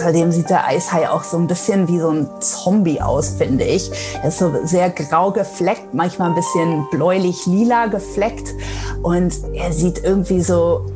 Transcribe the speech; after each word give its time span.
außerdem 0.00 0.32
sieht 0.32 0.48
der 0.48 0.66
Eishai 0.66 1.08
auch 1.10 1.24
so 1.24 1.36
ein 1.36 1.46
bisschen 1.46 1.86
wie 1.86 2.00
so 2.00 2.08
ein 2.08 2.28
Zombie 2.40 3.00
aus, 3.02 3.34
finde 3.36 3.64
ich. 3.64 3.90
Er 4.22 4.28
ist 4.28 4.38
so 4.38 4.50
sehr 4.64 4.88
grau 4.90 5.30
gefleckt, 5.30 5.92
manchmal 5.92 6.30
ein 6.30 6.34
bisschen 6.34 6.86
bläulich-lila 6.90 7.86
gefleckt. 7.86 8.54
Und 9.02 9.34
er 9.52 9.72
sieht 9.72 10.02
irgendwie 10.02 10.42
so 10.42 10.86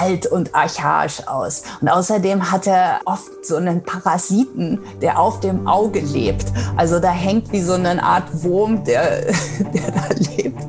alt 0.00 0.26
und 0.26 0.54
archaisch 0.54 1.26
aus. 1.28 1.62
Und 1.80 1.88
außerdem 1.88 2.50
hat 2.50 2.66
er 2.66 3.00
oft 3.04 3.44
so 3.44 3.56
einen 3.56 3.84
Parasiten, 3.84 4.80
der 5.00 5.20
auf 5.20 5.38
dem 5.40 5.68
Auge 5.68 6.00
lebt. 6.00 6.46
Also 6.76 6.98
da 6.98 7.10
hängt 7.10 7.52
wie 7.52 7.62
so 7.62 7.74
eine 7.74 8.02
Art 8.02 8.24
Wurm, 8.42 8.82
der, 8.84 9.26
der 9.60 9.90
da 9.92 10.14
lebt. 10.36 10.60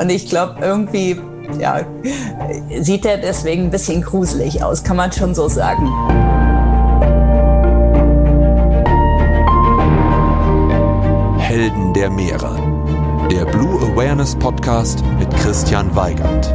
Und 0.00 0.08
ich 0.10 0.28
glaube, 0.28 0.56
irgendwie 0.62 1.20
ja, 1.58 1.80
sieht 2.80 3.04
er 3.04 3.18
deswegen 3.18 3.64
ein 3.64 3.70
bisschen 3.70 4.02
gruselig 4.02 4.62
aus, 4.62 4.82
kann 4.82 4.96
man 4.96 5.12
schon 5.12 5.34
so 5.34 5.48
sagen. 5.48 6.27
Der 11.98 12.10
Meere. 12.10 12.54
Der 13.28 13.44
Blue 13.44 13.80
Awareness 13.80 14.38
Podcast 14.38 15.04
mit 15.18 15.28
Christian 15.34 15.96
Weigand. 15.96 16.46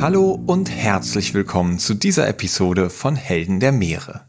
Hallo 0.00 0.42
und 0.46 0.70
herzlich 0.70 1.34
willkommen 1.34 1.78
zu 1.78 1.92
dieser 1.92 2.26
Episode 2.26 2.88
von 2.88 3.14
Helden 3.14 3.60
der 3.60 3.70
Meere. 3.70 4.24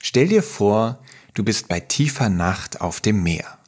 Stell 0.00 0.28
dir 0.28 0.42
vor, 0.42 1.00
du 1.34 1.44
bist 1.44 1.68
bei 1.68 1.78
tiefer 1.78 2.30
Nacht 2.30 2.80
auf 2.80 3.02
dem 3.02 3.22
Meer. 3.22 3.58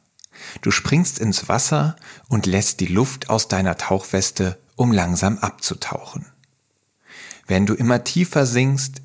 Du 0.63 0.71
springst 0.71 1.19
ins 1.19 1.47
Wasser 1.47 1.95
und 2.27 2.47
lässt 2.47 2.79
die 2.79 2.87
Luft 2.87 3.29
aus 3.29 3.49
deiner 3.49 3.77
Tauchweste, 3.77 4.57
um 4.75 4.91
langsam 4.91 5.37
abzutauchen. 5.37 6.25
Wenn 7.45 7.67
du 7.67 7.75
immer 7.75 8.03
tiefer 8.03 8.47
sinkst, 8.47 9.03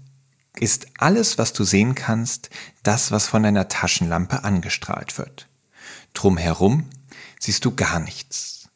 ist 0.61 0.87
alles, 0.99 1.39
was 1.39 1.53
du 1.53 1.65
sehen 1.65 1.95
kannst, 1.95 2.51
das, 2.83 3.11
was 3.11 3.27
von 3.27 3.43
deiner 3.43 3.69
Taschenlampe 3.69 4.45
angestrahlt 4.45 5.19
wird. 5.19 5.49
Drumherum 6.15 6.89
siehst 7.41 7.65
du 7.65 7.75
gar 7.75 8.01
nichts. 8.01 8.69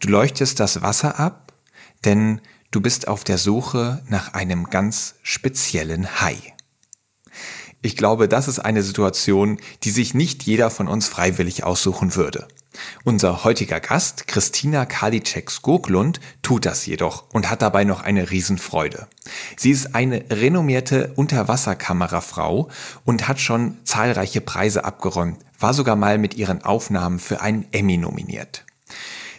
Du 0.00 0.08
leuchtest 0.08 0.60
das 0.60 0.82
Wasser 0.82 1.18
ab, 1.18 1.52
denn 2.04 2.40
du 2.70 2.80
bist 2.80 3.08
auf 3.08 3.24
der 3.24 3.38
Suche 3.38 4.02
nach 4.08 4.34
einem 4.34 4.70
ganz 4.70 5.14
speziellen 5.22 6.20
Hai. 6.20 6.36
Ich 7.82 7.96
glaube, 7.96 8.28
das 8.28 8.48
ist 8.48 8.60
eine 8.60 8.82
Situation, 8.82 9.60
die 9.82 9.90
sich 9.90 10.14
nicht 10.14 10.44
jeder 10.44 10.70
von 10.70 10.88
uns 10.88 11.06
freiwillig 11.06 11.64
aussuchen 11.64 12.14
würde. 12.14 12.48
Unser 13.04 13.44
heutiger 13.44 13.80
Gast, 13.80 14.26
Christina 14.26 14.84
Karliczek-Skoglund, 14.84 16.20
tut 16.42 16.66
das 16.66 16.86
jedoch 16.86 17.24
und 17.32 17.50
hat 17.50 17.62
dabei 17.62 17.84
noch 17.84 18.02
eine 18.02 18.30
Riesenfreude. 18.30 19.06
Sie 19.56 19.70
ist 19.70 19.94
eine 19.94 20.24
renommierte 20.30 21.12
Unterwasserkamerafrau 21.16 22.68
und 23.04 23.28
hat 23.28 23.40
schon 23.40 23.76
zahlreiche 23.84 24.40
Preise 24.40 24.84
abgeräumt, 24.84 25.38
war 25.58 25.74
sogar 25.74 25.96
mal 25.96 26.18
mit 26.18 26.34
ihren 26.34 26.62
Aufnahmen 26.62 27.18
für 27.18 27.40
einen 27.40 27.66
Emmy 27.72 27.96
nominiert. 27.96 28.64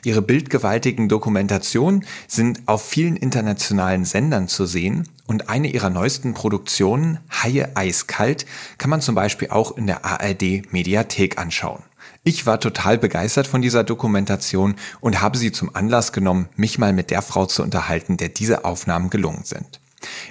Ihre 0.06 0.22
bildgewaltigen 0.22 1.10
Dokumentationen 1.10 2.06
sind 2.28 2.62
auf 2.68 2.88
vielen 2.88 3.16
internationalen 3.16 4.06
Sendern 4.06 4.48
zu 4.48 4.68
sehen 4.68 5.10
und 5.26 5.50
eine 5.50 5.68
ihrer 5.68 5.90
neuesten 5.90 6.36
Produktionen, 6.36 7.18
Haie 7.32 7.76
eiskalt, 7.76 8.46
kann 8.78 8.92
man 8.92 9.02
zum 9.02 9.16
Beispiel 9.16 9.50
auch 9.50 9.76
in 9.76 9.88
der 9.88 10.06
ARD 10.06 10.72
Mediathek 10.72 11.40
anschauen. 11.40 11.82
Ich 12.28 12.48
war 12.48 12.60
total 12.60 12.98
begeistert 12.98 13.46
von 13.46 13.62
dieser 13.62 13.84
Dokumentation 13.84 14.78
und 15.00 15.22
habe 15.22 15.38
sie 15.38 15.52
zum 15.52 15.76
Anlass 15.76 16.12
genommen, 16.12 16.50
mich 16.56 16.80
mal 16.80 16.92
mit 16.92 17.12
der 17.12 17.22
Frau 17.22 17.46
zu 17.46 17.62
unterhalten, 17.62 18.18
der 18.18 18.30
diese 18.30 18.66
Aufnahmen 18.66 19.12
gelungen 19.12 19.44
sind. 19.44 19.80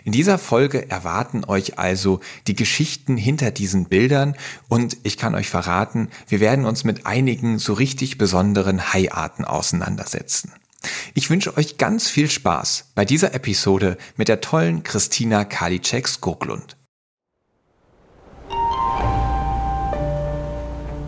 In 0.02 0.10
dieser 0.10 0.38
Folge 0.38 0.90
erwarten 0.90 1.44
euch 1.44 1.78
also 1.78 2.18
die 2.48 2.56
Geschichten 2.56 3.16
hinter 3.16 3.52
diesen 3.52 3.84
Bildern 3.84 4.34
und 4.68 4.96
ich 5.04 5.18
kann 5.18 5.36
euch 5.36 5.48
verraten, 5.48 6.08
wir 6.26 6.40
werden 6.40 6.64
uns 6.64 6.82
mit 6.82 7.06
einigen 7.06 7.60
so 7.60 7.74
richtig 7.74 8.18
besonderen 8.18 8.92
Haiarten 8.92 9.44
auseinandersetzen. 9.44 10.52
Ich 11.14 11.30
wünsche 11.30 11.56
euch 11.56 11.78
ganz 11.78 12.08
viel 12.08 12.28
Spaß 12.28 12.86
bei 12.96 13.04
dieser 13.04 13.34
Episode 13.34 13.98
mit 14.16 14.26
der 14.26 14.40
tollen 14.40 14.82
Christina 14.82 15.44
Karliczek-Skoglund. 15.44 16.76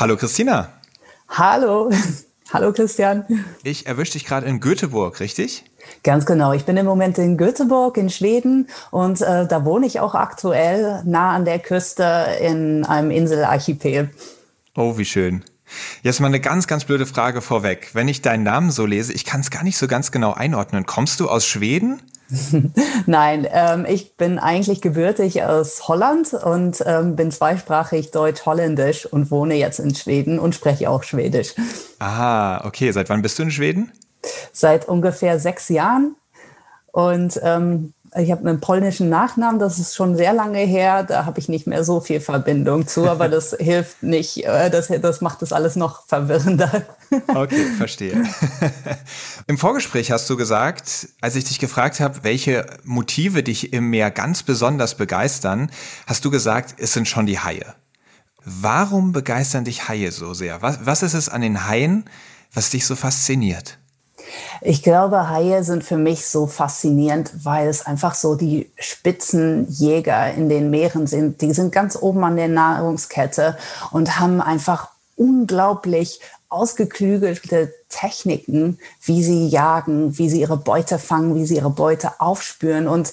Hallo 0.00 0.16
Christina. 0.16 0.72
Hallo. 1.28 1.90
Hallo 2.54 2.72
Christian. 2.72 3.44
Ich 3.62 3.86
erwische 3.86 4.12
dich 4.12 4.24
gerade 4.24 4.46
in 4.46 4.58
Göteborg, 4.58 5.20
richtig? 5.20 5.62
Ganz 6.02 6.24
genau. 6.24 6.54
Ich 6.54 6.64
bin 6.64 6.78
im 6.78 6.86
Moment 6.86 7.18
in 7.18 7.36
Göteborg 7.36 7.98
in 7.98 8.08
Schweden 8.08 8.68
und 8.90 9.20
äh, 9.20 9.46
da 9.46 9.66
wohne 9.66 9.84
ich 9.84 10.00
auch 10.00 10.14
aktuell 10.14 11.02
nah 11.04 11.34
an 11.34 11.44
der 11.44 11.58
Küste 11.58 12.28
in 12.40 12.86
einem 12.86 13.10
Inselarchipel. 13.10 14.08
Oh, 14.74 14.96
wie 14.96 15.04
schön. 15.04 15.44
Jetzt 16.02 16.20
mal 16.20 16.28
eine 16.28 16.40
ganz, 16.40 16.66
ganz 16.66 16.86
blöde 16.86 17.04
Frage 17.04 17.42
vorweg. 17.42 17.90
Wenn 17.92 18.08
ich 18.08 18.22
deinen 18.22 18.42
Namen 18.42 18.70
so 18.70 18.86
lese, 18.86 19.12
ich 19.12 19.26
kann 19.26 19.42
es 19.42 19.50
gar 19.50 19.64
nicht 19.64 19.76
so 19.76 19.86
ganz 19.86 20.10
genau 20.10 20.32
einordnen. 20.32 20.86
Kommst 20.86 21.20
du 21.20 21.28
aus 21.28 21.44
Schweden? 21.44 22.00
Nein, 23.06 23.46
ähm, 23.50 23.86
ich 23.88 24.16
bin 24.16 24.38
eigentlich 24.38 24.80
gebürtig 24.80 25.42
aus 25.42 25.88
Holland 25.88 26.32
und 26.34 26.82
ähm, 26.86 27.16
bin 27.16 27.30
zweisprachig 27.30 28.10
deutsch-holländisch 28.10 29.06
und 29.06 29.30
wohne 29.30 29.54
jetzt 29.54 29.80
in 29.80 29.94
Schweden 29.94 30.38
und 30.38 30.54
spreche 30.54 30.90
auch 30.90 31.02
Schwedisch. 31.02 31.54
Aha, 31.98 32.64
okay. 32.64 32.92
Seit 32.92 33.08
wann 33.08 33.22
bist 33.22 33.38
du 33.38 33.44
in 33.44 33.50
Schweden? 33.50 33.92
Seit 34.52 34.88
ungefähr 34.88 35.38
sechs 35.38 35.68
Jahren. 35.68 36.16
Und 36.92 37.40
ähm, 37.42 37.92
ich 38.16 38.30
habe 38.32 38.48
einen 38.48 38.60
polnischen 38.60 39.08
Nachnamen, 39.08 39.60
das 39.60 39.78
ist 39.78 39.94
schon 39.94 40.16
sehr 40.16 40.32
lange 40.32 40.58
her, 40.58 41.04
da 41.04 41.26
habe 41.26 41.38
ich 41.38 41.48
nicht 41.48 41.66
mehr 41.66 41.84
so 41.84 42.00
viel 42.00 42.20
Verbindung 42.20 42.86
zu, 42.86 43.08
aber 43.08 43.28
das 43.28 43.56
hilft 43.58 44.02
nicht, 44.02 44.44
äh, 44.44 44.70
das, 44.70 44.88
das 44.88 45.20
macht 45.20 45.42
das 45.42 45.52
alles 45.52 45.76
noch 45.76 46.06
verwirrender. 46.06 46.86
Okay, 47.28 47.66
verstehe. 47.78 48.24
Im 49.46 49.58
Vorgespräch 49.58 50.10
hast 50.10 50.28
du 50.28 50.36
gesagt, 50.36 51.08
als 51.20 51.36
ich 51.36 51.44
dich 51.44 51.58
gefragt 51.58 52.00
habe, 52.00 52.20
welche 52.22 52.66
Motive 52.84 53.42
dich 53.42 53.72
im 53.72 53.90
Meer 53.90 54.10
ganz 54.10 54.42
besonders 54.42 54.96
begeistern, 54.96 55.70
hast 56.06 56.24
du 56.24 56.30
gesagt, 56.30 56.74
es 56.78 56.92
sind 56.92 57.08
schon 57.08 57.26
die 57.26 57.38
Haie. 57.38 57.74
Warum 58.44 59.12
begeistern 59.12 59.64
dich 59.64 59.88
Haie 59.88 60.10
so 60.10 60.34
sehr? 60.34 60.62
Was, 60.62 60.84
was 60.84 61.02
ist 61.02 61.14
es 61.14 61.28
an 61.28 61.42
den 61.42 61.66
Haien, 61.66 62.06
was 62.52 62.70
dich 62.70 62.86
so 62.86 62.96
fasziniert? 62.96 63.79
Ich 64.60 64.82
glaube, 64.82 65.28
Haie 65.28 65.64
sind 65.64 65.84
für 65.84 65.96
mich 65.96 66.26
so 66.26 66.46
faszinierend, 66.46 67.32
weil 67.44 67.68
es 67.68 67.86
einfach 67.86 68.14
so 68.14 68.34
die 68.34 68.70
Spitzenjäger 68.78 70.34
in 70.34 70.48
den 70.48 70.70
Meeren 70.70 71.06
sind. 71.06 71.40
Die 71.40 71.52
sind 71.52 71.72
ganz 71.72 71.96
oben 72.00 72.24
an 72.24 72.36
der 72.36 72.48
Nahrungskette 72.48 73.56
und 73.90 74.18
haben 74.18 74.40
einfach 74.40 74.88
unglaublich 75.16 76.20
ausgeklügelte 76.50 77.72
Techniken, 77.88 78.78
wie 79.02 79.22
sie 79.22 79.46
jagen, 79.46 80.18
wie 80.18 80.28
sie 80.28 80.40
ihre 80.40 80.56
Beute 80.56 80.98
fangen, 80.98 81.36
wie 81.36 81.46
sie 81.46 81.56
ihre 81.56 81.70
Beute 81.70 82.20
aufspüren. 82.20 82.88
Und 82.88 83.12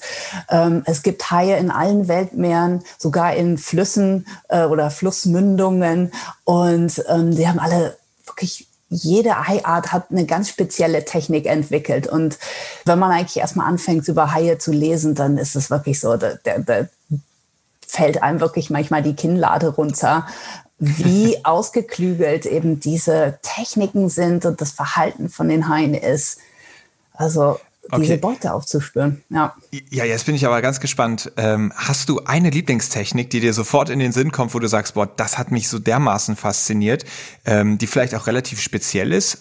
ähm, 0.49 0.81
es 0.85 1.03
gibt 1.03 1.29
Haie 1.29 1.57
in 1.57 1.69
allen 1.69 2.07
Weltmeeren, 2.07 2.83
sogar 2.97 3.35
in 3.35 3.57
Flüssen 3.57 4.25
äh, 4.49 4.65
oder 4.65 4.89
Flussmündungen. 4.89 6.11
Und 6.45 7.03
ähm, 7.07 7.35
die 7.35 7.47
haben 7.47 7.59
alle 7.59 7.97
wirklich 8.25 8.66
jede 8.89 9.47
Haiart 9.47 9.91
hat 9.91 10.11
eine 10.11 10.25
ganz 10.25 10.49
spezielle 10.49 11.03
Technik 11.03 11.45
entwickelt. 11.45 12.07
Und 12.07 12.37
wenn 12.85 12.99
man 12.99 13.11
eigentlich 13.11 13.37
erstmal 13.37 13.67
anfängt, 13.67 14.07
über 14.07 14.33
Haie 14.33 14.57
zu 14.57 14.71
lesen, 14.71 15.13
dann 15.13 15.37
ist 15.37 15.55
es 15.55 15.69
wirklich 15.69 15.99
so, 15.99 16.15
da, 16.15 16.35
da, 16.43 16.57
da 16.59 16.87
fällt 17.85 18.23
einem 18.23 18.39
wirklich 18.39 18.69
manchmal 18.69 19.03
die 19.03 19.15
Kinnlade 19.15 19.69
runter, 19.69 20.27
wie 20.79 21.37
ausgeklügelt 21.43 22.45
eben 22.45 22.79
diese 22.79 23.39
Techniken 23.41 24.09
sind 24.09 24.45
und 24.45 24.61
das 24.61 24.71
Verhalten 24.71 25.29
von 25.29 25.49
den 25.49 25.67
Haien 25.67 25.93
ist. 25.93 26.39
Also 27.13 27.59
okay. 27.91 28.01
diese 28.01 28.17
Beute 28.17 28.53
aufzuspüren. 28.53 29.23
Ja. 29.29 29.55
ja, 29.89 30.05
jetzt 30.05 30.25
bin 30.25 30.35
ich 30.35 30.45
aber 30.45 30.61
ganz 30.61 30.79
gespannt. 30.79 31.31
Ähm, 31.37 31.73
hast 31.75 32.09
du 32.09 32.21
eine 32.25 32.49
Lieblingstechnik, 32.49 33.29
die 33.29 33.39
dir 33.39 33.53
sofort 33.53 33.89
in 33.89 33.99
den 33.99 34.11
Sinn 34.11 34.31
kommt, 34.31 34.53
wo 34.53 34.59
du 34.59 34.67
sagst, 34.67 34.93
boah, 34.93 35.07
das 35.07 35.37
hat 35.37 35.51
mich 35.51 35.69
so 35.69 35.79
dermaßen 35.79 36.35
fasziniert, 36.35 37.05
ähm, 37.45 37.77
die 37.77 37.87
vielleicht 37.87 38.15
auch 38.15 38.27
relativ 38.27 38.61
speziell 38.61 39.13
ist? 39.13 39.39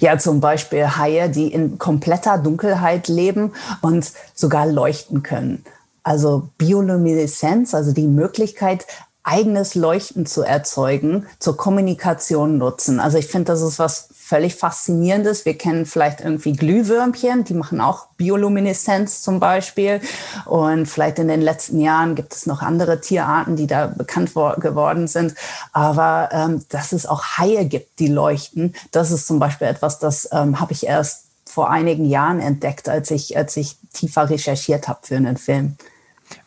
Ja, 0.00 0.18
zum 0.18 0.40
Beispiel 0.40 0.96
Haie, 0.96 1.28
die 1.28 1.52
in 1.52 1.78
kompletter 1.78 2.38
Dunkelheit 2.38 3.08
leben 3.08 3.52
und 3.82 4.10
sogar 4.34 4.66
leuchten 4.66 5.22
können. 5.22 5.64
Also 6.02 6.48
Biolumineszenz, 6.56 7.74
also 7.74 7.92
die 7.92 8.06
Möglichkeit, 8.06 8.86
eigenes 9.26 9.74
Leuchten 9.74 10.24
zu 10.24 10.42
erzeugen, 10.42 11.26
zur 11.40 11.56
Kommunikation 11.56 12.58
nutzen. 12.58 13.00
Also 13.00 13.18
ich 13.18 13.26
finde, 13.26 13.46
das 13.46 13.60
ist 13.60 13.78
was 13.80 14.08
völlig 14.26 14.56
Faszinierendes. 14.56 15.44
Wir 15.44 15.56
kennen 15.56 15.86
vielleicht 15.86 16.20
irgendwie 16.20 16.52
Glühwürmchen, 16.52 17.44
die 17.44 17.54
machen 17.54 17.80
auch 17.80 18.08
Biolumineszenz 18.16 19.22
zum 19.22 19.38
Beispiel. 19.38 20.00
Und 20.46 20.86
vielleicht 20.86 21.20
in 21.20 21.28
den 21.28 21.40
letzten 21.40 21.80
Jahren 21.80 22.16
gibt 22.16 22.34
es 22.34 22.44
noch 22.44 22.60
andere 22.60 23.00
Tierarten, 23.00 23.54
die 23.54 23.68
da 23.68 23.86
bekannt 23.86 24.34
geworden 24.34 25.06
sind. 25.06 25.36
Aber 25.72 26.30
ähm, 26.32 26.64
dass 26.70 26.90
es 26.90 27.06
auch 27.06 27.22
Haie 27.38 27.66
gibt, 27.66 28.00
die 28.00 28.08
leuchten, 28.08 28.74
das 28.90 29.12
ist 29.12 29.28
zum 29.28 29.38
Beispiel 29.38 29.68
etwas, 29.68 30.00
das 30.00 30.28
ähm, 30.32 30.58
habe 30.58 30.72
ich 30.72 30.86
erst 30.86 31.26
vor 31.44 31.70
einigen 31.70 32.04
Jahren 32.04 32.40
entdeckt, 32.40 32.88
als 32.88 33.12
ich, 33.12 33.36
als 33.36 33.56
ich 33.56 33.76
tiefer 33.92 34.28
recherchiert 34.28 34.88
habe 34.88 34.98
für 35.02 35.16
einen 35.16 35.36
Film. 35.36 35.76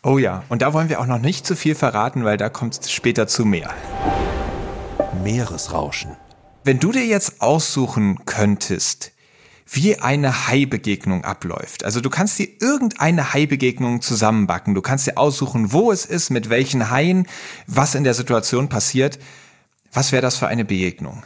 Oh 0.04 0.18
ja, 0.18 0.44
und 0.50 0.62
da 0.62 0.74
wollen 0.74 0.90
wir 0.90 1.00
auch 1.00 1.06
noch 1.06 1.20
nicht 1.20 1.48
zu 1.48 1.56
viel 1.56 1.76
verraten, 1.76 2.26
weil 2.26 2.36
da 2.36 2.50
kommt 2.50 2.78
es 2.78 2.92
später 2.92 3.26
zu 3.28 3.46
mehr. 3.46 3.70
Meeresrauschen. 5.24 6.18
Wenn 6.64 6.80
du 6.80 6.92
dir 6.92 7.06
jetzt 7.06 7.42
aussuchen 7.42 8.26
könntest, 8.26 9.12
wie 9.72 9.98
eine 10.00 10.48
Hai-Begegnung 10.48 11.24
abläuft. 11.24 11.84
Also 11.86 12.02
du 12.02 12.10
kannst 12.10 12.40
dir 12.40 12.48
irgendeine 12.60 13.34
Hai-Begegnung 13.34 14.02
zusammenbacken. 14.02 14.74
Du 14.74 14.82
kannst 14.82 15.06
dir 15.06 15.18
aussuchen, 15.18 15.72
wo 15.72 15.92
es 15.92 16.06
ist, 16.06 16.32
mit 16.32 16.50
welchen 16.50 16.90
Haien, 16.90 17.28
was 17.68 17.94
in 17.94 18.04
der 18.04 18.16
Situation 18.16 18.68
passiert. 18.68 19.20
Was 19.94 20.12
wäre 20.12 20.22
das 20.22 20.38
für 20.38 20.48
eine 20.48 20.66
Begegnung? 20.66 21.24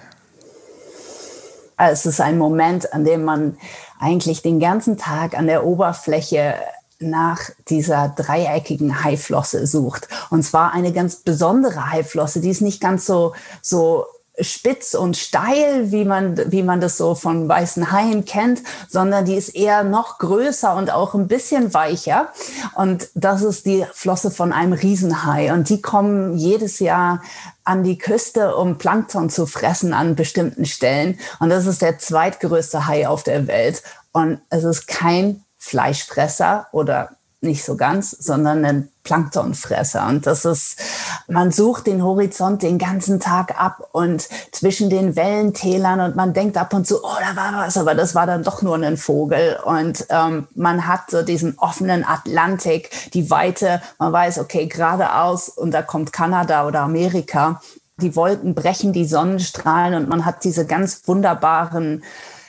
Es 1.77 2.05
ist 2.05 2.21
ein 2.21 2.37
Moment, 2.37 2.93
an 2.93 3.05
dem 3.05 3.23
man 3.23 3.57
eigentlich 3.99 4.41
den 4.41 4.59
ganzen 4.59 4.97
Tag 4.97 5.37
an 5.37 5.47
der 5.47 5.65
Oberfläche 5.65 6.55
nach 6.99 7.49
dieser 7.69 8.09
dreieckigen 8.09 9.03
Haiflosse 9.03 9.65
sucht. 9.67 10.07
Und 10.29 10.43
zwar 10.43 10.73
eine 10.73 10.93
ganz 10.93 11.17
besondere 11.17 11.91
Haiflosse, 11.91 12.41
die 12.41 12.49
ist 12.49 12.61
nicht 12.61 12.81
ganz 12.81 13.05
so, 13.05 13.33
so 13.61 14.05
spitz 14.39 14.95
und 14.95 15.15
steil, 15.15 15.91
wie 15.91 16.05
man, 16.05 16.51
wie 16.51 16.63
man 16.63 16.81
das 16.81 16.97
so 16.97 17.13
von 17.13 17.47
weißen 17.47 17.91
Haien 17.91 18.25
kennt, 18.25 18.63
sondern 18.89 19.25
die 19.25 19.35
ist 19.35 19.49
eher 19.49 19.83
noch 19.83 20.17
größer 20.17 20.75
und 20.75 20.91
auch 20.91 21.13
ein 21.13 21.27
bisschen 21.27 21.73
weicher. 21.73 22.29
Und 22.75 23.09
das 23.13 23.43
ist 23.43 23.65
die 23.65 23.85
Flosse 23.93 24.31
von 24.31 24.51
einem 24.51 24.73
Riesenhai. 24.73 25.53
Und 25.53 25.69
die 25.69 25.81
kommen 25.81 26.35
jedes 26.35 26.79
Jahr 26.79 27.21
an 27.63 27.83
die 27.83 27.97
Küste, 27.97 28.55
um 28.55 28.77
Plankton 28.77 29.29
zu 29.29 29.45
fressen 29.45 29.93
an 29.93 30.15
bestimmten 30.15 30.65
Stellen. 30.65 31.19
Und 31.39 31.49
das 31.49 31.67
ist 31.67 31.81
der 31.81 31.99
zweitgrößte 31.99 32.87
Hai 32.87 33.07
auf 33.07 33.23
der 33.23 33.47
Welt. 33.47 33.83
Und 34.11 34.41
es 34.49 34.63
ist 34.63 34.87
kein 34.87 35.43
Fleischfresser 35.57 36.67
oder 36.71 37.11
nicht 37.43 37.63
so 37.63 37.75
ganz, 37.75 38.11
sondern 38.11 38.65
ein 38.65 38.89
Planktonfresser. 39.03 40.07
Und 40.07 40.25
das 40.25 40.45
ist, 40.45 40.79
man 41.27 41.51
sucht 41.51 41.87
den 41.87 42.03
Horizont 42.03 42.63
den 42.63 42.77
ganzen 42.77 43.19
Tag 43.19 43.59
ab 43.59 43.89
und 43.91 44.27
zwischen 44.51 44.89
den 44.89 45.15
Wellentälern 45.15 45.99
und 45.99 46.15
man 46.15 46.33
denkt 46.33 46.57
ab 46.57 46.73
und 46.73 46.87
zu, 46.87 47.03
oh, 47.03 47.17
da 47.19 47.35
war 47.35 47.65
was, 47.65 47.77
aber 47.77 47.95
das 47.95 48.15
war 48.15 48.25
dann 48.25 48.43
doch 48.43 48.61
nur 48.61 48.75
ein 48.75 48.97
Vogel. 48.97 49.57
Und 49.65 50.05
ähm, 50.09 50.47
man 50.55 50.87
hat 50.87 51.11
so 51.11 51.21
diesen 51.21 51.57
offenen 51.57 52.05
Atlantik, 52.05 52.89
die 53.13 53.29
Weite, 53.29 53.81
man 53.99 54.13
weiß, 54.13 54.39
okay, 54.39 54.67
geradeaus 54.67 55.49
und 55.49 55.71
da 55.71 55.81
kommt 55.81 56.13
Kanada 56.13 56.65
oder 56.65 56.81
Amerika. 56.81 57.61
Die 57.97 58.15
Wolken 58.15 58.55
brechen 58.55 58.93
die 58.93 59.05
Sonnenstrahlen 59.05 59.95
und 59.95 60.09
man 60.09 60.25
hat 60.25 60.43
diese 60.43 60.65
ganz 60.65 61.07
wunderbaren 61.07 62.03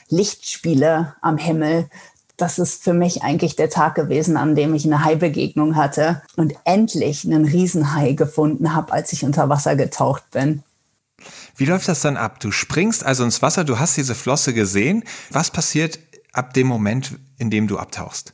Lichtspiele 0.09 1.15
am 1.21 1.37
Himmel 1.37 1.89
das 2.37 2.59
ist 2.59 2.83
für 2.83 2.93
mich 2.93 3.23
eigentlich 3.23 3.55
der 3.55 3.69
Tag 3.69 3.95
gewesen, 3.95 4.37
an 4.37 4.55
dem 4.55 4.73
ich 4.73 4.85
eine 4.85 5.03
Hai-Begegnung 5.03 5.75
hatte 5.75 6.21
und 6.35 6.53
endlich 6.65 7.25
einen 7.25 7.45
Riesenhai 7.45 8.13
gefunden 8.13 8.75
habe, 8.75 8.91
als 8.93 9.13
ich 9.13 9.23
unter 9.23 9.49
Wasser 9.49 9.75
getaucht 9.75 10.31
bin. 10.31 10.63
Wie 11.55 11.65
läuft 11.65 11.87
das 11.87 12.01
dann 12.01 12.17
ab? 12.17 12.39
Du 12.39 12.51
springst 12.51 13.05
also 13.05 13.23
ins 13.23 13.41
Wasser, 13.41 13.63
du 13.63 13.79
hast 13.79 13.95
diese 13.97 14.15
Flosse 14.15 14.53
gesehen. 14.53 15.03
Was 15.31 15.49
passiert 15.49 15.99
ab 16.33 16.53
dem 16.53 16.67
Moment, 16.67 17.17
in 17.37 17.49
dem 17.49 17.67
du 17.67 17.77
abtauchst? 17.77 18.33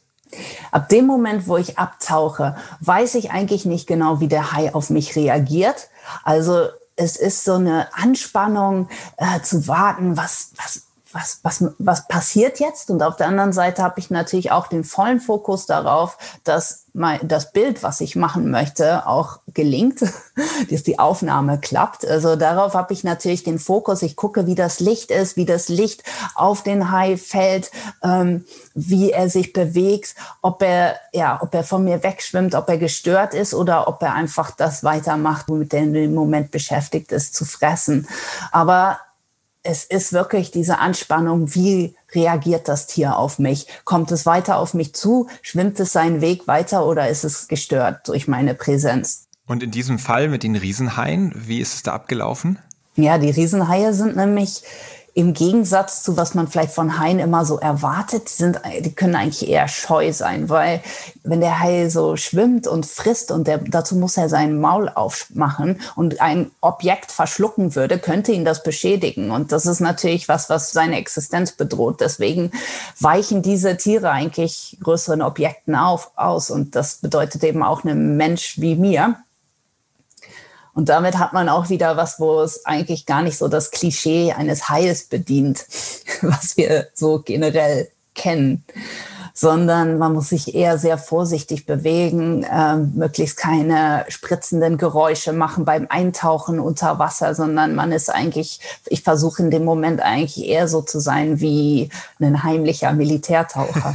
Ab 0.71 0.89
dem 0.89 1.05
Moment, 1.05 1.47
wo 1.47 1.57
ich 1.57 1.77
abtauche, 1.77 2.55
weiß 2.79 3.15
ich 3.15 3.31
eigentlich 3.31 3.65
nicht 3.65 3.85
genau, 3.85 4.19
wie 4.19 4.27
der 4.27 4.53
Hai 4.53 4.73
auf 4.73 4.89
mich 4.89 5.15
reagiert. 5.15 5.89
Also 6.23 6.69
es 6.95 7.15
ist 7.15 7.43
so 7.43 7.55
eine 7.55 7.93
Anspannung 7.93 8.89
äh, 9.17 9.41
zu 9.41 9.67
warten, 9.67 10.17
was, 10.17 10.51
was, 10.57 10.83
was, 11.13 11.39
was, 11.43 11.63
was 11.77 12.07
passiert 12.07 12.59
jetzt? 12.59 12.89
Und 12.89 13.03
auf 13.03 13.15
der 13.15 13.27
anderen 13.27 13.53
Seite 13.53 13.83
habe 13.83 13.99
ich 13.99 14.09
natürlich 14.09 14.51
auch 14.51 14.67
den 14.67 14.83
vollen 14.83 15.19
Fokus 15.19 15.65
darauf, 15.65 16.17
dass 16.43 16.85
mein, 16.93 17.25
das 17.25 17.53
Bild, 17.53 17.83
was 17.83 18.01
ich 18.01 18.15
machen 18.15 18.51
möchte, 18.51 19.07
auch 19.07 19.39
gelingt, 19.53 20.01
dass 20.69 20.83
die 20.83 20.99
Aufnahme 20.99 21.59
klappt. 21.59 22.05
Also 22.05 22.35
darauf 22.35 22.73
habe 22.73 22.93
ich 22.93 23.03
natürlich 23.03 23.43
den 23.43 23.59
Fokus. 23.59 24.01
Ich 24.01 24.15
gucke, 24.15 24.47
wie 24.47 24.55
das 24.55 24.79
Licht 24.79 25.11
ist, 25.11 25.37
wie 25.37 25.45
das 25.45 25.69
Licht 25.69 26.03
auf 26.35 26.63
den 26.63 26.91
Hai 26.91 27.17
fällt, 27.17 27.71
ähm, 28.03 28.45
wie 28.73 29.11
er 29.11 29.29
sich 29.29 29.53
bewegt, 29.53 30.15
ob 30.41 30.61
er, 30.61 30.95
ja, 31.13 31.39
ob 31.41 31.53
er 31.53 31.63
von 31.63 31.83
mir 31.83 32.03
wegschwimmt, 32.03 32.55
ob 32.55 32.67
er 32.69 32.77
gestört 32.77 33.33
ist 33.33 33.53
oder 33.53 33.87
ob 33.87 34.01
er 34.01 34.13
einfach 34.13 34.51
das 34.51 34.83
weitermacht, 34.83 35.45
womit 35.47 35.73
er 35.73 35.81
im 35.83 36.13
Moment 36.13 36.51
beschäftigt 36.51 37.11
ist, 37.11 37.35
zu 37.35 37.45
fressen. 37.45 38.07
Aber 38.51 38.99
es 39.63 39.83
ist 39.83 40.13
wirklich 40.13 40.51
diese 40.51 40.79
Anspannung, 40.79 41.53
wie 41.53 41.95
reagiert 42.13 42.67
das 42.67 42.87
Tier 42.87 43.17
auf 43.17 43.39
mich? 43.39 43.67
Kommt 43.85 44.11
es 44.11 44.25
weiter 44.25 44.57
auf 44.57 44.73
mich 44.73 44.93
zu? 44.93 45.27
Schwimmt 45.41 45.79
es 45.79 45.93
seinen 45.93 46.21
Weg 46.21 46.47
weiter 46.47 46.85
oder 46.85 47.09
ist 47.09 47.23
es 47.23 47.47
gestört 47.47 48.07
durch 48.07 48.27
meine 48.27 48.55
Präsenz? 48.55 49.27
Und 49.47 49.63
in 49.63 49.71
diesem 49.71 49.99
Fall 49.99 50.29
mit 50.29 50.43
den 50.43 50.55
Riesenhaien, 50.55 51.33
wie 51.35 51.59
ist 51.59 51.75
es 51.75 51.83
da 51.83 51.93
abgelaufen? 51.93 52.57
Ja, 52.95 53.17
die 53.17 53.29
Riesenhaie 53.29 53.93
sind 53.93 54.15
nämlich 54.15 54.63
im 55.13 55.33
Gegensatz 55.33 56.03
zu 56.03 56.15
was 56.15 56.35
man 56.35 56.47
vielleicht 56.47 56.73
von 56.73 56.97
Haien 56.97 57.19
immer 57.19 57.45
so 57.45 57.59
erwartet, 57.59 58.29
sind, 58.29 58.61
die 58.79 58.93
können 58.93 59.15
eigentlich 59.15 59.49
eher 59.49 59.67
scheu 59.67 60.13
sein, 60.13 60.49
weil 60.49 60.81
wenn 61.23 61.41
der 61.41 61.59
Hai 61.59 61.89
so 61.89 62.15
schwimmt 62.15 62.65
und 62.67 62.85
frisst 62.85 63.31
und 63.31 63.47
der, 63.47 63.57
dazu 63.57 63.95
muss 63.95 64.17
er 64.17 64.29
sein 64.29 64.59
Maul 64.59 64.89
aufmachen 64.89 65.81
und 65.95 66.21
ein 66.21 66.51
Objekt 66.61 67.11
verschlucken 67.11 67.75
würde, 67.75 67.99
könnte 67.99 68.31
ihn 68.31 68.45
das 68.45 68.63
beschädigen. 68.63 69.31
Und 69.31 69.51
das 69.51 69.65
ist 69.65 69.81
natürlich 69.81 70.29
was, 70.29 70.49
was 70.49 70.71
seine 70.71 70.97
Existenz 70.97 71.51
bedroht. 71.51 71.99
Deswegen 71.99 72.51
weichen 72.99 73.41
diese 73.41 73.77
Tiere 73.77 74.11
eigentlich 74.11 74.77
größeren 74.81 75.21
Objekten 75.21 75.75
auf, 75.75 76.11
aus. 76.15 76.49
Und 76.49 76.75
das 76.75 76.95
bedeutet 76.95 77.43
eben 77.43 77.63
auch 77.63 77.83
einem 77.83 78.15
Mensch 78.15 78.59
wie 78.59 78.75
mir, 78.75 79.17
und 80.73 80.89
damit 80.89 81.17
hat 81.17 81.33
man 81.33 81.49
auch 81.49 81.69
wieder 81.69 81.97
was, 81.97 82.19
wo 82.19 82.41
es 82.41 82.65
eigentlich 82.65 83.05
gar 83.05 83.21
nicht 83.21 83.37
so 83.37 83.47
das 83.47 83.71
Klischee 83.71 84.31
eines 84.31 84.69
Hais 84.69 85.05
bedient, 85.05 85.65
was 86.21 86.55
wir 86.57 86.87
so 86.93 87.21
generell 87.23 87.89
kennen. 88.15 88.63
sondern 89.33 89.97
man 89.97 90.13
muss 90.13 90.29
sich 90.29 90.55
eher 90.55 90.77
sehr 90.77 90.97
vorsichtig 90.97 91.65
bewegen, 91.65 92.43
äh, 92.43 92.75
möglichst 92.75 93.37
keine 93.37 94.05
spritzenden 94.09 94.77
Geräusche 94.77 95.31
machen 95.31 95.63
beim 95.63 95.87
Eintauchen 95.89 96.59
unter 96.59 96.99
Wasser, 96.99 97.33
sondern 97.33 97.73
man 97.73 97.93
ist 97.93 98.09
eigentlich, 98.09 98.59
ich 98.87 99.03
versuche 99.03 99.41
in 99.41 99.49
dem 99.49 99.63
Moment 99.63 100.01
eigentlich 100.01 100.45
eher 100.45 100.67
so 100.67 100.81
zu 100.81 100.99
sein 100.99 101.39
wie 101.39 101.89
ein 102.19 102.43
heimlicher 102.43 102.91
Militärtaucher. 102.91 103.93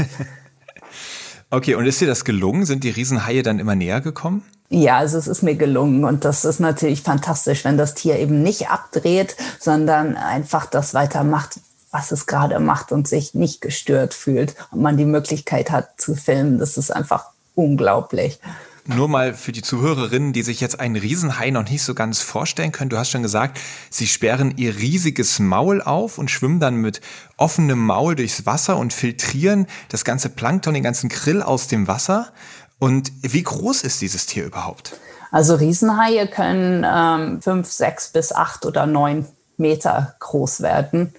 okay, 1.51 1.75
und 1.75 1.85
ist 1.85 2.01
dir 2.01 2.09
das 2.09 2.25
gelungen? 2.25 2.65
Sind 2.65 2.83
die 2.83 2.91
Riesenhaie 2.91 3.43
dann 3.43 3.59
immer 3.59 3.75
näher 3.75 4.01
gekommen? 4.01 4.43
Ja, 4.69 4.99
also 4.99 5.19
es 5.19 5.29
ist 5.29 5.43
mir 5.43 5.55
gelungen 5.55 6.05
und 6.05 6.25
das 6.25 6.45
ist 6.45 6.59
natürlich 6.59 7.03
fantastisch, 7.03 7.65
wenn 7.65 7.79
das 7.79 7.95
Tier 7.95 8.19
eben 8.19 8.43
nicht 8.43 8.69
abdreht, 8.69 9.37
sondern 9.61 10.17
einfach 10.17 10.67
das 10.67 10.93
weitermacht, 10.93 11.61
was 11.93 12.11
es 12.11 12.27
gerade 12.27 12.59
macht 12.59 12.91
und 12.91 13.07
sich 13.07 13.35
nicht 13.35 13.61
gestört 13.61 14.13
fühlt 14.13 14.55
und 14.73 14.83
man 14.83 14.97
die 14.97 15.05
Möglichkeit 15.05 15.71
hat 15.71 16.01
zu 16.01 16.15
filmen. 16.15 16.59
Das 16.59 16.77
ist 16.77 16.91
einfach 16.91 17.27
unglaublich. 17.55 18.41
Nur 18.89 19.09
mal 19.09 19.35
für 19.35 19.51
die 19.51 19.63
Zuhörerinnen, 19.63 20.33
die 20.33 20.43
sich 20.43 20.61
jetzt 20.61 20.79
einen 20.79 20.95
Riesenhai 20.95 21.51
noch 21.51 21.69
nicht 21.69 21.83
so 21.83 21.93
ganz 21.93 22.21
vorstellen 22.21 22.71
können. 22.71 22.89
Du 22.89 22.97
hast 22.97 23.11
schon 23.11 23.23
gesagt, 23.23 23.59
sie 23.91 24.07
sperren 24.07 24.57
ihr 24.59 24.77
riesiges 24.77 25.41
Maul 25.41 25.83
auf 25.83 26.19
und 26.19 26.31
schwimmen 26.31 26.61
dann 26.61 26.77
mit 26.77 27.01
offenem 27.37 27.81
Maul 27.81 28.15
durchs 28.15 28.47
Wasser 28.47 28.77
und 28.77 28.93
filtrieren 28.93 29.67
das 29.89 30.05
ganze 30.05 30.29
Plankton, 30.29 30.75
den 30.75 30.85
ganzen 30.85 31.09
Krill 31.09 31.43
aus 31.43 31.67
dem 31.67 31.89
Wasser. 31.89 32.33
Und 32.79 33.11
wie 33.23 33.43
groß 33.43 33.83
ist 33.83 34.01
dieses 34.01 34.27
Tier 34.27 34.45
überhaupt? 34.45 34.99
Also 35.31 35.55
Riesenhaie 35.55 36.29
können 36.29 36.85
ähm, 36.87 37.43
fünf, 37.43 37.71
sechs 37.71 38.09
bis 38.09 38.33
acht 38.33 38.65
oder 38.67 38.87
neun 38.87 39.27
Meter 39.57 40.15
groß 40.21 40.61
werden, 40.61 41.15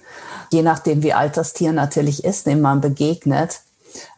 je 0.52 0.62
nachdem, 0.62 1.02
wie 1.02 1.12
alt 1.12 1.36
das 1.36 1.52
Tier 1.52 1.72
natürlich 1.72 2.24
ist, 2.24 2.46
dem 2.46 2.60
man 2.60 2.80
begegnet. 2.80 3.60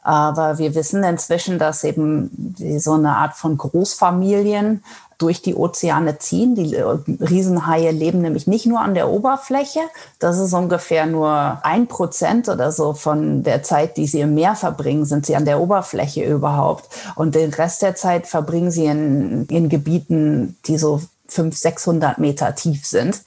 Aber 0.02 0.58
wir 0.58 0.74
wissen 0.74 1.02
inzwischen, 1.04 1.58
dass 1.58 1.84
eben 1.84 2.54
so 2.78 2.94
eine 2.94 3.16
Art 3.16 3.34
von 3.34 3.56
Großfamilien 3.56 4.84
durch 5.20 5.42
die 5.42 5.54
Ozeane 5.54 6.18
ziehen. 6.18 6.54
Die 6.54 6.74
äh, 6.74 6.82
Riesenhaie 6.82 7.90
leben 7.90 8.22
nämlich 8.22 8.46
nicht 8.46 8.66
nur 8.66 8.80
an 8.80 8.94
der 8.94 9.10
Oberfläche. 9.10 9.80
Das 10.18 10.38
ist 10.38 10.54
ungefähr 10.54 11.06
nur 11.06 11.60
ein 11.62 11.86
Prozent 11.86 12.48
oder 12.48 12.72
so 12.72 12.94
von 12.94 13.42
der 13.42 13.62
Zeit, 13.62 13.96
die 13.96 14.06
sie 14.06 14.20
im 14.20 14.34
Meer 14.34 14.54
verbringen, 14.54 15.04
sind 15.04 15.26
sie 15.26 15.36
an 15.36 15.44
der 15.44 15.60
Oberfläche 15.60 16.24
überhaupt. 16.24 16.88
Und 17.16 17.34
den 17.34 17.52
Rest 17.52 17.82
der 17.82 17.94
Zeit 17.94 18.26
verbringen 18.26 18.70
sie 18.70 18.86
in, 18.86 19.46
in 19.46 19.68
Gebieten, 19.68 20.56
die 20.66 20.78
so 20.78 21.02
500, 21.28 21.54
600 21.54 22.18
Meter 22.18 22.54
tief 22.54 22.86
sind. 22.86 23.22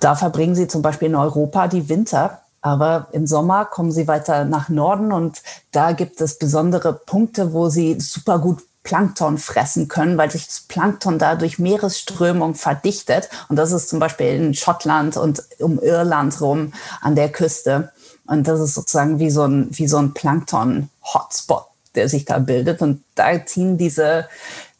Da 0.00 0.14
verbringen 0.14 0.54
sie 0.54 0.68
zum 0.68 0.82
Beispiel 0.82 1.08
in 1.08 1.14
Europa 1.14 1.68
die 1.68 1.88
Winter. 1.88 2.40
Aber 2.62 3.06
im 3.12 3.28
Sommer 3.28 3.64
kommen 3.64 3.92
sie 3.92 4.08
weiter 4.08 4.44
nach 4.44 4.68
Norden 4.68 5.12
und 5.12 5.40
da 5.70 5.92
gibt 5.92 6.20
es 6.20 6.36
besondere 6.36 6.94
Punkte, 6.94 7.52
wo 7.52 7.68
sie 7.68 8.00
super 8.00 8.40
gut 8.40 8.60
Plankton 8.86 9.36
fressen 9.36 9.88
können, 9.88 10.16
weil 10.16 10.30
sich 10.30 10.46
das 10.46 10.60
Plankton 10.60 11.18
da 11.18 11.34
durch 11.34 11.58
Meeresströmung 11.58 12.54
verdichtet. 12.54 13.28
Und 13.48 13.56
das 13.56 13.72
ist 13.72 13.88
zum 13.88 13.98
Beispiel 13.98 14.28
in 14.28 14.54
Schottland 14.54 15.16
und 15.16 15.42
um 15.58 15.80
Irland 15.80 16.40
rum 16.40 16.72
an 17.00 17.16
der 17.16 17.30
Küste. 17.30 17.90
Und 18.26 18.46
das 18.46 18.60
ist 18.60 18.74
sozusagen 18.74 19.18
wie 19.18 19.30
so 19.30 19.42
ein, 19.42 19.68
wie 19.72 19.88
so 19.88 19.96
ein 19.96 20.14
Plankton-Hotspot, 20.14 21.64
der 21.96 22.08
sich 22.08 22.26
da 22.26 22.38
bildet. 22.38 22.80
Und 22.80 23.02
da 23.16 23.44
ziehen 23.44 23.76
diese, 23.76 24.28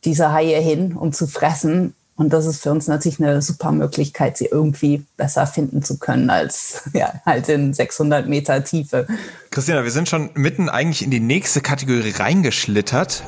diese 0.05 0.33
Haie 0.33 0.61
hin, 0.61 0.97
um 0.97 1.13
zu 1.13 1.27
fressen. 1.27 1.93
Und 2.15 2.33
das 2.33 2.47
ist 2.47 2.63
für 2.63 2.71
uns 2.71 2.87
natürlich 2.87 3.21
eine 3.21 3.43
super 3.43 3.73
Möglichkeit, 3.73 4.39
sie 4.39 4.47
irgendwie 4.47 5.05
besser 5.17 5.49
finden 5.49 5.83
zu 5.83 5.99
können 5.99 6.31
als 6.31 6.83
ja, 6.93 7.13
halt 7.27 7.49
in 7.49 7.75
600 7.75 8.29
Meter 8.29 8.63
Tiefe. 8.63 9.09
Christina, 9.51 9.83
wir 9.83 9.91
sind 9.91 10.09
schon 10.09 10.31
mitten 10.35 10.69
eigentlich 10.69 11.03
in 11.03 11.11
die 11.11 11.19
nächste 11.19 11.61
Kategorie 11.61 12.13
reingeschlittert. 12.13 13.25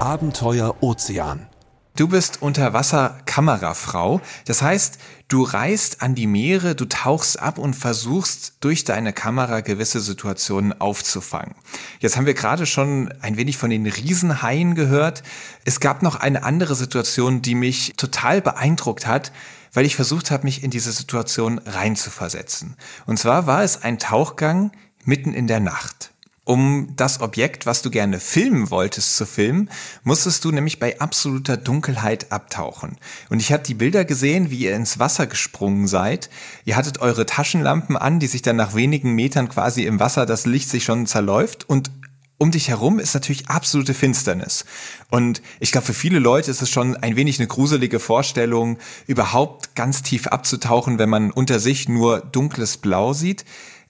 Abenteuer 0.00 0.76
Ozean. 0.80 1.48
Du 1.96 2.06
bist 2.06 2.40
Unterwasserkamerafrau. 2.40 4.20
Das 4.44 4.62
heißt, 4.62 4.98
du 5.26 5.42
reist 5.42 6.02
an 6.02 6.14
die 6.14 6.28
Meere, 6.28 6.76
du 6.76 6.84
tauchst 6.84 7.40
ab 7.40 7.58
und 7.58 7.74
versuchst 7.74 8.58
durch 8.60 8.84
deine 8.84 9.12
Kamera 9.12 9.60
gewisse 9.60 10.00
Situationen 10.00 10.80
aufzufangen. 10.80 11.56
Jetzt 11.98 12.16
haben 12.16 12.26
wir 12.26 12.34
gerade 12.34 12.66
schon 12.66 13.12
ein 13.20 13.36
wenig 13.36 13.56
von 13.56 13.70
den 13.70 13.86
Riesenhaien 13.86 14.76
gehört. 14.76 15.24
Es 15.64 15.80
gab 15.80 16.04
noch 16.04 16.14
eine 16.14 16.44
andere 16.44 16.76
Situation, 16.76 17.42
die 17.42 17.56
mich 17.56 17.94
total 17.96 18.40
beeindruckt 18.40 19.08
hat, 19.08 19.32
weil 19.72 19.84
ich 19.84 19.96
versucht 19.96 20.30
habe, 20.30 20.44
mich 20.44 20.62
in 20.62 20.70
diese 20.70 20.92
Situation 20.92 21.58
reinzuversetzen. 21.58 22.76
Und 23.06 23.18
zwar 23.18 23.48
war 23.48 23.64
es 23.64 23.82
ein 23.82 23.98
Tauchgang 23.98 24.70
mitten 25.04 25.34
in 25.34 25.48
der 25.48 25.60
Nacht. 25.60 26.12
Um 26.48 26.94
das 26.96 27.20
Objekt, 27.20 27.66
was 27.66 27.82
du 27.82 27.90
gerne 27.90 28.18
filmen 28.18 28.70
wolltest, 28.70 29.16
zu 29.16 29.26
filmen, 29.26 29.68
musstest 30.02 30.46
du 30.46 30.50
nämlich 30.50 30.78
bei 30.78 30.98
absoluter 30.98 31.58
Dunkelheit 31.58 32.32
abtauchen. 32.32 32.96
Und 33.28 33.40
ich 33.40 33.52
habe 33.52 33.64
die 33.64 33.74
Bilder 33.74 34.06
gesehen, 34.06 34.50
wie 34.50 34.60
ihr 34.60 34.74
ins 34.74 34.98
Wasser 34.98 35.26
gesprungen 35.26 35.86
seid. 35.86 36.30
Ihr 36.64 36.76
hattet 36.76 37.02
eure 37.02 37.26
Taschenlampen 37.26 37.98
an, 37.98 38.18
die 38.18 38.28
sich 38.28 38.40
dann 38.40 38.56
nach 38.56 38.74
wenigen 38.74 39.14
Metern 39.14 39.50
quasi 39.50 39.84
im 39.84 40.00
Wasser 40.00 40.24
das 40.24 40.46
Licht 40.46 40.70
sich 40.70 40.84
schon 40.84 41.04
zerläuft 41.04 41.68
und 41.68 41.90
um 42.38 42.50
dich 42.50 42.68
herum 42.68 42.98
ist 42.98 43.12
natürlich 43.12 43.48
absolute 43.48 43.92
Finsternis. 43.92 44.64
Und 45.10 45.42
ich 45.60 45.70
glaube, 45.70 45.88
für 45.88 45.92
viele 45.92 46.18
Leute 46.18 46.50
ist 46.50 46.62
es 46.62 46.70
schon 46.70 46.96
ein 46.96 47.16
wenig 47.16 47.38
eine 47.40 47.48
gruselige 47.48 48.00
Vorstellung, 48.00 48.78
überhaupt 49.06 49.74
ganz 49.74 50.02
tief 50.02 50.28
abzutauchen, 50.28 50.98
wenn 50.98 51.10
man 51.10 51.30
unter 51.30 51.58
sich 51.60 51.90
nur 51.90 52.20
dunkles 52.20 52.78
Blau 52.78 53.12
sieht. 53.12 53.44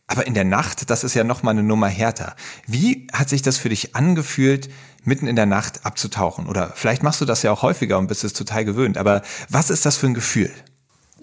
Aber 0.09 0.27
in 0.27 0.35
der 0.35 0.45
Nacht, 0.45 0.91
das 0.91 1.05
ist 1.05 1.15
ja 1.15 1.23
noch 1.23 1.43
mal 1.43 1.53
eine 1.53 1.63
Nummer 1.63 1.87
härter. 1.87 2.35
Wie 2.67 3.07
hat 3.13 3.29
sich 3.29 3.43
das 3.43 3.59
für 3.59 3.69
dich 3.69 3.95
angefühlt, 3.95 4.71
mitten 5.05 5.27
in 5.27 5.37
der 5.37 5.47
Nacht 5.47 5.85
abzutauchen? 5.85 6.47
Oder 6.47 6.73
vielleicht 6.75 7.03
machst 7.03 7.21
du 7.21 7.27
das 7.27 7.43
ja 7.43 7.53
auch 7.53 7.63
häufiger 7.63 7.99
und 7.99 8.07
bist 8.07 8.25
es 8.25 8.33
total 8.33 8.65
gewöhnt. 8.65 8.97
Aber 8.97 9.23
was 9.51 9.69
ist 9.69 9.85
das 9.85 9.97
für 9.99 10.07
ein 10.07 10.15
Gefühl? 10.15 10.51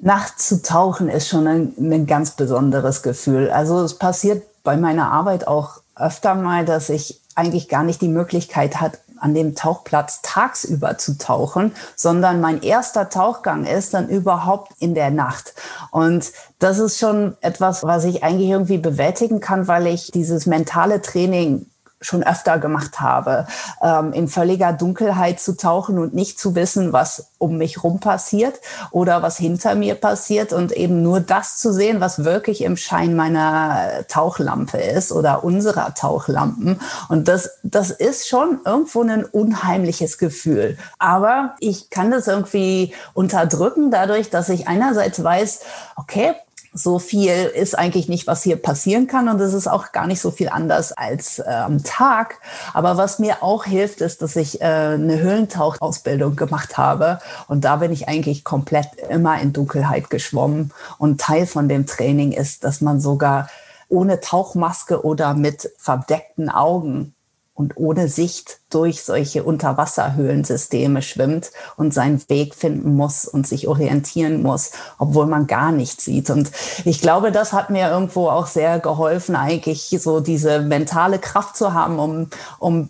Nachts 0.02 0.48
zu 0.48 0.62
tauchen 0.62 1.10
ist 1.10 1.28
schon 1.28 1.48
ein, 1.48 1.74
ein 1.80 2.06
ganz 2.06 2.32
besonderes 2.32 3.02
Gefühl. 3.02 3.50
Also 3.50 3.82
es 3.82 3.98
passiert 3.98 4.44
bei 4.64 4.78
meiner 4.78 5.12
Arbeit 5.12 5.48
auch 5.48 5.82
öfter 5.96 6.36
mal, 6.36 6.64
dass 6.64 6.90
ich 6.90 7.22
eigentlich 7.34 7.70
gar 7.70 7.84
nicht 7.84 8.02
die 8.02 8.08
Möglichkeit 8.08 8.82
hat, 8.82 9.00
an 9.20 9.34
dem 9.34 9.56
Tauchplatz 9.56 10.22
tagsüber 10.22 10.98
zu 10.98 11.18
tauchen, 11.18 11.74
sondern 11.96 12.42
mein 12.42 12.62
erster 12.62 13.10
Tauchgang 13.10 13.66
ist 13.66 13.94
dann 13.94 14.10
überhaupt 14.10 14.72
in 14.80 14.96
der 14.96 15.12
Nacht. 15.12 15.54
Und 15.92 16.32
das 16.60 16.80
ist 16.80 17.00
schon 17.00 17.36
etwas, 17.42 17.84
was 17.84 18.06
ich 18.06 18.24
eigentlich 18.24 18.50
irgendwie 18.50 18.78
bewältigen 18.78 19.40
kann, 19.40 19.68
weil 19.68 19.88
ich 19.88 20.12
dieses 20.12 20.46
mentale 20.46 21.02
Training 21.02 21.66
schon 22.02 22.24
öfter 22.24 22.60
gemacht 22.60 23.00
habe, 23.00 23.48
ähm, 23.82 24.14
in 24.14 24.28
völliger 24.28 24.74
Dunkelheit 24.74 25.40
zu 25.40 25.58
tauchen 25.58 25.98
und 25.98 26.14
nicht 26.14 26.40
zu 26.40 26.56
wissen, 26.56 26.94
was 26.94 27.32
um 27.38 27.58
mich 27.58 27.84
rum 27.84 28.00
passiert 28.00 28.60
oder 28.92 29.22
was 29.22 29.38
hinter 29.38 29.76
mir 29.76 29.96
passiert 29.96 30.54
und 30.54 30.72
eben 30.72 31.02
nur 31.02 31.20
das 31.20 31.58
zu 31.58 31.72
sehen, 31.72 32.02
was 32.02 32.24
wirklich 32.24 32.64
im 32.64 32.78
Schein 32.78 33.16
meiner 33.16 34.06
Tauchlampe 34.08 34.78
ist 34.78 35.12
oder 35.12 35.44
unserer 35.44 35.94
Tauchlampen. 35.94 36.80
Und 37.10 37.28
das, 37.28 37.58
das 37.64 37.92
ist 37.92 38.28
schon 38.28 38.60
irgendwo 38.66 39.02
ein 39.02 39.26
unheimliches 39.26 40.18
Gefühl. 40.18 40.78
Aber 41.00 41.56
ich 41.60 41.90
kann 41.90 42.12
das 42.12 42.28
irgendwie 42.28 42.94
unterdrücken 43.14 43.90
dadurch, 43.92 44.30
dass 44.30 44.50
ich 44.50 44.68
einerseits 44.68 45.24
weiß, 45.24 45.62
okay, 45.96 46.34
so 46.78 47.00
viel 47.00 47.32
ist 47.32 47.78
eigentlich 47.80 48.10
nicht, 48.10 48.28
was 48.28 48.44
hier 48.44 48.58
passieren 48.58 49.08
kann 49.08 49.30
und 49.30 49.40
es 49.40 49.54
ist 49.54 49.68
auch 49.68 49.94
gar 49.94 50.08
nicht 50.08 50.20
so 50.20 50.30
viel 50.30 50.50
anders 50.50 50.92
als 50.92 51.40
äh, 51.40 51.44
am 51.44 51.84
Tag. 51.84 52.40
Aber 52.74 52.98
was 52.98 53.18
mir 53.18 53.42
auch 53.42 53.64
hilft, 53.64 54.02
ist, 54.02 54.22
dass 54.22 54.36
ich 54.36 54.60
äh, 54.60 54.66
eine 54.66 55.20
Höhlentauchausbildung 55.20 56.36
gemacht 56.36 56.78
habe 56.78 57.20
und 57.48 57.64
da 57.64 57.78
bin 57.78 57.94
ich 57.94 58.10
eigentlich 58.10 58.44
komplett 58.44 58.88
immer 59.10 59.40
in 59.40 59.54
Dunkelheit 59.54 60.10
geschwommen 60.10 60.74
und 60.98 61.22
Teil 61.22 61.48
von 61.48 61.70
dem 61.70 61.86
Training 61.86 62.34
ist, 62.34 62.66
dass 62.66 62.82
man 62.82 63.00
sogar 63.00 63.48
ohne 63.88 64.20
Tauchmaske 64.20 65.06
oder 65.06 65.34
mit 65.34 65.72
verdeckten 65.78 66.50
Augen 66.50 67.16
und 67.56 67.78
ohne 67.78 68.10
Sicht 68.10 68.60
durch 68.70 69.04
solche 69.04 69.44
Unterwasserhöhlensysteme 69.44 71.02
schwimmt 71.02 71.52
und 71.78 71.94
seinen 71.94 72.22
Weg 72.30 72.54
finden 72.54 72.96
muss 72.96 73.26
und 73.26 73.48
sich 73.48 73.70
orientieren 73.70 74.44
muss, 74.44 74.72
obwohl 75.00 75.26
man 75.26 75.48
gar 75.48 75.72
nichts 75.72 76.04
sieht. 76.04 76.30
Und 76.30 76.52
ich 76.84 77.02
glaube, 77.02 77.32
das 77.32 77.54
hat 77.54 77.70
mir 77.70 77.90
irgendwo 77.90 78.28
auch 78.28 78.48
sehr 78.48 78.80
geholfen, 78.80 79.38
eigentlich 79.38 79.96
so 80.00 80.20
diese 80.20 80.60
mentale 80.60 81.18
Kraft 81.18 81.56
zu 81.56 81.74
haben, 81.74 81.98
um, 81.98 82.30
um 82.60 82.90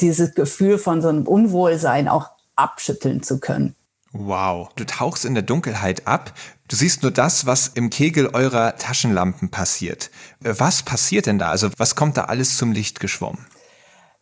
dieses 0.00 0.34
Gefühl 0.34 0.78
von 0.78 1.02
so 1.02 1.08
einem 1.08 1.26
Unwohlsein 1.26 2.08
auch 2.08 2.30
abschütteln 2.54 3.24
zu 3.24 3.40
können. 3.40 3.74
Wow, 4.12 4.68
du 4.76 4.86
tauchst 4.86 5.24
in 5.24 5.34
der 5.34 5.42
Dunkelheit 5.42 6.06
ab. 6.06 6.32
Du 6.68 6.76
siehst 6.76 7.02
nur 7.02 7.10
das, 7.10 7.46
was 7.46 7.66
im 7.66 7.90
Kegel 7.90 8.28
eurer 8.28 8.76
Taschenlampen 8.76 9.50
passiert. 9.50 10.12
Was 10.38 10.84
passiert 10.84 11.26
denn 11.26 11.40
da? 11.40 11.50
Also 11.50 11.70
was 11.78 11.96
kommt 11.96 12.16
da 12.16 12.26
alles 12.26 12.56
zum 12.56 12.70
Licht 12.70 13.00
geschwommen? 13.00 13.44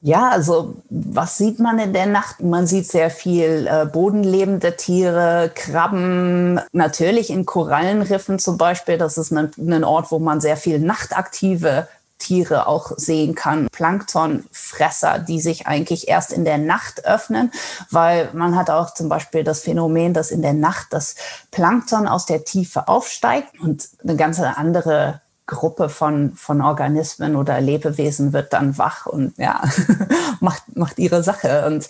Ja, 0.04 0.30
also 0.30 0.74
was 0.90 1.38
sieht 1.38 1.60
man 1.60 1.78
in 1.78 1.92
der 1.92 2.06
Nacht? 2.06 2.40
Man 2.40 2.66
sieht 2.66 2.88
sehr 2.88 3.08
viel 3.08 3.68
äh, 3.68 3.86
bodenlebende 3.86 4.76
Tiere, 4.76 5.52
Krabben, 5.54 6.60
natürlich 6.72 7.30
in 7.30 7.46
Korallenriffen 7.46 8.40
zum 8.40 8.58
Beispiel. 8.58 8.98
Das 8.98 9.16
ist 9.16 9.30
ein, 9.30 9.52
ein 9.56 9.84
Ort, 9.84 10.10
wo 10.10 10.18
man 10.18 10.40
sehr 10.40 10.56
viel 10.56 10.80
nachtaktive 10.80 11.86
Tiere 12.18 12.66
auch 12.66 12.90
sehen 12.96 13.36
kann. 13.36 13.68
Planktonfresser, 13.70 15.20
die 15.20 15.40
sich 15.40 15.68
eigentlich 15.68 16.08
erst 16.08 16.32
in 16.32 16.44
der 16.44 16.58
Nacht 16.58 17.04
öffnen, 17.04 17.52
weil 17.90 18.28
man 18.32 18.56
hat 18.56 18.70
auch 18.70 18.94
zum 18.94 19.08
Beispiel 19.08 19.44
das 19.44 19.60
Phänomen, 19.60 20.14
dass 20.14 20.32
in 20.32 20.42
der 20.42 20.52
Nacht 20.52 20.88
das 20.90 21.14
Plankton 21.52 22.08
aus 22.08 22.26
der 22.26 22.44
Tiefe 22.44 22.88
aufsteigt 22.88 23.60
und 23.60 23.88
eine 24.02 24.16
ganze 24.16 24.56
andere 24.56 25.20
Gruppe 25.52 25.88
von, 25.88 26.34
von 26.34 26.60
Organismen 26.60 27.36
oder 27.36 27.60
Lebewesen 27.60 28.32
wird 28.32 28.52
dann 28.52 28.78
wach 28.78 29.06
und 29.06 29.36
ja, 29.38 29.62
macht, 30.40 30.76
macht 30.76 30.98
ihre 30.98 31.22
Sache. 31.22 31.66
Und 31.66 31.88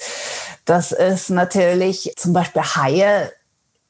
das 0.64 0.92
ist 0.92 1.30
natürlich 1.30 2.12
zum 2.16 2.32
Beispiel 2.32 2.62
Haie 2.62 3.32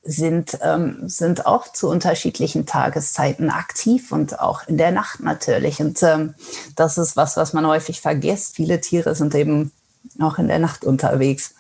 sind, 0.05 0.59
ähm, 0.63 1.09
sind 1.09 1.47
auch 1.47 1.73
zu 1.73 1.89
unterschiedlichen 1.89 2.67
Tageszeiten 2.67 3.51
aktiv 3.51 4.11
und 4.13 4.41
auch 4.41 4.67
in 4.67 4.77
der 4.77 4.91
Nacht 4.91 5.21
natürlich. 5.21 5.81
Und 5.81 6.03
ähm, 6.03 6.35
das 6.77 6.99
ist 6.99 7.17
was, 7.17 7.37
was 7.37 7.53
man 7.53 7.67
häufig 7.67 8.01
vergisst. 8.01 8.57
Viele 8.57 8.81
Tiere 8.81 9.15
sind 9.15 9.35
eben 9.35 9.73
auch 10.21 10.39
in 10.39 10.49
der 10.49 10.59
Nacht 10.59 10.85
unterwegs. 10.85 11.55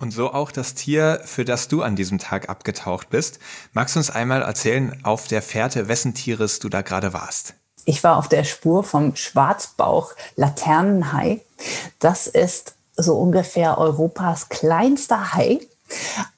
Und 0.00 0.12
so 0.12 0.32
auch 0.32 0.52
das 0.52 0.74
Tier, 0.74 1.20
für 1.24 1.44
das 1.44 1.66
du 1.66 1.82
an 1.82 1.96
diesem 1.96 2.18
Tag 2.18 2.48
abgetaucht 2.48 3.10
bist. 3.10 3.40
Magst 3.72 3.96
du 3.96 3.98
uns 3.98 4.10
einmal 4.10 4.42
erzählen 4.42 5.00
auf 5.02 5.26
der 5.26 5.42
Fährte, 5.42 5.88
wessen 5.88 6.14
Tieres 6.14 6.60
du 6.60 6.68
da 6.68 6.82
gerade 6.82 7.12
warst? 7.12 7.54
Ich 7.84 8.04
war 8.04 8.16
auf 8.16 8.28
der 8.28 8.44
Spur 8.44 8.84
vom 8.84 9.16
Schwarzbauch 9.16 10.12
Laternenhai. 10.36 11.40
Das 11.98 12.28
ist 12.28 12.74
so 12.96 13.16
ungefähr 13.16 13.78
Europas 13.78 14.48
kleinster 14.48 15.32
Hai. 15.32 15.60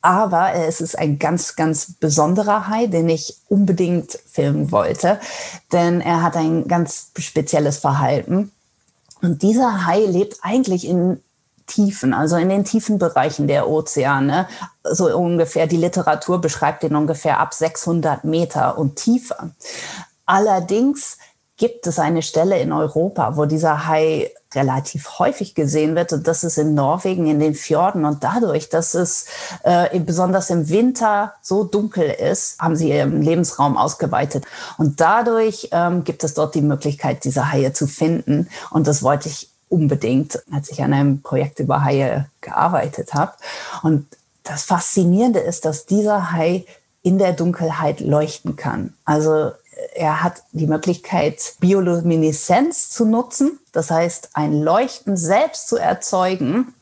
Aber 0.01 0.55
es 0.55 0.81
ist 0.81 0.97
ein 0.97 1.19
ganz, 1.19 1.57
ganz 1.57 1.93
besonderer 1.99 2.69
Hai, 2.69 2.87
den 2.87 3.09
ich 3.09 3.37
unbedingt 3.49 4.19
filmen 4.31 4.71
wollte, 4.71 5.21
denn 5.73 6.01
er 6.01 6.23
hat 6.23 6.37
ein 6.37 6.69
ganz 6.69 7.11
spezielles 7.19 7.79
Verhalten. 7.79 8.53
Und 9.21 9.43
dieser 9.43 9.87
Hai 9.87 9.99
lebt 10.07 10.39
eigentlich 10.43 10.87
in 10.87 11.21
Tiefen, 11.71 12.13
also 12.13 12.37
in 12.37 12.49
den 12.49 12.65
tiefen 12.65 12.99
Bereichen 12.99 13.47
der 13.47 13.69
Ozeane. 13.69 14.49
So 14.85 15.17
ungefähr, 15.17 15.67
die 15.67 15.77
Literatur 15.77 16.41
beschreibt 16.41 16.83
ihn 16.83 16.97
ungefähr 16.97 17.39
ab 17.39 17.55
600 17.55 18.25
Meter 18.25 18.77
und 18.77 18.97
tiefer. 18.97 19.51
Allerdings 20.27 21.17
gibt 21.57 21.87
es 21.87 21.99
eine 21.99 22.23
Stelle 22.23 22.59
in 22.59 22.73
Europa, 22.73 23.37
wo 23.37 23.45
dieser 23.45 23.87
Hai 23.87 24.31
relativ 24.55 25.19
häufig 25.19 25.55
gesehen 25.55 25.95
wird. 25.95 26.13
Und 26.13 26.27
das 26.27 26.43
ist 26.43 26.57
in 26.57 26.75
Norwegen, 26.75 27.27
in 27.27 27.39
den 27.39 27.55
Fjorden. 27.55 28.07
Und 28.07 28.25
dadurch, 28.25 28.71
dass 28.71 28.95
es 28.95 29.27
äh, 29.63 30.01
besonders 30.01 30.49
im 30.49 30.71
Winter 30.71 31.35
so 31.43 31.65
dunkel 31.65 32.09
ist, 32.11 32.59
haben 32.59 32.77
sie 32.77 32.89
ihren 32.89 33.21
Lebensraum 33.21 33.77
ausgeweitet. 33.77 34.45
Und 34.79 35.01
dadurch 35.01 35.69
ähm, 35.73 36.03
gibt 36.03 36.25
es 36.25 36.33
dort 36.33 36.55
die 36.55 36.63
Möglichkeit, 36.63 37.25
diese 37.25 37.53
Haie 37.53 37.75
zu 37.75 37.87
finden. 37.87 38.49
Und 38.71 38.87
das 38.87 39.03
wollte 39.03 39.29
ich 39.29 39.50
unbedingt, 39.71 40.43
als 40.53 40.71
ich 40.71 40.83
an 40.83 40.93
einem 40.93 41.23
Projekt 41.23 41.61
über 41.61 41.83
Haie 41.83 42.29
gearbeitet 42.43 43.15
habe. 43.15 43.33
Und 43.83 44.07
das 44.43 44.65
Faszinierende 44.65 45.39
ist, 45.39 45.65
dass 45.65 45.87
dieser 45.87 46.33
Hai 46.33 46.67
in 47.03 47.17
der 47.17 47.33
Dunkelheit 47.33 48.01
leuchten 48.01 48.57
kann. 48.57 48.93
Also 49.07 49.53
er 49.95 50.23
hat 50.23 50.43
die 50.53 50.67
Möglichkeit, 50.67 51.55
Biolumineszenz 51.61 52.91
zu 52.91 53.07
nutzen, 53.07 53.59
das 53.73 53.91
heißt 53.91 54.31
ein 54.35 54.61
Leuchten 54.61 55.17
selbst 55.17 55.69
zu 55.69 55.77
erzeugen 55.77 56.75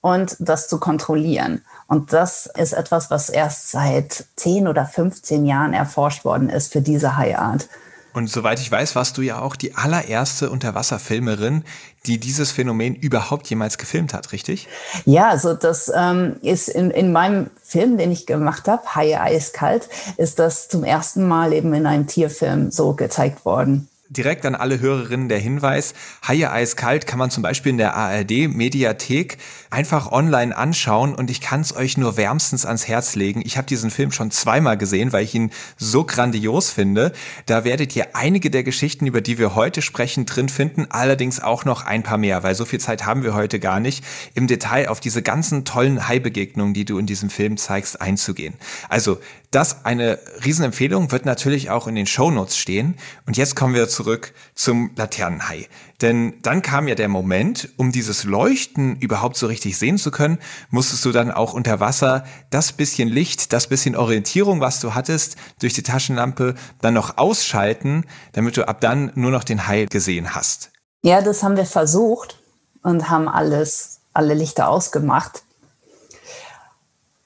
und 0.00 0.36
das 0.38 0.68
zu 0.68 0.78
kontrollieren. 0.78 1.64
Und 1.86 2.12
das 2.12 2.46
ist 2.58 2.72
etwas, 2.72 3.10
was 3.10 3.28
erst 3.30 3.70
seit 3.70 4.26
10 4.36 4.68
oder 4.68 4.84
15 4.84 5.46
Jahren 5.46 5.72
erforscht 5.72 6.24
worden 6.24 6.50
ist 6.50 6.72
für 6.72 6.82
diese 6.82 7.16
Haiart. 7.16 7.68
Und 8.12 8.28
soweit 8.28 8.60
ich 8.60 8.70
weiß, 8.70 8.94
warst 8.94 9.16
du 9.18 9.22
ja 9.22 9.40
auch 9.40 9.56
die 9.56 9.74
allererste 9.74 10.50
Unterwasserfilmerin, 10.50 11.64
die 12.06 12.18
dieses 12.18 12.50
Phänomen 12.50 12.94
überhaupt 12.94 13.48
jemals 13.48 13.78
gefilmt 13.78 14.12
hat, 14.12 14.32
richtig? 14.32 14.68
Ja, 15.04 15.28
also 15.28 15.54
das 15.54 15.90
ähm, 15.94 16.36
ist 16.42 16.68
in, 16.68 16.90
in 16.90 17.12
meinem 17.12 17.50
Film, 17.62 17.96
den 17.96 18.10
ich 18.10 18.26
gemacht 18.26 18.68
habe, 18.68 18.82
Haie 18.94 19.20
eiskalt, 19.20 19.88
ist 20.16 20.38
das 20.38 20.68
zum 20.68 20.84
ersten 20.84 21.26
Mal 21.26 21.52
eben 21.52 21.72
in 21.74 21.86
einem 21.86 22.06
Tierfilm 22.06 22.70
so 22.70 22.94
gezeigt 22.94 23.44
worden 23.44 23.88
direkt 24.12 24.46
an 24.46 24.54
alle 24.54 24.80
Hörerinnen 24.80 25.28
der 25.28 25.38
Hinweis, 25.38 25.94
Haie 26.26 26.50
eiskalt 26.50 27.06
kann 27.06 27.18
man 27.18 27.30
zum 27.30 27.42
Beispiel 27.42 27.70
in 27.70 27.78
der 27.78 27.94
ARD 27.94 28.48
Mediathek 28.48 29.38
einfach 29.70 30.12
online 30.12 30.56
anschauen 30.56 31.14
und 31.14 31.30
ich 31.30 31.40
kann 31.40 31.60
es 31.60 31.74
euch 31.74 31.96
nur 31.96 32.16
wärmstens 32.16 32.66
ans 32.66 32.86
Herz 32.88 33.14
legen. 33.14 33.42
Ich 33.44 33.56
habe 33.56 33.66
diesen 33.66 33.90
Film 33.90 34.12
schon 34.12 34.30
zweimal 34.30 34.76
gesehen, 34.76 35.12
weil 35.12 35.24
ich 35.24 35.34
ihn 35.34 35.50
so 35.76 36.04
grandios 36.04 36.70
finde. 36.70 37.12
Da 37.46 37.64
werdet 37.64 37.96
ihr 37.96 38.14
einige 38.14 38.50
der 38.50 38.62
Geschichten, 38.62 39.06
über 39.06 39.20
die 39.20 39.38
wir 39.38 39.54
heute 39.54 39.82
sprechen, 39.82 40.26
drin 40.26 40.48
finden, 40.48 40.86
allerdings 40.90 41.40
auch 41.40 41.64
noch 41.64 41.84
ein 41.84 42.02
paar 42.02 42.18
mehr, 42.18 42.42
weil 42.42 42.54
so 42.54 42.64
viel 42.64 42.80
Zeit 42.80 43.06
haben 43.06 43.22
wir 43.22 43.34
heute 43.34 43.58
gar 43.60 43.80
nicht, 43.80 44.04
im 44.34 44.46
Detail 44.46 44.88
auf 44.88 45.00
diese 45.00 45.22
ganzen 45.22 45.64
tollen 45.64 46.08
Hai-Begegnungen, 46.08 46.74
die 46.74 46.84
du 46.84 46.98
in 46.98 47.06
diesem 47.06 47.30
Film 47.30 47.56
zeigst, 47.56 48.00
einzugehen. 48.00 48.54
Also 48.88 49.18
das 49.52 49.84
eine 49.84 50.18
Riesenempfehlung 50.44 51.12
wird 51.12 51.26
natürlich 51.26 51.70
auch 51.70 51.86
in 51.86 51.94
den 51.94 52.06
Shownotes 52.06 52.56
stehen. 52.56 52.96
Und 53.26 53.36
jetzt 53.36 53.54
kommen 53.54 53.74
wir 53.74 53.86
zurück 53.86 54.32
zum 54.54 54.92
Laternenhai. 54.96 55.68
Denn 56.00 56.34
dann 56.42 56.62
kam 56.62 56.88
ja 56.88 56.94
der 56.94 57.08
Moment, 57.08 57.68
um 57.76 57.92
dieses 57.92 58.24
Leuchten 58.24 58.96
überhaupt 58.96 59.36
so 59.36 59.46
richtig 59.46 59.78
sehen 59.78 59.98
zu 59.98 60.10
können, 60.10 60.38
musstest 60.70 61.04
du 61.04 61.12
dann 61.12 61.30
auch 61.30 61.52
unter 61.52 61.80
Wasser 61.80 62.24
das 62.48 62.72
bisschen 62.72 63.08
Licht, 63.08 63.52
das 63.52 63.66
bisschen 63.66 63.94
Orientierung, 63.94 64.60
was 64.60 64.80
du 64.80 64.94
hattest, 64.94 65.36
durch 65.60 65.74
die 65.74 65.82
Taschenlampe 65.82 66.54
dann 66.80 66.94
noch 66.94 67.18
ausschalten, 67.18 68.06
damit 68.32 68.56
du 68.56 68.66
ab 68.66 68.80
dann 68.80 69.12
nur 69.14 69.30
noch 69.30 69.44
den 69.44 69.66
Hai 69.66 69.84
gesehen 69.84 70.34
hast. 70.34 70.70
Ja, 71.02 71.20
das 71.20 71.42
haben 71.42 71.56
wir 71.56 71.66
versucht 71.66 72.38
und 72.82 73.10
haben 73.10 73.28
alles, 73.28 74.00
alle 74.14 74.32
Lichter 74.32 74.68
ausgemacht. 74.68 75.42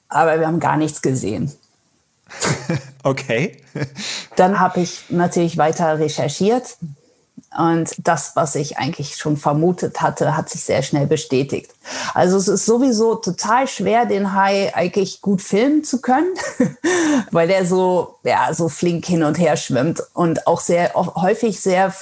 Aber 0.08 0.40
wir 0.40 0.48
haben 0.48 0.60
gar 0.60 0.76
nichts 0.76 1.02
gesehen. 1.02 1.52
okay. 3.02 3.62
Dann 4.36 4.58
habe 4.60 4.80
ich 4.80 5.04
natürlich 5.10 5.56
weiter 5.58 5.98
recherchiert 5.98 6.76
und 7.56 7.94
das, 7.98 8.32
was 8.34 8.54
ich 8.54 8.78
eigentlich 8.78 9.16
schon 9.16 9.36
vermutet 9.36 10.00
hatte, 10.02 10.36
hat 10.36 10.50
sich 10.50 10.62
sehr 10.62 10.82
schnell 10.82 11.06
bestätigt. 11.06 11.70
Also 12.12 12.36
es 12.36 12.48
ist 12.48 12.66
sowieso 12.66 13.14
total 13.14 13.66
schwer, 13.66 14.04
den 14.04 14.34
Hai 14.34 14.74
eigentlich 14.74 15.20
gut 15.20 15.40
filmen 15.40 15.84
zu 15.84 16.00
können, 16.00 16.34
weil 17.30 17.48
der 17.48 17.64
so, 17.64 18.18
ja, 18.24 18.52
so 18.52 18.68
flink 18.68 19.06
hin 19.06 19.22
und 19.22 19.38
her 19.38 19.56
schwimmt 19.56 20.02
und 20.12 20.46
auch 20.46 20.60
sehr 20.60 20.94
häufig 20.94 21.60
sehr 21.60 21.94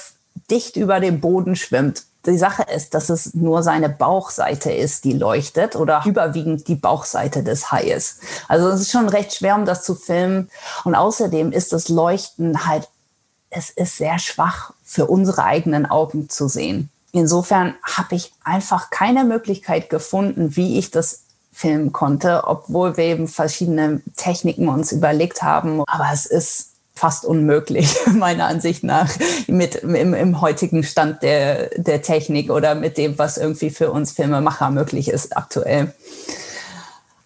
dicht 0.49 0.75
über 0.75 0.99
dem 0.99 1.21
Boden 1.21 1.55
schwimmt. 1.55 2.03
Die 2.25 2.37
Sache 2.37 2.63
ist, 2.63 2.93
dass 2.93 3.09
es 3.09 3.33
nur 3.33 3.61
seine 3.61 3.89
Bauchseite 3.89 4.71
ist, 4.71 5.03
die 5.03 5.13
leuchtet 5.13 5.75
oder 5.75 6.01
überwiegend 6.05 6.67
die 6.67 6.75
Bauchseite 6.75 7.43
des 7.43 7.71
Haies. 7.71 8.19
Also 8.47 8.69
es 8.69 8.81
ist 8.81 8.91
schon 8.91 9.09
recht 9.09 9.33
schwer, 9.33 9.55
um 9.55 9.65
das 9.65 9.83
zu 9.83 9.95
filmen. 9.95 10.49
Und 10.83 10.95
außerdem 10.95 11.51
ist 11.51 11.71
das 11.71 11.89
Leuchten 11.89 12.65
halt, 12.65 12.87
es 13.49 13.69
ist 13.69 13.97
sehr 13.97 14.19
schwach 14.19 14.73
für 14.83 15.05
unsere 15.05 15.43
eigenen 15.43 15.85
Augen 15.85 16.29
zu 16.29 16.47
sehen. 16.47 16.89
Insofern 17.11 17.75
habe 17.83 18.15
ich 18.15 18.33
einfach 18.43 18.89
keine 18.89 19.23
Möglichkeit 19.23 19.89
gefunden, 19.89 20.55
wie 20.57 20.77
ich 20.77 20.91
das 20.91 21.21
filmen 21.53 21.93
konnte, 21.93 22.43
obwohl 22.45 22.97
wir 22.97 23.05
eben 23.05 23.29
verschiedene 23.29 24.01
Techniken 24.17 24.67
uns 24.67 24.91
überlegt 24.91 25.41
haben. 25.41 25.83
Aber 25.87 26.07
es 26.11 26.25
ist 26.25 26.74
fast 26.95 27.25
unmöglich, 27.25 27.93
meiner 28.13 28.47
Ansicht 28.47 28.83
nach, 28.83 29.11
mit, 29.47 29.75
im, 29.75 30.13
im 30.13 30.41
heutigen 30.41 30.83
Stand 30.83 31.23
der, 31.23 31.69
der 31.77 32.01
Technik 32.01 32.49
oder 32.49 32.75
mit 32.75 32.97
dem, 32.97 33.17
was 33.17 33.37
irgendwie 33.37 33.69
für 33.69 33.91
uns 33.91 34.13
Filmemacher 34.13 34.71
möglich 34.71 35.09
ist 35.09 35.35
aktuell. 35.35 35.93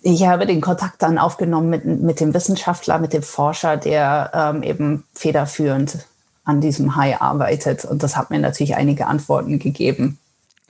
Ich 0.02 0.26
habe 0.26 0.46
den 0.46 0.62
Kontakt 0.62 1.02
dann 1.02 1.18
aufgenommen 1.18 1.70
mit, 1.70 1.86
mit 1.86 2.20
dem 2.20 2.34
Wissenschaftler, 2.34 3.00
mit 3.00 3.14
dem 3.14 3.24
Forscher, 3.24 3.78
der 3.78 4.32
ähm, 4.34 4.64
eben 4.64 5.04
federführend 5.14 6.00
an 6.46 6.62
diesem 6.62 6.96
Hai 6.96 7.20
arbeitet. 7.20 7.86
Und 7.86 8.02
das 8.02 8.16
hat 8.16 8.30
mir 8.32 8.40
natürlich 8.40 8.76
einige 8.76 9.08
Antworten 9.08 9.60
gegeben. 9.60 10.18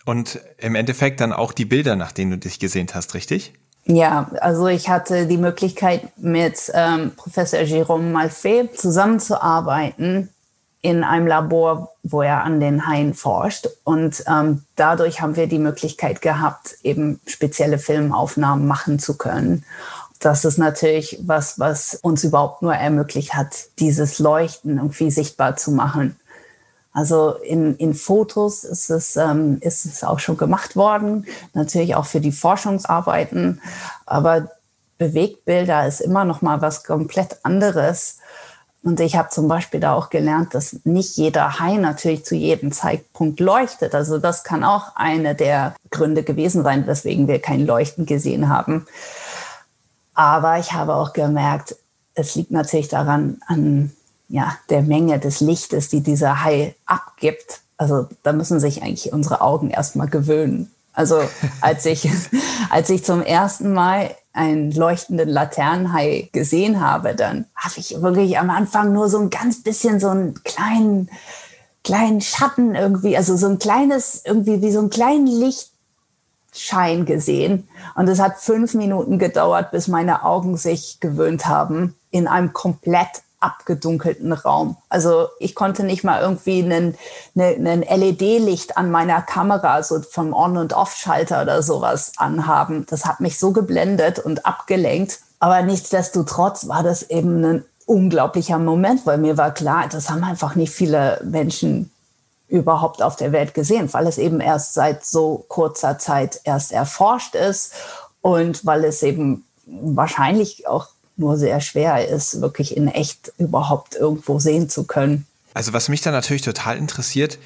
Und 0.06 0.40
im 0.58 0.74
Endeffekt 0.74 1.22
dann 1.22 1.32
auch 1.32 1.54
die 1.54 1.66
Bilder, 1.66 1.96
nach 1.96 2.12
denen 2.12 2.32
du 2.32 2.38
dich 2.40 2.60
gesehnt 2.60 2.96
hast, 2.96 3.14
richtig? 3.14 3.54
Ja, 3.92 4.30
also 4.42 4.68
ich 4.68 4.88
hatte 4.88 5.26
die 5.26 5.38
Möglichkeit, 5.38 6.16
mit 6.16 6.72
ähm, 6.76 7.12
Professor 7.16 7.60
Jérôme 7.62 8.12
Malfait 8.12 8.70
zusammenzuarbeiten 8.80 10.30
in 10.82 11.04
einem 11.04 11.26
Labor, 11.26 11.92
wo 12.04 12.22
er 12.22 12.44
an 12.44 12.60
den 12.60 12.86
Haien 12.86 13.16
forscht. 13.16 13.68
Und 13.84 14.24
ähm, 14.28 14.62
dadurch 14.76 15.22
haben 15.22 15.36
wir 15.36 15.48
die 15.48 15.58
Möglichkeit 15.58 16.22
gehabt, 16.22 16.76
eben 16.84 17.20
spezielle 17.26 17.80
Filmaufnahmen 17.80 18.68
machen 18.68 19.00
zu 19.00 19.18
können. 19.18 19.66
Das 20.20 20.46
ist 20.46 20.60
natürlich 20.60 21.18
was, 21.24 21.58
was 21.58 21.96
uns 21.96 22.24
überhaupt 22.24 22.62
nur 22.62 22.76
ermöglicht 22.76 23.34
hat, 23.34 23.56
dieses 23.80 24.20
Leuchten 24.20 24.78
irgendwie 24.78 25.10
sichtbar 25.10 25.56
zu 25.56 25.72
machen. 25.72 26.16
Also 26.92 27.36
in, 27.36 27.76
in 27.76 27.94
Fotos 27.94 28.64
ist 28.64 28.90
es, 28.90 29.16
ähm, 29.16 29.58
ist 29.62 29.86
es 29.86 30.04
auch 30.04 30.20
schon 30.20 30.38
gemacht 30.38 30.76
worden, 30.76 31.28
natürlich 31.54 31.96
auch 31.96 32.06
für 32.06 32.20
die 32.20 32.32
Forschungsarbeiten, 32.32 33.62
aber 34.06 34.50
Bewegtbilder 34.98 35.88
ist 35.88 36.02
immer 36.02 36.26
noch 36.26 36.42
mal 36.42 36.62
was 36.62 36.84
komplett 36.84 37.38
anderes. 37.44 38.18
Und 38.82 39.00
ich 39.00 39.16
habe 39.16 39.30
zum 39.30 39.48
Beispiel 39.48 39.80
da 39.80 39.94
auch 39.94 40.10
gelernt, 40.10 40.54
dass 40.54 40.80
nicht 40.84 41.18
jeder 41.18 41.60
Hai 41.60 41.76
natürlich 41.76 42.26
zu 42.26 42.36
jedem 42.36 42.72
Zeitpunkt 42.72 43.40
leuchtet. 43.40 43.94
Also 43.94 44.20
das 44.20 44.44
kann 44.44 44.64
auch 44.64 44.96
eine 44.96 45.36
der 45.36 45.76
Gründe 45.90 46.24
gewesen 46.24 46.64
sein, 46.64 46.88
weswegen 46.88 47.28
wir 47.28 47.40
kein 47.40 47.66
Leuchten 47.66 48.06
gesehen 48.06 48.50
haben. 48.50 48.86
Aber 50.14 50.60
ich 50.60 50.74
habe 50.74 50.96
auch 50.96 51.14
gemerkt, 51.14 51.76
es 52.14 52.36
liegt 52.36 52.52
natürlich 52.52 52.90
daran, 52.90 53.42
an 53.48 53.92
ja, 54.30 54.56
der 54.70 54.84
Menge 54.84 55.20
des 55.20 55.42
Lichtes, 55.42 55.90
die 55.90 56.02
dieser 56.02 56.44
Hai 56.44 56.76
abgibt. 56.86 57.62
Also 57.78 58.08
da 58.24 58.32
müssen 58.32 58.60
sich 58.60 58.84
eigentlich 58.84 59.12
unsere 59.12 59.42
Augen 59.42 59.72
erstmal 59.72 60.08
gewöhnen. 60.08 60.72
Also 60.94 61.20
als 61.62 61.86
ich, 61.86 62.08
als 62.70 62.90
ich 62.90 63.04
zum 63.04 63.22
ersten 63.22 63.74
Mal 63.74 64.12
einen 64.32 64.72
leuchtenden 64.72 65.28
Laternenhai 65.28 66.30
gesehen 66.32 66.80
habe, 66.80 67.16
dann 67.16 67.46
habe 67.56 67.74
ich 67.78 68.02
wirklich 68.02 68.38
am 68.38 68.52
Anfang 68.52 68.94
nur 68.94 69.10
so 69.10 69.20
ein 69.20 69.32
ganz 69.32 69.64
bisschen 69.64 70.00
so 70.00 70.10
einen 70.10 70.36
kleinen, 70.44 71.10
kleinen 71.84 72.22
Schatten 72.22 72.76
irgendwie, 72.76 73.18
also 73.18 73.36
so 73.36 73.48
ein 73.48 73.58
kleines, 73.58 74.22
irgendwie 74.24 74.62
wie 74.62 74.72
so 74.72 74.80
einen 74.80 74.92
kleinen 74.92 75.26
Lichtschein 75.26 77.06
gesehen. 77.06 77.68
Und 77.96 78.08
es 78.08 78.20
hat 78.20 78.38
fünf 78.38 78.76
Minuten 78.76 79.18
gedauert, 79.18 79.72
bis 79.72 79.88
meine 79.88 80.24
Augen 80.24 80.56
sich 80.56 81.00
gewöhnt 81.00 81.48
haben, 81.48 81.96
in 82.12 82.28
einem 82.28 82.54
komplett 82.54 83.24
abgedunkelten 83.40 84.34
Raum. 84.34 84.78
Also 84.90 85.28
ich 85.40 85.56
konnte 85.56 85.84
nicht 85.84 86.04
mal 86.04 86.22
irgendwie 86.22 86.64
einen, 86.64 86.98
einen 87.36 87.82
LED-Licht 87.82 88.78
an 88.78 88.92
meiner 88.92 89.22
Kamera, 89.22 89.82
so 89.84 90.02
vom 90.02 90.34
On- 90.34 90.58
und 90.58 90.74
Off-Schalter 90.74 91.42
oder 91.42 91.62
sowas 91.64 92.14
anhaben. 92.18 92.86
Das 92.90 93.06
hat 93.06 93.20
mich 93.20 93.40
so 93.40 93.52
geblendet 93.52 94.20
und 94.20 94.46
abgelenkt. 94.46 95.20
Aber 95.40 95.62
nichtsdestotrotz 95.62 96.68
war 96.68 96.84
das 96.84 97.10
eben 97.10 97.44
ein 97.44 97.66
unglaublicher 97.86 98.60
Moment, 98.60 99.06
weil 99.06 99.18
mir 99.18 99.38
war 99.38 99.54
klar, 99.54 99.88
das 99.90 100.10
haben 100.10 100.24
einfach 100.24 100.56
nicht 100.56 100.72
viele 100.72 101.22
Menschen 101.24 101.92
überhaupt 102.48 103.02
auf 103.02 103.16
der 103.16 103.32
Welt 103.32 103.54
gesehen, 103.54 103.92
weil 103.94 104.08
es 104.08 104.18
eben 104.18 104.42
erst 104.42 104.74
seit 104.74 105.06
so 105.06 105.46
kurzer 105.48 105.98
Zeit 105.98 106.42
erst 106.44 106.72
erforscht 106.72 107.36
ist 107.36 107.74
und 108.22 108.66
weil 108.66 108.84
es 108.84 109.04
eben 109.04 109.46
wahrscheinlich 109.66 110.68
auch 110.68 110.88
nur 111.20 111.38
sehr 111.38 111.62
schwer 111.62 112.08
ist, 112.08 112.42
wirklich 112.42 112.76
in 112.76 112.88
echt 112.88 113.34
überhaupt 113.38 113.96
irgendwo 113.96 114.40
sehen 114.40 114.70
zu 114.70 114.86
können. 114.86 115.28
Also 115.54 115.74
was 115.74 115.90
mich 115.90 116.02
dann 116.02 116.14
natürlich 116.14 116.42
total 116.42 116.78
interessiert, 116.78 117.38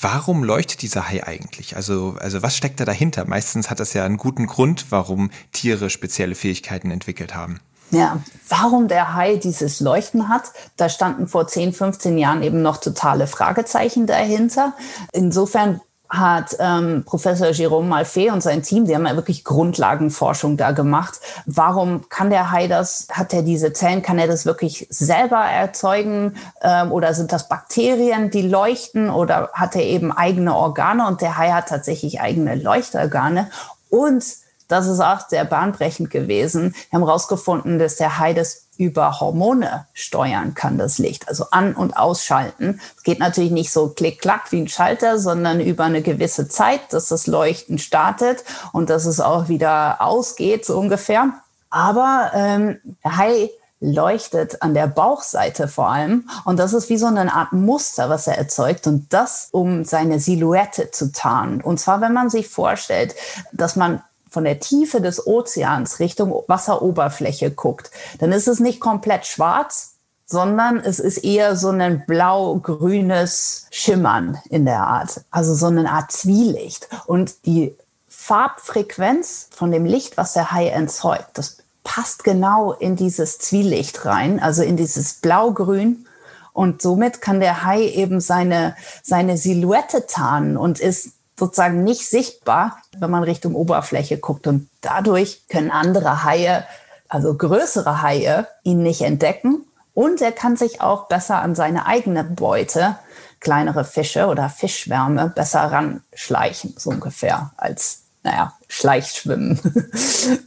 warum 0.00 0.44
leuchtet 0.44 0.82
dieser 0.82 1.08
Hai 1.08 1.26
eigentlich? 1.26 1.76
Also, 1.76 2.16
also 2.20 2.42
was 2.42 2.56
steckt 2.56 2.80
da 2.80 2.84
dahinter? 2.84 3.24
Meistens 3.26 3.70
hat 3.70 3.80
das 3.80 3.92
ja 3.94 4.04
einen 4.04 4.16
guten 4.16 4.46
Grund, 4.46 4.86
warum 4.90 5.30
Tiere 5.52 5.90
spezielle 5.90 6.34
Fähigkeiten 6.34 6.90
entwickelt 6.90 7.34
haben. 7.34 7.60
Ja, 7.90 8.18
warum 8.48 8.88
der 8.88 9.14
Hai 9.14 9.36
dieses 9.36 9.78
Leuchten 9.80 10.28
hat, 10.28 10.52
da 10.76 10.88
standen 10.88 11.28
vor 11.28 11.46
10, 11.46 11.72
15 11.72 12.18
Jahren 12.18 12.42
eben 12.42 12.60
noch 12.60 12.78
totale 12.78 13.26
Fragezeichen 13.26 14.06
dahinter. 14.06 14.74
Insofern 15.12 15.80
hat 16.16 16.56
ähm, 16.58 17.04
Professor 17.04 17.48
Jérôme 17.48 17.86
Malfait 17.86 18.30
und 18.30 18.42
sein 18.42 18.62
Team, 18.62 18.86
die 18.86 18.94
haben 18.94 19.06
ja 19.06 19.16
wirklich 19.16 19.44
Grundlagenforschung 19.44 20.56
da 20.56 20.72
gemacht. 20.72 21.20
Warum 21.46 22.08
kann 22.08 22.30
der 22.30 22.50
Hai 22.50 22.68
das? 22.68 23.08
Hat 23.10 23.32
er 23.32 23.42
diese 23.42 23.72
Zellen? 23.72 24.02
Kann 24.02 24.18
er 24.18 24.26
das 24.26 24.46
wirklich 24.46 24.86
selber 24.90 25.40
erzeugen? 25.40 26.36
Ähm, 26.62 26.92
oder 26.92 27.14
sind 27.14 27.32
das 27.32 27.48
Bakterien, 27.48 28.30
die 28.30 28.42
leuchten? 28.42 29.10
Oder 29.10 29.50
hat 29.52 29.76
er 29.76 29.82
eben 29.82 30.12
eigene 30.12 30.54
Organe? 30.54 31.06
Und 31.06 31.20
der 31.20 31.36
Hai 31.36 31.50
hat 31.50 31.68
tatsächlich 31.68 32.20
eigene 32.20 32.54
Leuchtorgane. 32.54 33.50
Und 33.90 34.24
das 34.68 34.86
ist 34.86 35.00
auch 35.00 35.28
sehr 35.28 35.44
bahnbrechend 35.44 36.10
gewesen. 36.10 36.74
Wir 36.90 36.98
haben 36.98 37.06
herausgefunden, 37.06 37.78
dass 37.78 37.96
der 37.96 38.18
Hai 38.18 38.32
das 38.32 38.63
über 38.76 39.20
Hormone 39.20 39.86
steuern 39.92 40.54
kann, 40.54 40.78
das 40.78 40.98
Licht, 40.98 41.28
also 41.28 41.46
an- 41.50 41.74
und 41.74 41.96
ausschalten. 41.96 42.80
Es 42.96 43.02
geht 43.02 43.18
natürlich 43.18 43.50
nicht 43.50 43.72
so 43.72 43.88
klick-klack 43.88 44.50
wie 44.52 44.62
ein 44.62 44.68
Schalter, 44.68 45.18
sondern 45.18 45.60
über 45.60 45.84
eine 45.84 46.02
gewisse 46.02 46.48
Zeit, 46.48 46.92
dass 46.92 47.08
das 47.08 47.26
Leuchten 47.26 47.78
startet 47.78 48.44
und 48.72 48.90
dass 48.90 49.04
es 49.04 49.20
auch 49.20 49.48
wieder 49.48 50.00
ausgeht, 50.00 50.64
so 50.64 50.78
ungefähr. 50.78 51.32
Aber 51.70 52.30
ähm, 52.34 52.78
Hai 53.04 53.50
leuchtet 53.80 54.62
an 54.62 54.74
der 54.74 54.86
Bauchseite 54.86 55.68
vor 55.68 55.88
allem. 55.88 56.28
Und 56.44 56.58
das 56.58 56.72
ist 56.72 56.88
wie 56.88 56.96
so 56.96 57.06
eine 57.06 57.32
Art 57.32 57.52
Muster, 57.52 58.08
was 58.08 58.26
er 58.26 58.38
erzeugt. 58.38 58.86
Und 58.86 59.12
das, 59.12 59.48
um 59.52 59.84
seine 59.84 60.20
Silhouette 60.20 60.90
zu 60.90 61.12
tarnen. 61.12 61.60
Und 61.60 61.78
zwar, 61.78 62.00
wenn 62.00 62.12
man 62.12 62.30
sich 62.30 62.48
vorstellt, 62.48 63.14
dass 63.52 63.76
man 63.76 64.02
von 64.34 64.44
der 64.44 64.60
Tiefe 64.60 65.00
des 65.00 65.26
Ozeans 65.26 66.00
Richtung 66.00 66.42
Wasseroberfläche 66.48 67.52
guckt, 67.52 67.90
dann 68.18 68.32
ist 68.32 68.48
es 68.48 68.60
nicht 68.60 68.80
komplett 68.80 69.24
schwarz, 69.26 69.94
sondern 70.26 70.78
es 70.80 70.98
ist 70.98 71.18
eher 71.18 71.56
so 71.56 71.68
ein 71.68 72.04
blau-grünes 72.06 73.68
Schimmern 73.70 74.38
in 74.50 74.64
der 74.64 74.80
Art, 74.80 75.20
also 75.30 75.54
so 75.54 75.66
eine 75.66 75.90
Art 75.90 76.10
Zwielicht. 76.10 76.88
Und 77.06 77.46
die 77.46 77.74
Farbfrequenz 78.08 79.48
von 79.54 79.70
dem 79.70 79.84
Licht, 79.84 80.16
was 80.16 80.32
der 80.32 80.50
Hai 80.50 80.68
erzeugt, 80.68 81.30
das 81.34 81.58
passt 81.84 82.24
genau 82.24 82.72
in 82.72 82.96
dieses 82.96 83.38
Zwielicht 83.38 84.04
rein, 84.04 84.40
also 84.40 84.62
in 84.62 84.76
dieses 84.76 85.14
Blau-Grün. 85.14 86.06
Und 86.52 86.82
somit 86.82 87.20
kann 87.20 87.38
der 87.38 87.64
Hai 87.64 87.82
eben 87.82 88.20
seine, 88.20 88.74
seine 89.02 89.36
Silhouette 89.36 90.06
tarnen 90.06 90.56
und 90.56 90.80
ist 90.80 91.13
sozusagen 91.38 91.84
nicht 91.84 92.08
sichtbar, 92.08 92.78
wenn 92.96 93.10
man 93.10 93.24
Richtung 93.24 93.54
Oberfläche 93.54 94.18
guckt. 94.18 94.46
Und 94.46 94.68
dadurch 94.80 95.42
können 95.48 95.70
andere 95.70 96.24
Haie, 96.24 96.64
also 97.08 97.34
größere 97.34 98.02
Haie, 98.02 98.46
ihn 98.62 98.82
nicht 98.82 99.02
entdecken. 99.02 99.64
Und 99.94 100.20
er 100.20 100.32
kann 100.32 100.56
sich 100.56 100.80
auch 100.80 101.06
besser 101.08 101.40
an 101.40 101.54
seine 101.54 101.86
eigene 101.86 102.24
Beute, 102.24 102.96
kleinere 103.40 103.84
Fische 103.84 104.26
oder 104.26 104.48
Fischwärme, 104.48 105.32
besser 105.34 105.60
ranschleichen, 105.60 106.74
so 106.78 106.90
ungefähr, 106.90 107.52
als 107.56 108.03
naja, 108.24 108.54
Schleichschwimmen. 108.68 109.60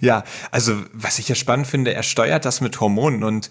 ja, 0.00 0.24
also 0.50 0.82
was 0.92 1.18
ich 1.18 1.28
ja 1.28 1.34
spannend 1.34 1.66
finde, 1.66 1.92
er 1.92 2.02
steuert 2.02 2.46
das 2.46 2.62
mit 2.62 2.80
Hormonen 2.80 3.22
und 3.22 3.50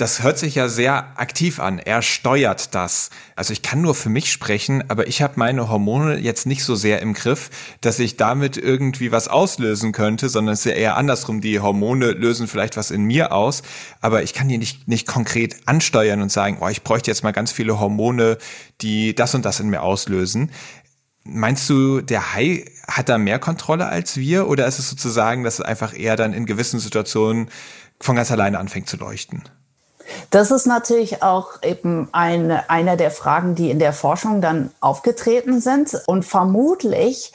das 0.00 0.22
hört 0.22 0.38
sich 0.38 0.54
ja 0.54 0.68
sehr 0.68 1.20
aktiv 1.20 1.60
an. 1.60 1.78
Er 1.78 2.00
steuert 2.00 2.74
das. 2.74 3.10
Also 3.36 3.52
ich 3.52 3.60
kann 3.60 3.82
nur 3.82 3.94
für 3.94 4.08
mich 4.08 4.32
sprechen, 4.32 4.82
aber 4.88 5.08
ich 5.08 5.20
habe 5.20 5.34
meine 5.36 5.68
Hormone 5.68 6.16
jetzt 6.16 6.46
nicht 6.46 6.64
so 6.64 6.74
sehr 6.74 7.02
im 7.02 7.12
Griff, 7.12 7.50
dass 7.82 7.98
ich 7.98 8.16
damit 8.16 8.56
irgendwie 8.56 9.12
was 9.12 9.28
auslösen 9.28 9.92
könnte, 9.92 10.30
sondern 10.30 10.54
es 10.54 10.60
ist 10.60 10.72
ja 10.72 10.78
eher 10.78 10.96
andersrum. 10.96 11.42
Die 11.42 11.60
Hormone 11.60 12.12
lösen 12.12 12.48
vielleicht 12.48 12.78
was 12.78 12.90
in 12.90 13.02
mir 13.02 13.32
aus, 13.32 13.62
aber 14.00 14.22
ich 14.22 14.32
kann 14.32 14.48
die 14.48 14.56
nicht, 14.56 14.88
nicht 14.88 15.06
konkret 15.06 15.56
ansteuern 15.66 16.22
und 16.22 16.32
sagen, 16.32 16.58
oh, 16.60 16.68
ich 16.68 16.82
bräuchte 16.82 17.10
jetzt 17.10 17.22
mal 17.22 17.32
ganz 17.32 17.52
viele 17.52 17.78
Hormone, 17.78 18.38
die 18.80 19.14
das 19.14 19.34
und 19.34 19.44
das 19.44 19.60
in 19.60 19.68
mir 19.68 19.82
auslösen. 19.82 20.50
Meinst 21.24 21.68
du, 21.68 22.00
der 22.00 22.34
Hai 22.34 22.64
hat 22.88 23.08
da 23.08 23.18
mehr 23.18 23.38
Kontrolle 23.38 23.86
als 23.86 24.16
wir 24.16 24.48
oder 24.48 24.66
ist 24.66 24.78
es 24.78 24.88
sozusagen, 24.88 25.44
dass 25.44 25.54
es 25.54 25.64
einfach 25.64 25.96
eher 25.96 26.16
dann 26.16 26.32
in 26.32 26.46
gewissen 26.46 26.80
Situationen 26.80 27.50
von 28.00 28.16
ganz 28.16 28.30
alleine 28.30 28.58
anfängt 28.58 28.88
zu 28.88 28.96
leuchten? 28.96 29.42
Das 30.30 30.50
ist 30.50 30.66
natürlich 30.66 31.22
auch 31.22 31.62
eben 31.62 32.08
eine, 32.12 32.68
eine 32.68 32.96
der 32.96 33.10
Fragen, 33.10 33.54
die 33.54 33.70
in 33.70 33.78
der 33.78 33.92
Forschung 33.92 34.40
dann 34.40 34.70
aufgetreten 34.80 35.60
sind. 35.60 35.96
Und 36.06 36.24
vermutlich 36.24 37.32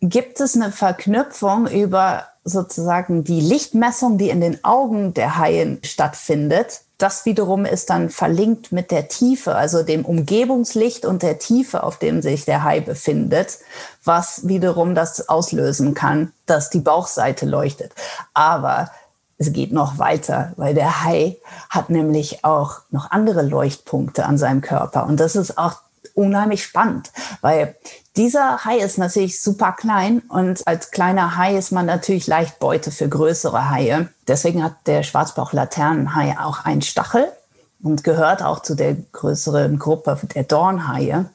gibt 0.00 0.40
es 0.40 0.54
eine 0.54 0.72
Verknüpfung 0.72 1.66
über 1.66 2.26
sozusagen 2.50 3.24
die 3.24 3.40
Lichtmessung, 3.40 4.18
die 4.18 4.28
in 4.28 4.40
den 4.40 4.62
Augen 4.64 5.14
der 5.14 5.38
Haien 5.38 5.78
stattfindet. 5.82 6.82
Das 6.98 7.24
wiederum 7.24 7.64
ist 7.64 7.88
dann 7.88 8.10
verlinkt 8.10 8.72
mit 8.72 8.90
der 8.90 9.08
Tiefe, 9.08 9.54
also 9.54 9.82
dem 9.82 10.04
Umgebungslicht 10.04 11.06
und 11.06 11.22
der 11.22 11.38
Tiefe, 11.38 11.82
auf 11.82 11.98
dem 11.98 12.20
sich 12.20 12.44
der 12.44 12.62
Hai 12.62 12.80
befindet, 12.80 13.58
was 14.04 14.46
wiederum 14.46 14.94
das 14.94 15.28
auslösen 15.28 15.94
kann, 15.94 16.32
dass 16.44 16.68
die 16.68 16.80
Bauchseite 16.80 17.46
leuchtet. 17.46 17.92
Aber 18.34 18.90
es 19.38 19.54
geht 19.54 19.72
noch 19.72 19.98
weiter, 19.98 20.52
weil 20.56 20.74
der 20.74 21.02
Hai 21.02 21.38
hat 21.70 21.88
nämlich 21.88 22.44
auch 22.44 22.80
noch 22.90 23.10
andere 23.10 23.40
Leuchtpunkte 23.40 24.26
an 24.26 24.36
seinem 24.36 24.60
Körper. 24.60 25.06
Und 25.06 25.18
das 25.18 25.34
ist 25.34 25.56
auch 25.56 25.76
unheimlich 26.14 26.62
spannend, 26.62 27.10
weil 27.40 27.76
dieser 28.16 28.64
Hai 28.64 28.78
ist 28.78 28.98
natürlich 28.98 29.40
super 29.40 29.72
klein 29.72 30.20
und 30.28 30.66
als 30.66 30.90
kleiner 30.90 31.36
Hai 31.36 31.56
ist 31.56 31.70
man 31.70 31.86
natürlich 31.86 32.26
leicht 32.26 32.58
Beute 32.58 32.90
für 32.90 33.08
größere 33.08 33.70
Haie. 33.70 34.08
Deswegen 34.26 34.64
hat 34.64 34.74
der 34.86 35.02
Schwarzbauch-Laternenhai 35.02 36.36
auch 36.38 36.64
einen 36.64 36.82
Stachel 36.82 37.28
und 37.82 38.02
gehört 38.04 38.42
auch 38.42 38.62
zu 38.62 38.74
der 38.74 38.94
größeren 38.94 39.78
Gruppe 39.78 40.18
der 40.34 40.44
Dornhaie. 40.44 41.26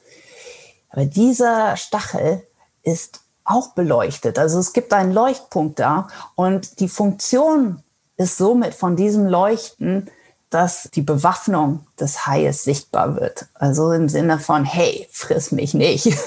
Aber 0.90 1.06
dieser 1.06 1.76
Stachel 1.76 2.42
ist 2.82 3.20
auch 3.44 3.70
beleuchtet. 3.70 4.38
Also 4.38 4.58
es 4.58 4.72
gibt 4.72 4.92
einen 4.92 5.12
Leuchtpunkt 5.12 5.78
da 5.78 6.08
und 6.34 6.80
die 6.80 6.88
Funktion 6.88 7.82
ist 8.16 8.38
somit 8.38 8.74
von 8.74 8.96
diesem 8.96 9.26
Leuchten, 9.26 10.10
dass 10.50 10.88
die 10.94 11.02
Bewaffnung 11.02 11.86
des 11.98 12.26
Haies 12.26 12.62
sichtbar 12.62 13.16
wird. 13.16 13.46
Also 13.54 13.92
im 13.92 14.08
Sinne 14.08 14.38
von, 14.38 14.64
hey, 14.64 15.08
friss 15.10 15.52
mich 15.52 15.74
nicht. 15.74 16.16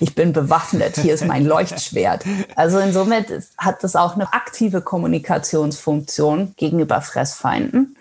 Ich 0.00 0.16
bin 0.16 0.32
bewaffnet, 0.32 0.96
hier 0.96 1.14
ist 1.14 1.24
mein 1.24 1.46
Leuchtschwert. 1.46 2.24
Also 2.56 2.80
insomit 2.80 3.26
hat 3.56 3.84
das 3.84 3.94
auch 3.94 4.16
eine 4.16 4.32
aktive 4.32 4.80
Kommunikationsfunktion 4.82 6.54
gegenüber 6.56 7.00
Fressfeinden. 7.00 7.96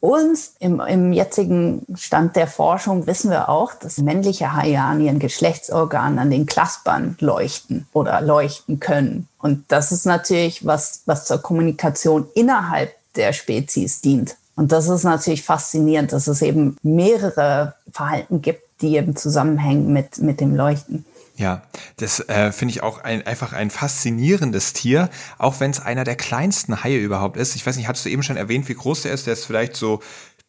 Und 0.00 0.38
im, 0.58 0.80
im 0.80 1.12
jetzigen 1.12 1.86
Stand 1.94 2.34
der 2.34 2.48
Forschung 2.48 3.06
wissen 3.06 3.30
wir 3.30 3.50
auch, 3.50 3.74
dass 3.74 3.98
männliche 3.98 4.54
Haie 4.54 4.80
an 4.80 5.00
ihren 5.00 5.18
Geschlechtsorganen, 5.20 6.18
an 6.18 6.30
den 6.30 6.46
Klaspern 6.46 7.16
leuchten 7.20 7.86
oder 7.92 8.20
leuchten 8.22 8.80
können. 8.80 9.28
Und 9.38 9.64
das 9.68 9.92
ist 9.92 10.06
natürlich 10.06 10.66
was, 10.66 11.02
was 11.04 11.26
zur 11.26 11.38
Kommunikation 11.38 12.26
innerhalb 12.34 12.94
der 13.14 13.32
Spezies 13.32 14.00
dient. 14.00 14.36
Und 14.60 14.72
das 14.72 14.88
ist 14.88 15.04
natürlich 15.04 15.42
faszinierend, 15.42 16.12
dass 16.12 16.26
es 16.26 16.42
eben 16.42 16.76
mehrere 16.82 17.76
Verhalten 17.90 18.42
gibt, 18.42 18.62
die 18.82 18.94
eben 18.94 19.16
zusammenhängen 19.16 19.90
mit, 19.90 20.18
mit 20.18 20.38
dem 20.38 20.54
Leuchten. 20.54 21.06
Ja, 21.36 21.62
das 21.96 22.20
äh, 22.28 22.52
finde 22.52 22.72
ich 22.74 22.82
auch 22.82 23.02
ein, 23.02 23.26
einfach 23.26 23.54
ein 23.54 23.70
faszinierendes 23.70 24.74
Tier, 24.74 25.08
auch 25.38 25.60
wenn 25.60 25.70
es 25.70 25.80
einer 25.80 26.04
der 26.04 26.14
kleinsten 26.14 26.84
Haie 26.84 26.98
überhaupt 26.98 27.38
ist. 27.38 27.56
Ich 27.56 27.66
weiß 27.66 27.78
nicht, 27.78 27.88
hattest 27.88 28.04
du 28.04 28.10
eben 28.10 28.22
schon 28.22 28.36
erwähnt, 28.36 28.68
wie 28.68 28.74
groß 28.74 29.00
der 29.00 29.12
ist? 29.12 29.26
Der 29.26 29.32
ist 29.32 29.46
vielleicht 29.46 29.76
so 29.76 30.00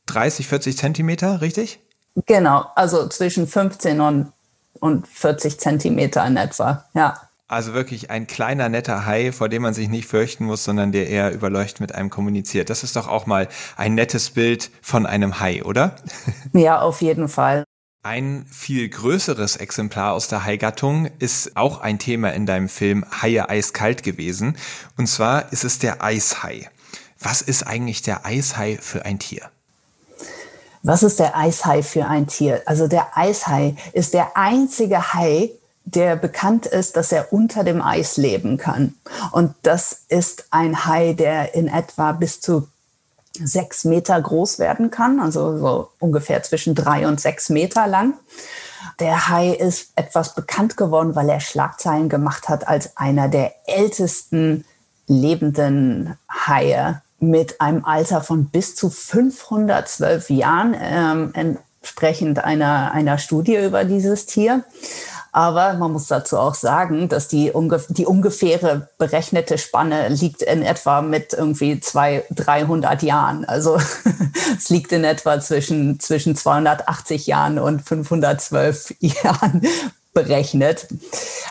30, 0.08 0.45
40 0.45 0.78
Zentimeter, 0.78 1.39
richtig? 1.39 1.80
Genau, 2.26 2.65
also 2.76 3.08
zwischen 3.08 3.47
15 3.47 4.02
und, 4.02 4.34
und 4.82 5.08
40 5.08 5.58
Zentimeter 5.58 6.28
in 6.28 6.36
etwa, 6.36 6.84
ja. 6.93 7.17
Also 7.51 7.73
wirklich 7.73 8.09
ein 8.09 8.27
kleiner, 8.27 8.69
netter 8.69 9.05
Hai, 9.05 9.33
vor 9.33 9.49
dem 9.49 9.63
man 9.63 9.73
sich 9.73 9.89
nicht 9.89 10.07
fürchten 10.07 10.45
muss, 10.45 10.63
sondern 10.63 10.93
der 10.93 11.09
eher 11.09 11.33
überleucht 11.33 11.81
mit 11.81 11.93
einem 11.93 12.09
kommuniziert. 12.09 12.69
Das 12.69 12.81
ist 12.81 12.95
doch 12.95 13.09
auch 13.09 13.25
mal 13.25 13.49
ein 13.75 13.93
nettes 13.93 14.29
Bild 14.29 14.71
von 14.81 15.05
einem 15.05 15.41
Hai, 15.41 15.61
oder? 15.63 15.97
Ja, 16.53 16.79
auf 16.79 17.01
jeden 17.01 17.27
Fall. 17.27 17.65
Ein 18.03 18.45
viel 18.49 18.87
größeres 18.87 19.57
Exemplar 19.57 20.13
aus 20.13 20.29
der 20.29 20.45
Haigattung 20.45 21.09
ist 21.19 21.57
auch 21.57 21.81
ein 21.81 21.99
Thema 21.99 22.29
in 22.33 22.45
deinem 22.45 22.69
Film 22.69 23.03
Haie 23.21 23.49
eiskalt 23.49 24.03
gewesen. 24.03 24.55
Und 24.97 25.07
zwar 25.07 25.51
ist 25.51 25.65
es 25.65 25.77
der 25.77 26.01
Eishai. 26.01 26.69
Was 27.19 27.41
ist 27.41 27.67
eigentlich 27.67 28.01
der 28.01 28.25
Eishai 28.25 28.79
für 28.81 29.03
ein 29.03 29.19
Tier? 29.19 29.51
Was 30.83 31.03
ist 31.03 31.19
der 31.19 31.35
Eishai 31.35 31.83
für 31.83 32.05
ein 32.05 32.27
Tier? 32.27 32.61
Also 32.65 32.87
der 32.87 33.17
Eishai 33.17 33.75
ist 33.91 34.13
der 34.13 34.37
einzige 34.37 35.13
Hai, 35.13 35.51
der 35.85 36.15
bekannt 36.15 36.65
ist, 36.65 36.95
dass 36.95 37.11
er 37.11 37.33
unter 37.33 37.63
dem 37.63 37.81
Eis 37.81 38.17
leben 38.17 38.57
kann. 38.57 38.95
Und 39.31 39.53
das 39.63 40.03
ist 40.09 40.45
ein 40.51 40.85
Hai, 40.85 41.13
der 41.13 41.55
in 41.55 41.67
etwa 41.67 42.11
bis 42.11 42.39
zu 42.39 42.67
sechs 43.33 43.85
Meter 43.85 44.21
groß 44.21 44.59
werden 44.59 44.91
kann, 44.91 45.19
also 45.19 45.57
so 45.57 45.89
ungefähr 45.99 46.43
zwischen 46.43 46.75
drei 46.75 47.07
und 47.07 47.19
sechs 47.19 47.49
Meter 47.49 47.87
lang. 47.87 48.13
Der 48.99 49.29
Hai 49.29 49.51
ist 49.51 49.91
etwas 49.95 50.35
bekannt 50.35 50.77
geworden, 50.77 51.15
weil 51.15 51.29
er 51.29 51.39
Schlagzeilen 51.39 52.09
gemacht 52.09 52.49
hat 52.49 52.67
als 52.67 52.97
einer 52.97 53.29
der 53.29 53.53
ältesten 53.65 54.65
lebenden 55.07 56.17
Haie 56.29 57.01
mit 57.19 57.61
einem 57.61 57.85
Alter 57.85 58.21
von 58.21 58.45
bis 58.45 58.75
zu 58.75 58.89
512 58.89 60.29
Jahren, 60.31 60.75
ähm, 60.79 61.31
entsprechend 61.81 62.43
einer, 62.43 62.91
einer 62.91 63.17
Studie 63.17 63.57
über 63.57 63.83
dieses 63.83 64.25
Tier. 64.25 64.63
Aber 65.33 65.73
man 65.75 65.93
muss 65.93 66.07
dazu 66.07 66.37
auch 66.37 66.55
sagen, 66.55 67.07
dass 67.07 67.29
die, 67.29 67.51
ungef 67.51 67.87
die 67.87 68.05
ungefähre 68.05 68.89
berechnete 68.97 69.57
Spanne 69.57 70.09
liegt 70.09 70.41
in 70.41 70.61
etwa 70.61 71.01
mit 71.01 71.33
irgendwie 71.33 71.79
zwei, 71.79 72.25
300 72.31 73.01
Jahren. 73.01 73.45
Also 73.45 73.77
es 74.57 74.69
liegt 74.69 74.91
in 74.91 75.05
etwa 75.05 75.39
zwischen, 75.39 75.99
zwischen 76.01 76.35
280 76.35 77.27
Jahren 77.27 77.59
und 77.59 77.81
512 77.81 78.95
Jahren 78.99 79.61
berechnet. 80.13 80.88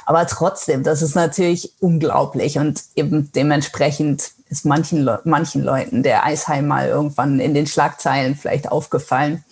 Aber 0.06 0.26
trotzdem, 0.26 0.82
das 0.82 1.02
ist 1.02 1.14
natürlich 1.14 1.72
unglaublich 1.80 2.58
und 2.58 2.82
eben 2.94 3.30
dementsprechend 3.32 4.32
ist 4.50 4.66
manchen, 4.66 5.02
Le 5.04 5.20
manchen 5.24 5.62
Leuten 5.62 6.02
der 6.02 6.24
Eishai 6.24 6.60
mal 6.60 6.88
irgendwann 6.88 7.38
in 7.38 7.54
den 7.54 7.68
Schlagzeilen 7.68 8.34
vielleicht 8.34 8.70
aufgefallen. 8.70 9.44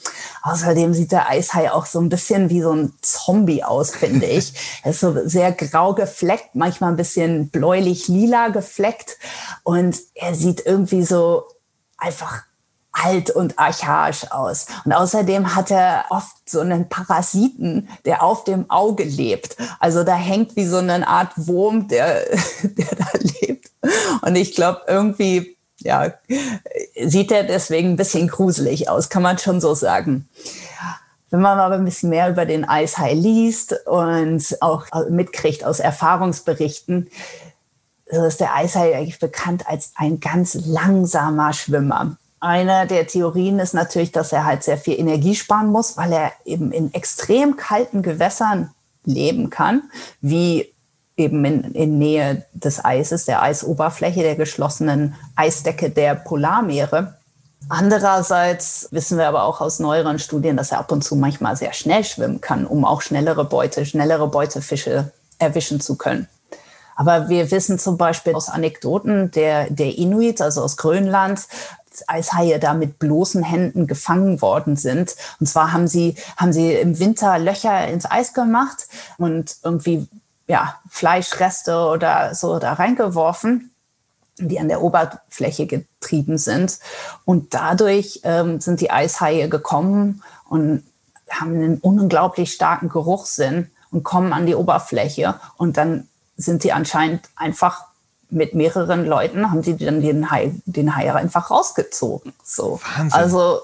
Außerdem 0.42 0.92
sieht 0.92 1.12
der 1.12 1.28
Eishai 1.30 1.70
auch 1.70 1.86
so 1.86 2.00
ein 2.00 2.08
bisschen 2.08 2.50
wie 2.50 2.62
so 2.62 2.72
ein 2.72 2.92
Zombie 3.00 3.62
aus, 3.62 3.90
finde 3.94 4.26
ich. 4.26 4.52
er 4.82 4.90
ist 4.90 5.00
so 5.00 5.16
sehr 5.24 5.52
grau 5.52 5.94
gefleckt, 5.94 6.54
manchmal 6.54 6.90
ein 6.90 6.96
bisschen 6.96 7.48
bläulich-lila 7.48 8.48
gefleckt 8.48 9.16
und 9.62 9.96
er 10.14 10.34
sieht 10.34 10.66
irgendwie 10.66 11.04
so 11.04 11.44
einfach 11.96 12.42
alt 13.04 13.30
und 13.30 13.58
archaisch 13.58 14.30
aus. 14.30 14.66
Und 14.84 14.92
außerdem 14.92 15.54
hat 15.54 15.70
er 15.70 16.06
oft 16.10 16.48
so 16.48 16.60
einen 16.60 16.88
Parasiten, 16.88 17.88
der 18.04 18.22
auf 18.22 18.44
dem 18.44 18.70
Auge 18.70 19.04
lebt. 19.04 19.56
Also 19.80 20.04
da 20.04 20.14
hängt 20.14 20.56
wie 20.56 20.66
so 20.66 20.78
eine 20.78 21.06
Art 21.06 21.32
Wurm, 21.36 21.88
der, 21.88 22.24
der 22.62 22.96
da 22.96 23.06
lebt. 23.40 23.70
Und 24.22 24.36
ich 24.36 24.54
glaube, 24.54 24.82
irgendwie, 24.86 25.56
ja, 25.80 26.12
sieht 27.04 27.30
er 27.30 27.44
deswegen 27.44 27.90
ein 27.90 27.96
bisschen 27.96 28.28
gruselig 28.28 28.88
aus, 28.88 29.08
kann 29.08 29.22
man 29.22 29.38
schon 29.38 29.60
so 29.60 29.74
sagen. 29.74 30.28
Wenn 31.30 31.40
man 31.40 31.58
aber 31.58 31.74
ein 31.74 31.84
bisschen 31.84 32.10
mehr 32.10 32.30
über 32.30 32.46
den 32.46 32.66
Eishai 32.66 33.12
liest 33.12 33.74
und 33.86 34.56
auch 34.60 34.86
mitkriegt 35.10 35.62
aus 35.62 35.78
Erfahrungsberichten, 35.78 37.10
so 38.10 38.24
ist 38.24 38.40
der 38.40 38.54
Eishai 38.54 38.96
eigentlich 38.96 39.18
bekannt 39.18 39.68
als 39.68 39.92
ein 39.94 40.20
ganz 40.20 40.54
langsamer 40.54 41.52
Schwimmer. 41.52 42.16
Eine 42.40 42.86
der 42.86 43.06
Theorien 43.06 43.58
ist 43.58 43.74
natürlich, 43.74 44.12
dass 44.12 44.32
er 44.32 44.44
halt 44.44 44.62
sehr 44.62 44.78
viel 44.78 44.98
Energie 44.98 45.34
sparen 45.34 45.68
muss, 45.68 45.96
weil 45.96 46.12
er 46.12 46.32
eben 46.44 46.70
in 46.70 46.94
extrem 46.94 47.56
kalten 47.56 48.02
Gewässern 48.02 48.70
leben 49.04 49.50
kann, 49.50 49.82
wie 50.20 50.72
eben 51.16 51.44
in, 51.44 51.62
in 51.74 51.98
Nähe 51.98 52.44
des 52.52 52.84
Eises, 52.84 53.24
der 53.24 53.42
Eisoberfläche, 53.42 54.22
der 54.22 54.36
geschlossenen 54.36 55.16
Eisdecke 55.34 55.90
der 55.90 56.14
Polarmeere. 56.14 57.18
Andererseits 57.68 58.88
wissen 58.92 59.18
wir 59.18 59.26
aber 59.26 59.42
auch 59.42 59.60
aus 59.60 59.80
neueren 59.80 60.20
Studien, 60.20 60.56
dass 60.56 60.70
er 60.70 60.78
ab 60.78 60.92
und 60.92 61.02
zu 61.02 61.16
manchmal 61.16 61.56
sehr 61.56 61.72
schnell 61.72 62.04
schwimmen 62.04 62.40
kann, 62.40 62.66
um 62.66 62.84
auch 62.84 63.02
schnellere 63.02 63.44
Beute, 63.44 63.84
schnellere 63.84 64.28
Beutefische 64.28 65.12
erwischen 65.40 65.80
zu 65.80 65.96
können. 65.96 66.28
Aber 66.98 67.28
wir 67.28 67.50
wissen 67.52 67.78
zum 67.78 67.96
Beispiel 67.96 68.34
aus 68.34 68.48
Anekdoten 68.48 69.30
der, 69.30 69.70
der 69.70 69.96
Inuit, 69.96 70.40
also 70.40 70.62
aus 70.62 70.76
Grönland, 70.76 71.46
Eishaie 72.06 72.58
da 72.58 72.74
mit 72.74 72.98
bloßen 72.98 73.42
Händen 73.42 73.86
gefangen 73.86 74.42
worden 74.42 74.76
sind. 74.76 75.16
Und 75.40 75.46
zwar 75.46 75.72
haben 75.72 75.88
sie, 75.88 76.16
haben 76.36 76.52
sie 76.52 76.72
im 76.74 76.98
Winter 76.98 77.38
Löcher 77.38 77.88
ins 77.88 78.10
Eis 78.10 78.34
gemacht 78.34 78.88
und 79.16 79.56
irgendwie 79.62 80.08
ja, 80.46 80.76
Fleischreste 80.88 81.76
oder 81.76 82.34
so 82.34 82.58
da 82.58 82.72
reingeworfen, 82.74 83.70
die 84.38 84.58
an 84.58 84.68
der 84.68 84.82
Oberfläche 84.82 85.66
getrieben 85.66 86.38
sind. 86.38 86.78
Und 87.24 87.54
dadurch 87.54 88.20
ähm, 88.24 88.60
sind 88.60 88.80
die 88.80 88.90
Eishaie 88.90 89.48
gekommen 89.48 90.22
und 90.48 90.84
haben 91.30 91.54
einen 91.54 91.78
unglaublich 91.78 92.52
starken 92.52 92.88
Geruchssinn 92.88 93.70
und 93.90 94.02
kommen 94.02 94.32
an 94.32 94.46
die 94.46 94.54
Oberfläche. 94.54 95.38
Und 95.56 95.76
dann 95.76 96.08
sind 96.36 96.64
die 96.64 96.72
anscheinend 96.72 97.28
einfach 97.36 97.84
mit 98.30 98.54
mehreren 98.54 99.06
Leuten 99.06 99.50
haben 99.50 99.62
sie 99.62 99.76
dann 99.76 100.02
den 100.02 100.30
Hai, 100.30 100.52
den 100.66 100.96
Hai 100.96 101.12
einfach 101.12 101.50
rausgezogen. 101.50 102.32
So. 102.44 102.80
Wahnsinn. 102.96 103.18
Also 103.18 103.60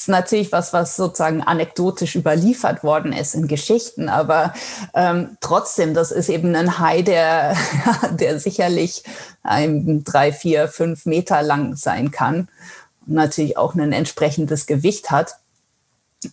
ist 0.00 0.08
natürlich 0.08 0.50
was, 0.50 0.72
was 0.72 0.96
sozusagen 0.96 1.42
anekdotisch 1.42 2.16
überliefert 2.16 2.82
worden 2.82 3.12
ist 3.12 3.34
in 3.34 3.48
Geschichten, 3.48 4.08
aber 4.08 4.54
ähm, 4.94 5.36
trotzdem, 5.40 5.92
das 5.92 6.10
ist 6.10 6.30
eben 6.30 6.54
ein 6.56 6.78
Hai, 6.78 7.02
der, 7.02 7.54
der 8.12 8.40
sicherlich 8.40 9.04
ein 9.42 10.02
drei, 10.02 10.32
vier, 10.32 10.68
fünf 10.68 11.04
Meter 11.04 11.42
lang 11.42 11.76
sein 11.76 12.10
kann 12.10 12.48
und 13.06 13.14
natürlich 13.14 13.58
auch 13.58 13.74
ein 13.74 13.92
entsprechendes 13.92 14.66
Gewicht 14.66 15.10
hat 15.10 15.36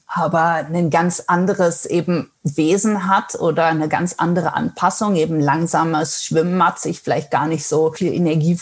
aber 0.08 0.66
ein 0.72 0.90
ganz 0.90 1.24
anderes 1.28 1.86
eben 1.86 2.30
Wesen 2.44 3.08
hat 3.08 3.36
oder 3.36 3.66
eine 3.66 3.88
ganz 3.88 4.16
andere 4.18 4.54
Anpassung, 4.54 5.16
eben 5.16 5.40
langsames 5.40 6.24
Schwimmen 6.24 6.64
hat, 6.64 6.80
sich 6.80 7.00
vielleicht 7.00 7.32
gar 7.32 7.48
nicht 7.48 7.66
so 7.66 7.92
viel 7.92 8.14
Energie 8.14 8.60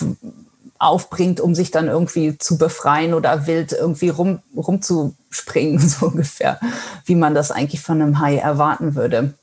aufbringt, 0.78 1.40
um 1.40 1.56
sich 1.56 1.72
dann 1.72 1.88
irgendwie 1.88 2.38
zu 2.38 2.58
befreien 2.58 3.14
oder 3.14 3.48
wild 3.48 3.72
irgendwie 3.72 4.10
rum, 4.10 4.40
rumzuspringen, 4.56 5.80
so 5.90 6.08
ungefähr, 6.08 6.60
wie 7.06 7.16
man 7.16 7.34
das 7.34 7.52
eigentlich 7.52 7.82
von 7.82 8.02
einem 8.02 8.20
Hai 8.20 8.38
erwarten 8.38 8.96
würde. 8.96 9.34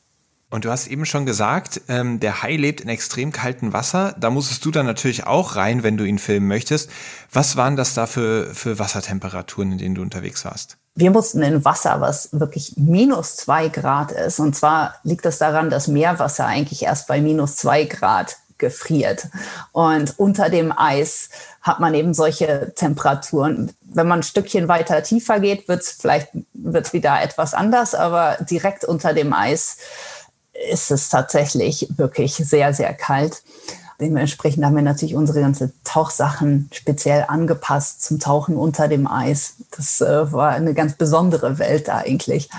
Und 0.52 0.66
du 0.66 0.70
hast 0.70 0.86
eben 0.86 1.06
schon 1.06 1.24
gesagt, 1.24 1.80
ähm, 1.88 2.20
der 2.20 2.42
Hai 2.42 2.56
lebt 2.56 2.82
in 2.82 2.90
extrem 2.90 3.32
kaltem 3.32 3.72
Wasser. 3.72 4.14
Da 4.20 4.28
musstest 4.28 4.62
du 4.66 4.70
dann 4.70 4.84
natürlich 4.84 5.26
auch 5.26 5.56
rein, 5.56 5.82
wenn 5.82 5.96
du 5.96 6.04
ihn 6.04 6.18
filmen 6.18 6.46
möchtest. 6.46 6.90
Was 7.32 7.56
waren 7.56 7.74
das 7.74 7.94
da 7.94 8.06
für, 8.06 8.54
für 8.54 8.78
Wassertemperaturen, 8.78 9.72
in 9.72 9.78
denen 9.78 9.94
du 9.94 10.02
unterwegs 10.02 10.44
warst? 10.44 10.76
Wir 10.94 11.10
mussten 11.10 11.40
in 11.40 11.64
Wasser, 11.64 12.02
was 12.02 12.28
wirklich 12.32 12.74
minus 12.76 13.36
zwei 13.36 13.68
Grad 13.68 14.12
ist. 14.12 14.40
Und 14.40 14.54
zwar 14.54 14.96
liegt 15.04 15.24
das 15.24 15.38
daran, 15.38 15.70
dass 15.70 15.88
Meerwasser 15.88 16.44
eigentlich 16.44 16.82
erst 16.82 17.08
bei 17.08 17.22
minus 17.22 17.56
zwei 17.56 17.84
Grad 17.84 18.36
gefriert. 18.58 19.28
Und 19.72 20.18
unter 20.18 20.50
dem 20.50 20.70
Eis 20.76 21.30
hat 21.62 21.80
man 21.80 21.94
eben 21.94 22.12
solche 22.12 22.74
Temperaturen. 22.76 23.72
Wenn 23.80 24.06
man 24.06 24.20
ein 24.20 24.22
Stückchen 24.22 24.68
weiter 24.68 25.02
tiefer 25.02 25.40
geht, 25.40 25.66
wird 25.66 25.80
es 25.80 25.92
vielleicht 25.92 26.28
wird's 26.52 26.92
wieder 26.92 27.22
etwas 27.22 27.54
anders, 27.54 27.94
aber 27.94 28.36
direkt 28.40 28.84
unter 28.84 29.14
dem 29.14 29.32
Eis 29.32 29.78
ist 30.70 30.90
es 30.90 31.08
tatsächlich 31.08 31.88
wirklich 31.96 32.34
sehr, 32.34 32.74
sehr 32.74 32.92
kalt. 32.94 33.42
Dementsprechend 34.00 34.64
haben 34.64 34.74
wir 34.74 34.82
natürlich 34.82 35.14
unsere 35.14 35.40
ganze 35.40 35.72
Tauchsachen 35.84 36.68
speziell 36.72 37.26
angepasst 37.28 38.02
zum 38.02 38.18
Tauchen 38.18 38.56
unter 38.56 38.88
dem 38.88 39.06
Eis. 39.06 39.54
Das 39.76 40.00
äh, 40.00 40.32
war 40.32 40.50
eine 40.50 40.74
ganz 40.74 40.94
besondere 40.94 41.58
Welt 41.58 41.88
eigentlich. 41.88 42.50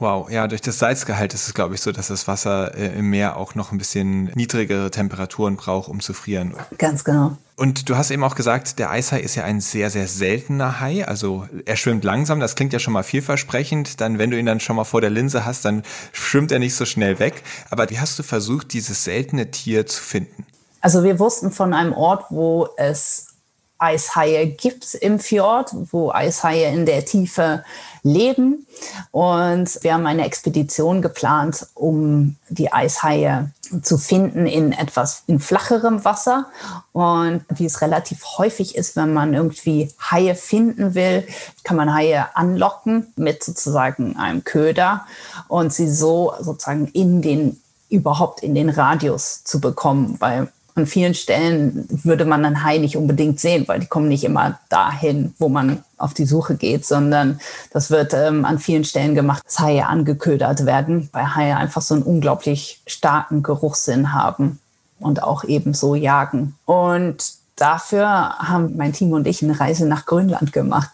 Wow, 0.00 0.30
ja, 0.30 0.46
durch 0.46 0.60
das 0.60 0.78
Salzgehalt 0.78 1.34
ist 1.34 1.48
es, 1.48 1.54
glaube 1.54 1.74
ich, 1.74 1.80
so, 1.80 1.90
dass 1.90 2.08
das 2.08 2.28
Wasser 2.28 2.74
äh, 2.76 2.98
im 2.98 3.10
Meer 3.10 3.36
auch 3.36 3.56
noch 3.56 3.72
ein 3.72 3.78
bisschen 3.78 4.26
niedrigere 4.34 4.90
Temperaturen 4.90 5.56
braucht, 5.56 5.88
um 5.88 6.00
zu 6.00 6.12
frieren. 6.12 6.54
Ganz 6.78 7.02
genau. 7.02 7.36
Und 7.56 7.88
du 7.88 7.96
hast 7.96 8.12
eben 8.12 8.22
auch 8.22 8.36
gesagt, 8.36 8.78
der 8.78 8.90
Eishai 8.90 9.18
ist 9.18 9.34
ja 9.34 9.42
ein 9.42 9.60
sehr, 9.60 9.90
sehr 9.90 10.06
seltener 10.06 10.78
Hai. 10.78 11.04
Also 11.04 11.48
er 11.64 11.74
schwimmt 11.74 12.04
langsam, 12.04 12.38
das 12.38 12.54
klingt 12.54 12.72
ja 12.72 12.78
schon 12.78 12.92
mal 12.92 13.02
vielversprechend. 13.02 14.00
Dann, 14.00 14.18
wenn 14.18 14.30
du 14.30 14.38
ihn 14.38 14.46
dann 14.46 14.60
schon 14.60 14.76
mal 14.76 14.84
vor 14.84 15.00
der 15.00 15.10
Linse 15.10 15.44
hast, 15.44 15.64
dann 15.64 15.82
schwimmt 16.12 16.52
er 16.52 16.60
nicht 16.60 16.76
so 16.76 16.84
schnell 16.84 17.18
weg. 17.18 17.42
Aber 17.70 17.90
wie 17.90 17.98
hast 17.98 18.16
du 18.20 18.22
versucht, 18.22 18.72
dieses 18.72 19.02
seltene 19.02 19.50
Tier 19.50 19.86
zu 19.86 20.00
finden? 20.00 20.46
Also 20.80 21.02
wir 21.02 21.18
wussten 21.18 21.50
von 21.50 21.74
einem 21.74 21.92
Ort, 21.92 22.26
wo 22.30 22.68
es 22.76 23.34
Eishaie 23.78 24.46
gibt 24.46 24.94
im 24.94 25.18
Fjord, 25.18 25.70
wo 25.92 26.10
Eishaie 26.12 26.72
in 26.72 26.84
der 26.84 27.04
Tiefe 27.04 27.64
leben. 28.08 28.66
Und 29.10 29.78
wir 29.82 29.94
haben 29.94 30.06
eine 30.06 30.24
Expedition 30.24 31.02
geplant, 31.02 31.66
um 31.74 32.36
die 32.48 32.72
Eishaie 32.72 33.50
zu 33.82 33.98
finden 33.98 34.46
in 34.46 34.72
etwas 34.72 35.22
in 35.26 35.40
flacherem 35.40 36.04
Wasser. 36.04 36.46
Und 36.92 37.44
wie 37.50 37.66
es 37.66 37.82
relativ 37.82 38.24
häufig 38.38 38.76
ist, 38.76 38.96
wenn 38.96 39.12
man 39.12 39.34
irgendwie 39.34 39.90
Haie 40.10 40.34
finden 40.34 40.94
will, 40.94 41.26
kann 41.64 41.76
man 41.76 41.92
Haie 41.94 42.34
anlocken 42.34 43.12
mit 43.16 43.44
sozusagen 43.44 44.16
einem 44.16 44.44
Köder 44.44 45.06
und 45.48 45.72
sie 45.72 45.90
so 45.90 46.32
sozusagen 46.40 46.86
in 46.88 47.22
den 47.22 47.60
überhaupt 47.90 48.42
in 48.42 48.54
den 48.54 48.68
Radius 48.68 49.44
zu 49.44 49.60
bekommen, 49.60 50.16
weil 50.18 50.48
an 50.78 50.86
vielen 50.86 51.14
Stellen 51.14 51.86
würde 52.04 52.24
man 52.24 52.44
einen 52.44 52.62
Hai 52.62 52.78
nicht 52.78 52.96
unbedingt 52.96 53.40
sehen, 53.40 53.66
weil 53.66 53.80
die 53.80 53.88
kommen 53.88 54.08
nicht 54.08 54.22
immer 54.22 54.60
dahin, 54.68 55.34
wo 55.38 55.48
man 55.48 55.82
auf 55.96 56.14
die 56.14 56.24
Suche 56.24 56.54
geht, 56.54 56.86
sondern 56.86 57.40
das 57.72 57.90
wird 57.90 58.14
ähm, 58.14 58.44
an 58.44 58.60
vielen 58.60 58.84
Stellen 58.84 59.16
gemacht, 59.16 59.42
dass 59.44 59.58
Haie 59.58 59.86
angeködert 59.86 60.66
werden, 60.66 61.08
weil 61.12 61.34
Haie 61.34 61.56
einfach 61.56 61.82
so 61.82 61.94
einen 61.94 62.04
unglaublich 62.04 62.80
starken 62.86 63.42
Geruchssinn 63.42 64.12
haben 64.12 64.60
und 65.00 65.20
auch 65.22 65.42
eben 65.42 65.74
so 65.74 65.96
jagen. 65.96 66.54
Und 66.64 67.32
dafür 67.56 68.06
haben 68.38 68.76
mein 68.76 68.92
Team 68.92 69.10
und 69.12 69.26
ich 69.26 69.42
eine 69.42 69.58
Reise 69.58 69.86
nach 69.86 70.06
Grönland 70.06 70.52
gemacht. 70.52 70.90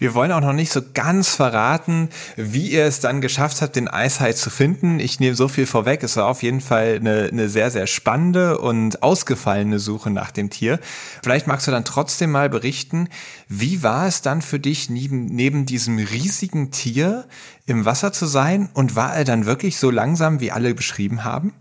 Wir 0.00 0.14
wollen 0.14 0.32
auch 0.32 0.40
noch 0.40 0.54
nicht 0.54 0.72
so 0.72 0.80
ganz 0.94 1.28
verraten, 1.28 2.08
wie 2.34 2.70
ihr 2.70 2.86
es 2.86 3.00
dann 3.00 3.20
geschafft 3.20 3.60
habt, 3.60 3.76
den 3.76 3.86
Eishai 3.86 4.32
zu 4.32 4.48
finden. 4.48 4.98
Ich 4.98 5.20
nehme 5.20 5.36
so 5.36 5.46
viel 5.46 5.66
vorweg. 5.66 6.02
Es 6.02 6.16
war 6.16 6.26
auf 6.26 6.42
jeden 6.42 6.62
Fall 6.62 6.96
eine, 6.96 7.28
eine 7.30 7.50
sehr, 7.50 7.70
sehr 7.70 7.86
spannende 7.86 8.56
und 8.56 9.02
ausgefallene 9.02 9.78
Suche 9.78 10.08
nach 10.08 10.30
dem 10.30 10.48
Tier. 10.48 10.80
Vielleicht 11.22 11.46
magst 11.46 11.66
du 11.66 11.70
dann 11.70 11.84
trotzdem 11.84 12.30
mal 12.30 12.48
berichten, 12.48 13.10
wie 13.46 13.82
war 13.82 14.06
es 14.06 14.22
dann 14.22 14.40
für 14.40 14.58
dich, 14.58 14.88
neben, 14.88 15.26
neben 15.26 15.66
diesem 15.66 15.98
riesigen 15.98 16.70
Tier 16.70 17.26
im 17.66 17.84
Wasser 17.84 18.10
zu 18.10 18.24
sein? 18.24 18.70
Und 18.72 18.96
war 18.96 19.14
er 19.14 19.24
dann 19.24 19.44
wirklich 19.44 19.78
so 19.78 19.90
langsam, 19.90 20.40
wie 20.40 20.50
alle 20.50 20.74
beschrieben 20.74 21.24
haben? 21.24 21.52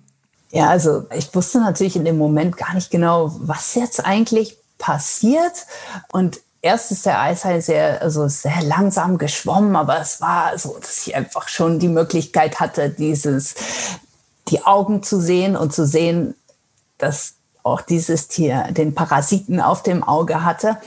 Ja, 0.51 0.69
also 0.69 1.07
ich 1.13 1.35
wusste 1.35 1.59
natürlich 1.59 1.97
in 1.97 2.05
dem 2.05 2.17
Moment 2.17 2.55
gar 2.55 2.73
nicht 2.73 2.89
genau, 2.89 3.35
was 3.41 3.75
jetzt 3.75 4.05
eigentlich 4.05 4.55
passiert. 4.77 5.65
Und 6.13 6.39
erst 6.61 6.91
ist 6.91 7.05
der 7.05 7.19
Eishai 7.21 7.61
sehr, 7.61 8.01
also 8.01 8.27
sehr 8.27 8.61
langsam 8.63 9.17
geschwommen, 9.17 9.75
aber 9.75 9.99
es 9.99 10.21
war 10.21 10.57
so, 10.57 10.77
dass 10.79 11.07
ich 11.07 11.15
einfach 11.15 11.47
schon 11.47 11.79
die 11.79 11.87
Möglichkeit 11.87 12.59
hatte, 12.59 12.89
dieses, 12.89 13.55
die 14.49 14.63
Augen 14.65 15.03
zu 15.03 15.21
sehen 15.21 15.55
und 15.55 15.73
zu 15.73 15.85
sehen, 15.85 16.35
dass 16.97 17.35
auch 17.63 17.81
dieses 17.81 18.27
Tier 18.27 18.67
den 18.71 18.95
Parasiten 18.95 19.59
auf 19.61 19.83
dem 19.83 20.03
Auge 20.03 20.43
hatte. 20.43 20.77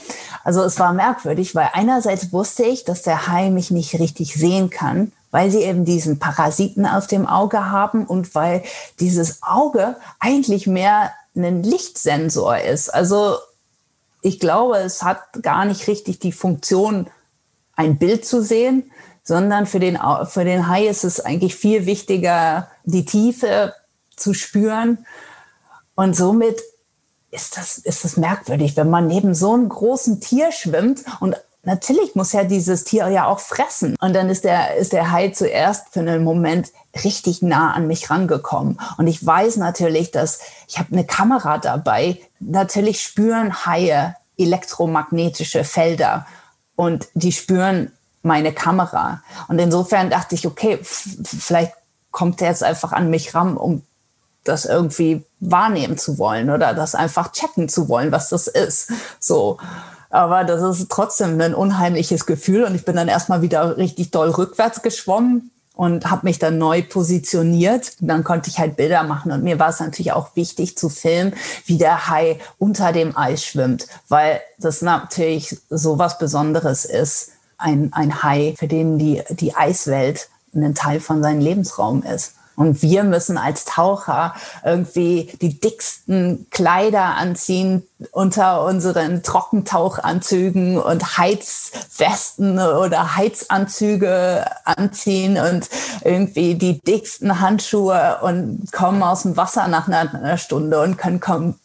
Also 0.42 0.62
es 0.62 0.78
war 0.78 0.92
merkwürdig, 0.92 1.54
weil 1.54 1.70
einerseits 1.72 2.32
wusste 2.32 2.64
ich, 2.64 2.85
dass 2.85 3.02
der 3.02 3.28
Hai 3.28 3.50
mich 3.50 3.70
nicht 3.70 3.98
richtig 3.98 4.35
sehen 4.35 4.70
kann, 4.70 5.12
weil 5.30 5.50
sie 5.50 5.62
eben 5.62 5.85
diesen 5.85 6.18
Parasiten 6.18 6.87
auf 6.87 7.06
dem 7.06 7.26
Auge 7.26 7.70
haben 7.70 8.06
und 8.06 8.35
weil 8.35 8.62
dieses 9.00 9.42
Auge 9.42 9.96
eigentlich 10.18 10.66
mehr 10.66 11.12
ein 11.37 11.62
Lichtsensor 11.62 12.58
ist. 12.58 12.92
Also 12.92 13.37
ich 14.22 14.38
glaube, 14.38 14.78
es 14.78 15.02
hat 15.02 15.42
gar 15.42 15.64
nicht 15.64 15.88
richtig 15.88 16.20
die 16.20 16.32
Funktion, 16.32 17.08
ein 17.74 17.98
Bild 17.98 18.24
zu 18.24 18.42
sehen, 18.42 18.90
sondern 19.24 19.66
für 19.66 19.80
den, 19.80 19.98
für 20.26 20.44
den 20.44 20.68
Hai 20.68 20.87
ist 20.87 21.04
es 21.04 21.20
eigentlich 21.20 21.54
viel 21.54 21.87
wichtiger, 21.87 22.68
die 22.85 23.04
Tiefe 23.04 23.74
zu 24.16 24.35
spüren. 24.35 25.04
Und 25.94 26.14
somit 26.14 26.61
ist 27.30 27.56
das, 27.56 27.78
ist 27.78 28.04
das 28.04 28.16
merkwürdig, 28.16 28.76
wenn 28.76 28.90
man 28.90 29.06
neben 29.06 29.35
so 29.35 29.54
einem 29.54 29.68
großen 29.68 30.20
Tier 30.20 30.52
schwimmt 30.52 31.02
und 31.20 31.37
natürlich 31.64 32.14
muss 32.14 32.33
ja 32.33 32.44
dieses 32.44 32.85
Tier 32.85 33.09
ja 33.09 33.27
auch 33.27 33.40
fressen. 33.40 33.96
Und 34.01 34.14
dann 34.14 34.29
ist 34.29 34.44
der, 34.44 34.77
ist 34.77 34.92
der 34.92 35.12
Hai 35.12 35.29
zuerst 35.29 35.88
für 35.90 36.01
einen 36.01 36.25
Moment 36.25 36.72
richtig 37.05 37.42
nah 37.42 37.72
an 37.72 37.87
mich 37.87 38.11
rangekommen. 38.11 38.79
Und 38.98 39.07
ich 39.07 39.25
weiß 39.25 39.57
natürlich, 39.57 40.11
dass 40.11 40.40
ich 40.68 40.79
habe 40.79 40.92
eine 40.92 41.05
Kamera 41.05 41.59
dabei. 41.59 42.20
Natürlich 42.40 43.03
spüren 43.03 43.64
Haie 43.66 44.16
elektromagnetische 44.37 45.64
Felder 45.64 46.27
und 46.75 47.09
die 47.14 47.33
spüren 47.33 47.92
meine 48.22 48.53
Kamera. 48.53 49.22
Und 49.48 49.59
insofern 49.59 50.11
dachte 50.11 50.35
ich, 50.35 50.46
okay, 50.46 50.79
vielleicht 50.83 51.72
kommt 52.11 52.40
er 52.40 52.48
jetzt 52.48 52.62
einfach 52.62 52.92
an 52.92 53.11
mich 53.11 53.35
ran, 53.35 53.57
um 53.57 53.83
das 54.44 54.64
irgendwie 54.64 55.25
wahrnehmen 55.40 55.98
zu 55.98 56.18
wollen 56.18 56.51
oder 56.51 56.75
das 56.75 56.94
einfach 56.94 57.33
checken 57.33 57.68
zu 57.68 57.88
wollen, 57.88 58.12
was 58.12 58.29
das 58.29 58.46
ist. 58.46 58.92
So. 59.20 59.59
Aber 60.12 60.44
das 60.44 60.62
ist 60.62 60.90
trotzdem 60.90 61.40
ein 61.40 61.55
unheimliches 61.55 62.27
Gefühl 62.27 62.64
und 62.64 62.75
ich 62.75 62.85
bin 62.85 62.94
dann 62.94 63.09
erstmal 63.09 63.40
wieder 63.40 63.79
richtig 63.79 64.11
doll 64.11 64.29
rückwärts 64.29 64.83
geschwommen 64.83 65.51
und 65.75 66.11
habe 66.11 66.27
mich 66.27 66.38
dann 66.38 66.59
neu 66.59 66.83
positioniert. 66.83 67.94
Dann 68.01 68.22
konnte 68.22 68.51
ich 68.51 68.59
halt 68.59 68.77
Bilder 68.77 69.05
machen 69.05 69.33
und 69.33 69.42
mir 69.42 69.59
war 69.59 69.70
es 69.70 69.81
natürlich 69.81 70.12
auch 70.12 70.37
wichtig 70.37 70.77
zu 70.77 70.90
filmen, 70.90 71.33
wie 71.64 71.79
der 71.79 72.11
Hai 72.11 72.38
unter 72.59 72.92
dem 72.92 73.16
Eis 73.16 73.42
schwimmt, 73.42 73.87
weil 74.11 74.42
das 74.59 74.83
natürlich 74.83 75.59
so 75.70 75.98
was 75.98 76.18
Besonderes 76.18 76.85
ist. 76.85 77.31
Ein, 77.57 77.90
ein 77.94 78.22
Hai, 78.22 78.55
für 78.59 78.68
den 78.68 78.98
die, 78.98 79.22
die 79.31 79.55
Eiswelt 79.57 80.29
ein 80.55 80.75
Teil 80.75 81.01
von 81.01 81.22
seinem 81.22 81.40
Lebensraum 81.40 82.03
ist. 82.03 82.35
Und 82.55 82.83
wir 82.83 83.03
müssen 83.03 83.38
als 83.38 83.65
Taucher 83.65 84.35
irgendwie 84.65 85.33
die 85.41 85.59
dicksten 85.59 86.47
Kleider 86.51 87.17
anziehen 87.17 87.83
unter 88.11 88.65
unseren 88.65 89.23
Trockentauchanzügen 89.23 90.79
und 90.79 91.19
Heizwesten 91.19 92.59
oder 92.59 93.17
Heizanzüge 93.17 94.45
anziehen 94.65 95.38
und 95.38 95.71
irgendwie 96.05 96.57
die 96.57 96.79
dicksten 96.81 97.41
Handschuhe 97.41 98.19
und 98.23 98.71
kommen 98.73 99.03
aus 99.03 99.23
dem 99.23 99.37
Wasser 99.37 99.69
nach 99.69 99.88
einer 99.88 100.37
Stunde 100.37 100.81
und 100.81 100.99
können 100.99 101.21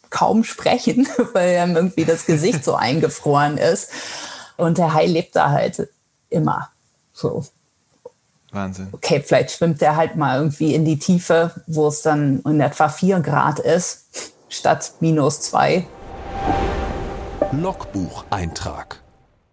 kaum, 0.09 0.43
sprechen, 0.43 1.07
weil 1.33 1.53
irgendwie 1.75 2.05
das 2.05 2.25
Gesicht 2.25 2.63
so 2.63 2.75
eingefroren 2.75 3.57
ist. 3.57 3.89
Und 4.55 4.77
der 4.77 4.93
Hai 4.93 5.05
lebt 5.05 5.35
da 5.35 5.49
halt 5.49 5.89
immer 6.29 6.69
so. 7.13 7.45
Wahnsinn. 8.51 8.87
Okay, 8.91 9.23
vielleicht 9.25 9.51
schwimmt 9.51 9.81
der 9.81 9.95
halt 9.95 10.15
mal 10.15 10.37
irgendwie 10.37 10.73
in 10.73 10.85
die 10.85 10.99
Tiefe, 10.99 11.51
wo 11.67 11.87
es 11.87 12.01
dann 12.01 12.41
in 12.41 12.61
etwa 12.61 12.89
4 12.89 13.19
Grad 13.19 13.59
ist, 13.59 14.33
statt 14.49 14.93
minus 14.99 15.41
2. 15.41 15.85
Logbucheintrag. 17.51 19.01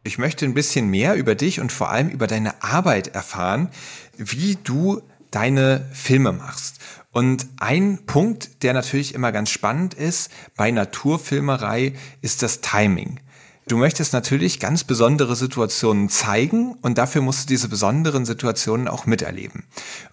Ich 0.04 0.18
möchte 0.18 0.44
ein 0.44 0.54
bisschen 0.54 0.88
mehr 0.88 1.14
über 1.14 1.35
dich 1.35 1.61
und 1.61 1.72
vor 1.72 1.90
allem 1.90 2.09
über 2.09 2.26
deine 2.26 2.62
Arbeit 2.62 3.09
erfahren, 3.09 3.70
wie 4.16 4.57
du 4.62 5.00
deine 5.30 5.87
Filme 5.92 6.33
machst. 6.33 6.76
Und 7.11 7.46
ein 7.59 8.00
Punkt, 8.07 8.62
der 8.62 8.74
natürlich 8.74 9.14
immer 9.14 9.33
ganz 9.33 9.50
spannend 9.50 9.94
ist 9.94 10.30
bei 10.57 10.70
Naturfilmerei, 10.70 11.94
ist 12.20 12.42
das 12.42 12.61
Timing. 12.61 13.20
Du 13.66 13.79
möchtest 13.79 14.12
natürlich 14.12 14.61
ganz 14.61 14.85
besondere 14.85 15.37
Situationen 15.37 16.11
zeigen 16.11 16.74
und 16.83 16.98
dafür 16.98 17.22
musst 17.22 17.44
du 17.44 17.55
diese 17.55 17.68
besonderen 17.68 18.27
Situationen 18.27 18.88
auch 18.88 19.07
miterleben. 19.07 19.64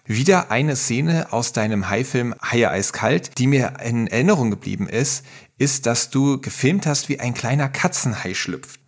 Wieder 0.06 0.50
eine 0.50 0.74
Szene 0.74 1.34
aus 1.34 1.52
deinem 1.52 1.90
Hai-Film 1.90 2.34
Haie 2.42 2.70
eiskalt, 2.70 3.36
die 3.36 3.46
mir 3.46 3.74
in 3.84 4.06
Erinnerung 4.06 4.50
geblieben 4.50 4.88
ist, 4.88 5.26
ist, 5.58 5.84
dass 5.84 6.08
du 6.08 6.40
gefilmt 6.40 6.86
hast, 6.86 7.10
wie 7.10 7.20
ein 7.20 7.34
kleiner 7.34 7.68
Katzenhai 7.68 8.32
schlüpft. 8.32 8.80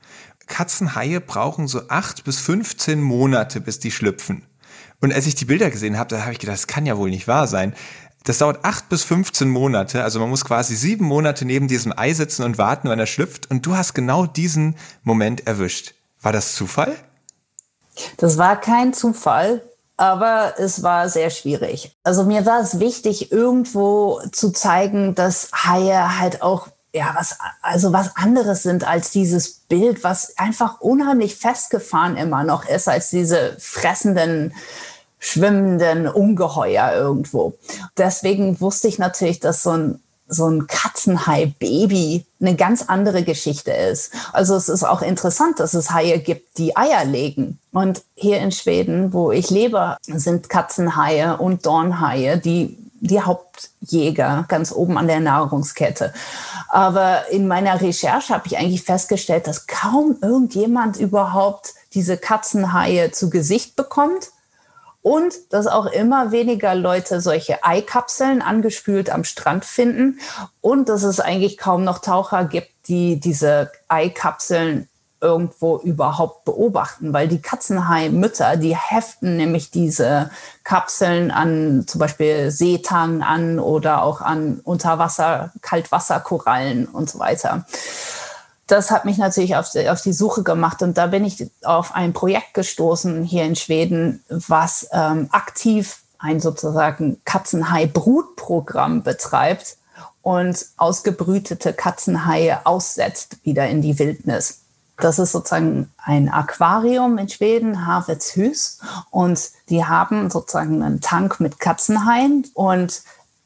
Katzenhaie 0.46 1.20
brauchen 1.20 1.68
so 1.68 1.88
acht 1.88 2.24
bis 2.24 2.40
15 2.40 3.02
Monate, 3.02 3.60
bis 3.60 3.80
die 3.80 3.90
schlüpfen. 3.90 4.46
Und 5.00 5.12
als 5.12 5.26
ich 5.26 5.34
die 5.34 5.44
Bilder 5.44 5.70
gesehen 5.70 5.98
habe, 5.98 6.08
da 6.08 6.22
habe 6.22 6.32
ich 6.32 6.38
gedacht, 6.38 6.56
das 6.56 6.66
kann 6.66 6.86
ja 6.86 6.96
wohl 6.96 7.10
nicht 7.10 7.28
wahr 7.28 7.46
sein. 7.46 7.74
Das 8.24 8.38
dauert 8.38 8.64
acht 8.64 8.88
bis 8.88 9.04
15 9.04 9.48
Monate. 9.48 10.02
Also 10.02 10.18
man 10.18 10.30
muss 10.30 10.44
quasi 10.44 10.74
sieben 10.74 11.04
Monate 11.04 11.44
neben 11.44 11.68
diesem 11.68 11.96
Ei 11.96 12.14
sitzen 12.14 12.42
und 12.42 12.56
warten, 12.56 12.88
wenn 12.88 12.98
er 12.98 13.06
schlüpft. 13.06 13.50
Und 13.50 13.66
du 13.66 13.76
hast 13.76 13.94
genau 13.94 14.26
diesen 14.26 14.76
Moment 15.02 15.46
erwischt. 15.46 15.94
War 16.22 16.32
das 16.32 16.54
Zufall? 16.54 16.96
Das 18.16 18.38
war 18.38 18.58
kein 18.58 18.94
Zufall, 18.94 19.62
aber 19.98 20.54
es 20.58 20.82
war 20.82 21.10
sehr 21.10 21.28
schwierig. 21.28 21.96
Also 22.02 22.24
mir 22.24 22.46
war 22.46 22.60
es 22.60 22.80
wichtig, 22.80 23.30
irgendwo 23.30 24.20
zu 24.32 24.50
zeigen, 24.50 25.14
dass 25.14 25.50
Haie 25.52 26.18
halt 26.18 26.42
auch 26.42 26.68
ja, 26.94 27.12
was, 27.16 27.36
also 27.60 27.92
was 27.92 28.14
anderes 28.14 28.62
sind 28.62 28.86
als 28.86 29.10
dieses 29.10 29.50
Bild, 29.50 30.04
was 30.04 30.38
einfach 30.38 30.80
unheimlich 30.80 31.34
festgefahren 31.34 32.16
immer 32.16 32.44
noch 32.44 32.66
ist, 32.66 32.88
als 32.88 33.10
diese 33.10 33.56
fressenden, 33.58 34.54
schwimmenden 35.24 36.06
Ungeheuer 36.06 36.92
irgendwo. 36.92 37.54
Deswegen 37.96 38.60
wusste 38.60 38.88
ich 38.88 38.98
natürlich, 38.98 39.40
dass 39.40 39.62
so 39.62 39.70
ein 39.70 40.00
so 40.26 40.48
ein 40.48 40.66
Katzenhai-Baby 40.66 42.24
eine 42.40 42.56
ganz 42.56 42.82
andere 42.88 43.24
Geschichte 43.24 43.72
ist. 43.72 44.10
Also 44.32 44.56
es 44.56 44.70
ist 44.70 44.82
auch 44.82 45.02
interessant, 45.02 45.60
dass 45.60 45.74
es 45.74 45.90
Haie 45.90 46.18
gibt, 46.18 46.56
die 46.56 46.76
Eier 46.76 47.04
legen. 47.04 47.58
Und 47.72 48.02
hier 48.14 48.38
in 48.38 48.50
Schweden, 48.50 49.12
wo 49.12 49.32
ich 49.32 49.50
lebe, 49.50 49.98
sind 50.06 50.48
Katzenhaie 50.48 51.36
und 51.36 51.66
Dornhaie 51.66 52.38
die, 52.38 52.78
die 53.00 53.20
Hauptjäger 53.20 54.46
ganz 54.48 54.72
oben 54.72 54.96
an 54.96 55.08
der 55.08 55.20
Nahrungskette. 55.20 56.14
Aber 56.68 57.28
in 57.30 57.46
meiner 57.46 57.82
Recherche 57.82 58.32
habe 58.32 58.46
ich 58.46 58.56
eigentlich 58.56 58.82
festgestellt, 58.82 59.46
dass 59.46 59.66
kaum 59.66 60.16
irgendjemand 60.22 60.96
überhaupt 60.96 61.74
diese 61.92 62.16
Katzenhaie 62.16 63.10
zu 63.10 63.28
Gesicht 63.28 63.76
bekommt 63.76 64.30
und 65.04 65.52
dass 65.52 65.66
auch 65.66 65.84
immer 65.84 66.32
weniger 66.32 66.74
Leute 66.74 67.20
solche 67.20 67.62
Eikapseln 67.62 68.40
angespült 68.40 69.10
am 69.10 69.22
Strand 69.24 69.66
finden. 69.66 70.18
Und 70.62 70.88
dass 70.88 71.02
es 71.02 71.20
eigentlich 71.20 71.58
kaum 71.58 71.84
noch 71.84 71.98
Taucher 71.98 72.46
gibt, 72.46 72.70
die 72.88 73.20
diese 73.20 73.70
Eikapseln 73.88 74.88
irgendwo 75.20 75.76
überhaupt 75.76 76.46
beobachten, 76.46 77.12
weil 77.12 77.28
die 77.28 77.42
Katzenhaimütter, 77.42 78.56
die 78.56 78.74
heften 78.74 79.36
nämlich 79.36 79.70
diese 79.70 80.30
Kapseln 80.64 81.30
an 81.30 81.84
zum 81.86 81.98
Beispiel 81.98 82.50
Seetangen 82.50 83.22
an 83.22 83.58
oder 83.58 84.02
auch 84.02 84.22
an 84.22 84.60
Unterwasser, 84.64 85.52
Kaltwasserkorallen 85.60 86.86
und 86.86 87.10
so 87.10 87.18
weiter 87.18 87.66
das 88.66 88.90
hat 88.90 89.04
mich 89.04 89.18
natürlich 89.18 89.56
auf 89.56 89.70
die, 89.70 89.88
auf 89.88 90.00
die 90.00 90.12
Suche 90.12 90.42
gemacht. 90.42 90.82
Und 90.82 90.96
da 90.96 91.06
bin 91.06 91.24
ich 91.24 91.50
auf 91.64 91.94
ein 91.94 92.12
Projekt 92.12 92.54
gestoßen 92.54 93.22
hier 93.22 93.44
in 93.44 93.56
Schweden, 93.56 94.22
was 94.28 94.88
ähm, 94.92 95.28
aktiv 95.32 96.00
ein 96.18 96.40
sozusagen 96.40 97.20
Katzenhai-Brutprogramm 97.24 99.02
betreibt 99.02 99.76
und 100.22 100.66
ausgebrütete 100.78 101.74
Katzenhaie 101.74 102.64
aussetzt 102.64 103.36
wieder 103.44 103.68
in 103.68 103.82
die 103.82 103.98
Wildnis. 103.98 104.60
Das 104.96 105.18
ist 105.18 105.32
sozusagen 105.32 105.90
ein 105.98 106.30
Aquarium 106.30 107.18
in 107.18 107.28
Schweden, 107.28 107.86
Havets 107.86 108.80
und 109.10 109.50
die 109.68 109.84
haben 109.84 110.30
sozusagen 110.30 110.82
einen 110.82 111.00
Tank 111.00 111.40
mit 111.40 111.60
Katzenhaien 111.60 112.46
und 112.54 113.02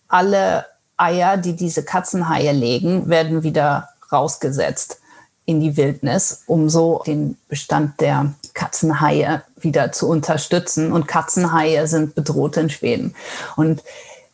alle 0.09 0.67
Eier, 0.97 1.37
die 1.37 1.57
diese 1.57 1.83
Katzenhaie 1.85 2.53
legen, 2.53 3.09
werden 3.09 3.43
wieder 3.43 3.89
rausgesetzt 4.13 5.01
in 5.49 5.61
die 5.61 5.79
Wildnis, 5.79 6.43
um 6.47 6.69
so 6.69 7.03
den 7.07 7.39
Bestand 7.49 8.03
der 8.03 8.35
Katzenhaie 8.53 9.41
wieder 9.59 9.93
zu 9.93 10.07
unterstützen. 10.07 10.93
Und 10.93 11.09
Katzenhaie 11.09 11.87
sind 11.87 12.15
bedroht 12.15 12.59
in 12.59 12.69
Schweden. 12.69 13.15
Und 13.57 13.83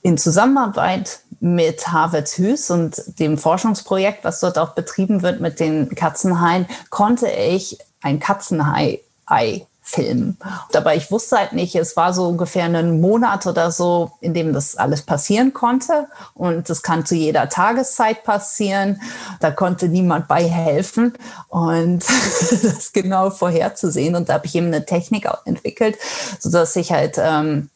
in 0.03 0.19
Zusammenarbeit 0.19 1.21
mit 1.39 1.87
Harvard 1.87 2.27
Hüß 2.27 2.71
und 2.73 3.01
dem 3.21 3.39
Forschungsprojekt, 3.39 4.25
was 4.25 4.41
dort 4.41 4.59
auch 4.59 4.71
betrieben 4.71 5.23
wird 5.23 5.41
mit 5.41 5.61
den 5.61 5.95
Katzenhaien, 5.95 6.67
konnte 6.91 7.29
ich 7.29 7.79
ein 8.03 8.19
Katzenhai-Ei 8.19 9.67
Film. 9.87 10.39
Dabei, 10.73 10.97
ich 10.97 11.11
wusste 11.11 11.37
halt 11.37 11.53
nicht, 11.53 11.75
es 11.75 11.95
war 11.95 12.15
so 12.15 12.27
ungefähr 12.27 12.65
einen 12.65 13.03
Monat 13.03 13.47
oder 13.47 13.71
so, 13.71 14.13
in 14.23 14.33
dem 14.33 14.55
das 14.55 14.77
alles 14.77 15.03
passieren 15.03 15.53
konnte. 15.53 16.09
Und 16.33 16.71
das 16.71 16.83
kann 16.83 17.05
zu 17.05 17.15
jeder 17.15 17.51
Tageszeit 17.51 18.25
passieren. 18.25 19.03
Da 19.41 19.51
konnte 19.51 19.89
niemand 19.89 20.27
bei 20.27 20.49
helfen. 20.49 21.13
Und 21.49 22.03
das 22.63 22.95
genau 22.95 23.29
vorherzusehen. 23.29 24.17
Und 24.17 24.31
da 24.31 24.35
habe 24.35 24.47
ich 24.47 24.55
eben 24.55 24.69
eine 24.69 24.87
Technik 24.87 25.29
entwickelt, 25.45 25.99
sodass 26.41 26.75
ich 26.77 26.91
halt 26.91 27.17
ähm, 27.19 27.69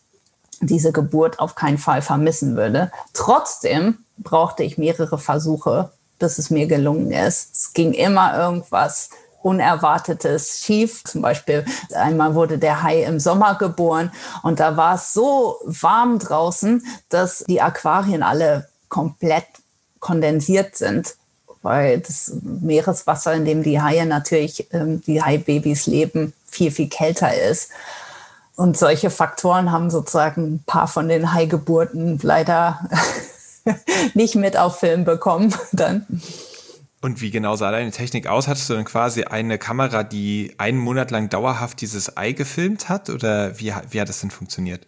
diese 0.61 0.93
Geburt 0.93 1.39
auf 1.39 1.57
keinen 1.57 1.79
Fall 1.79 2.01
vermissen 2.01 2.57
würde. 2.57 2.91
Trotzdem 3.13 3.99
brauchte 4.17 4.63
ich 4.63 4.79
mehrere 4.79 5.19
Versuche, 5.19 5.91
bis 6.19 6.39
es 6.39 6.49
mir 6.49 6.67
gelungen 6.67 7.13
ist. 7.13 7.55
Es 7.55 7.73
ging 7.75 7.93
immer 7.93 8.35
irgendwas 8.37 9.11
Unerwartetes 9.43 10.61
schief. 10.61 11.05
Zum 11.05 11.23
Beispiel 11.23 11.65
einmal 11.95 12.35
wurde 12.35 12.59
der 12.59 12.83
Hai 12.83 13.05
im 13.05 13.21
Sommer 13.21 13.57
geboren 13.57 14.11
und 14.43 14.61
da 14.61 14.77
war 14.77 14.97
es 14.97 15.13
so 15.13 15.57
warm 15.65 16.19
draußen, 16.19 16.85
dass 17.09 17.45
die 17.49 17.61
Aquarien 17.61 18.23
alle 18.23 18.69
komplett 18.89 19.47
kondensiert 20.01 20.77
sind, 20.77 21.15
weil 21.63 22.01
das 22.01 22.33
Meereswasser, 22.43 23.35
in 23.35 23.45
dem 23.45 23.63
die 23.63 23.81
Haie 23.81 24.07
natürlich, 24.07 24.69
ähm, 24.73 25.03
die 25.03 25.23
Haibabys 25.23 25.87
leben, 25.87 26.33
viel, 26.47 26.71
viel 26.71 26.89
kälter 26.89 27.35
ist. 27.35 27.71
Und 28.57 28.77
solche 28.77 29.11
Faktoren 29.11 29.71
haben 29.71 29.91
sozusagen 29.91 30.55
ein 30.55 30.65
paar 30.67 30.89
von 30.89 31.09
den 31.09 31.33
Haigeburten 31.33 32.19
leider 32.23 32.81
nicht 34.15 34.35
mit 34.35 34.57
auf 34.57 34.81
Film 34.81 35.05
bekommen 35.05 35.55
dann. 35.73 36.07
Und 37.01 37.21
wie 37.21 37.31
genau 37.31 37.55
sah 37.55 37.71
deine 37.71 37.93
Technik 37.93 38.27
aus? 38.27 38.49
Hattest 38.49 38.69
du 38.69 38.75
dann 38.75 38.85
quasi 38.85 39.25
eine 39.25 39.57
Kamera, 39.57 40.03
die 40.03 40.55
einen 40.59 40.79
Monat 40.79 41.13
lang 41.13 41.29
dauerhaft 41.29 41.81
dieses 41.81 42.17
Ei 42.17 42.33
gefilmt 42.33 42.89
hat? 42.89 43.09
Oder 43.09 43.59
wie, 43.59 43.73
wie 43.91 44.01
hat 44.01 44.09
das 44.09 44.21
denn 44.21 44.33
funktioniert? 44.33 44.85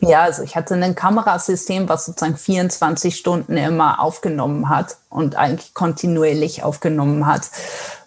Ja, 0.00 0.22
also 0.22 0.42
ich 0.42 0.56
hatte 0.56 0.74
ein 0.74 0.96
Kamerasystem, 0.96 1.88
was 1.88 2.06
sozusagen 2.06 2.36
24 2.36 3.16
Stunden 3.16 3.56
immer 3.56 4.00
aufgenommen 4.00 4.68
hat 4.68 4.96
und 5.08 5.36
eigentlich 5.36 5.74
kontinuierlich 5.74 6.64
aufgenommen 6.64 7.26
hat. 7.26 7.48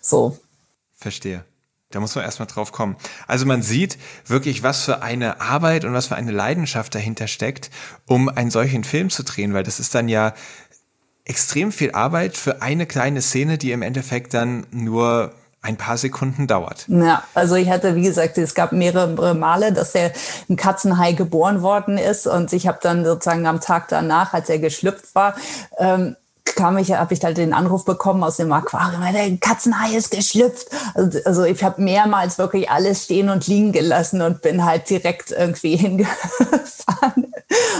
So. 0.01 0.37
Verstehe. 0.93 1.45
Da 1.91 2.01
muss 2.01 2.13
man 2.13 2.25
erstmal 2.25 2.47
drauf 2.47 2.73
kommen. 2.73 2.97
Also 3.25 3.45
man 3.45 3.61
sieht 3.61 3.97
wirklich, 4.25 4.63
was 4.63 4.83
für 4.83 5.01
eine 5.01 5.39
Arbeit 5.39 5.85
und 5.85 5.93
was 5.93 6.07
für 6.07 6.15
eine 6.17 6.31
Leidenschaft 6.31 6.93
dahinter 6.93 7.27
steckt, 7.27 7.69
um 8.05 8.27
einen 8.27 8.51
solchen 8.51 8.83
Film 8.83 9.09
zu 9.09 9.23
drehen, 9.23 9.53
weil 9.53 9.63
das 9.63 9.79
ist 9.79 9.95
dann 9.95 10.09
ja 10.09 10.33
extrem 11.25 11.71
viel 11.71 11.91
Arbeit 11.91 12.37
für 12.37 12.61
eine 12.61 12.85
kleine 12.85 13.21
Szene, 13.21 13.57
die 13.57 13.71
im 13.71 13.81
Endeffekt 13.81 14.33
dann 14.33 14.65
nur 14.71 15.31
ein 15.65 15.77
paar 15.77 15.97
Sekunden 15.97 16.45
dauert. 16.45 16.85
Ja, 16.87 17.23
also 17.33 17.55
ich 17.55 17.69
hatte, 17.69 17.95
wie 17.95 18.03
gesagt, 18.03 18.37
es 18.37 18.53
gab 18.53 18.71
mehrere 18.71 19.33
Male, 19.33 19.73
dass 19.73 19.93
der 19.93 20.11
ein 20.47 20.55
Katzenhai 20.57 21.13
geboren 21.13 21.63
worden 21.63 21.97
ist 21.97 22.27
und 22.27 22.53
ich 22.53 22.67
habe 22.67 22.77
dann 22.81 23.03
sozusagen 23.03 23.47
am 23.47 23.59
Tag 23.59 23.87
danach, 23.87 24.33
als 24.33 24.47
er 24.49 24.59
geschlüpft 24.59 25.15
war, 25.15 25.35
ähm, 25.79 26.15
kam 26.45 26.77
ich, 26.77 26.91
habe 26.91 27.13
ich 27.13 27.23
halt 27.23 27.37
den 27.37 27.53
Anruf 27.53 27.85
bekommen 27.85 28.23
aus 28.23 28.37
dem 28.37 28.51
Aquarium, 28.51 29.01
der 29.13 29.37
Katzenhai 29.37 29.95
ist 29.95 30.11
geschlüpft. 30.11 30.67
Also, 30.93 31.19
also 31.25 31.43
ich 31.43 31.63
habe 31.63 31.81
mehrmals 31.81 32.37
wirklich 32.37 32.69
alles 32.69 33.03
stehen 33.03 33.29
und 33.29 33.47
liegen 33.47 33.71
gelassen 33.71 34.21
und 34.21 34.41
bin 34.41 34.63
halt 34.63 34.89
direkt 34.89 35.31
irgendwie 35.31 35.75
hingefahren. 35.75 37.33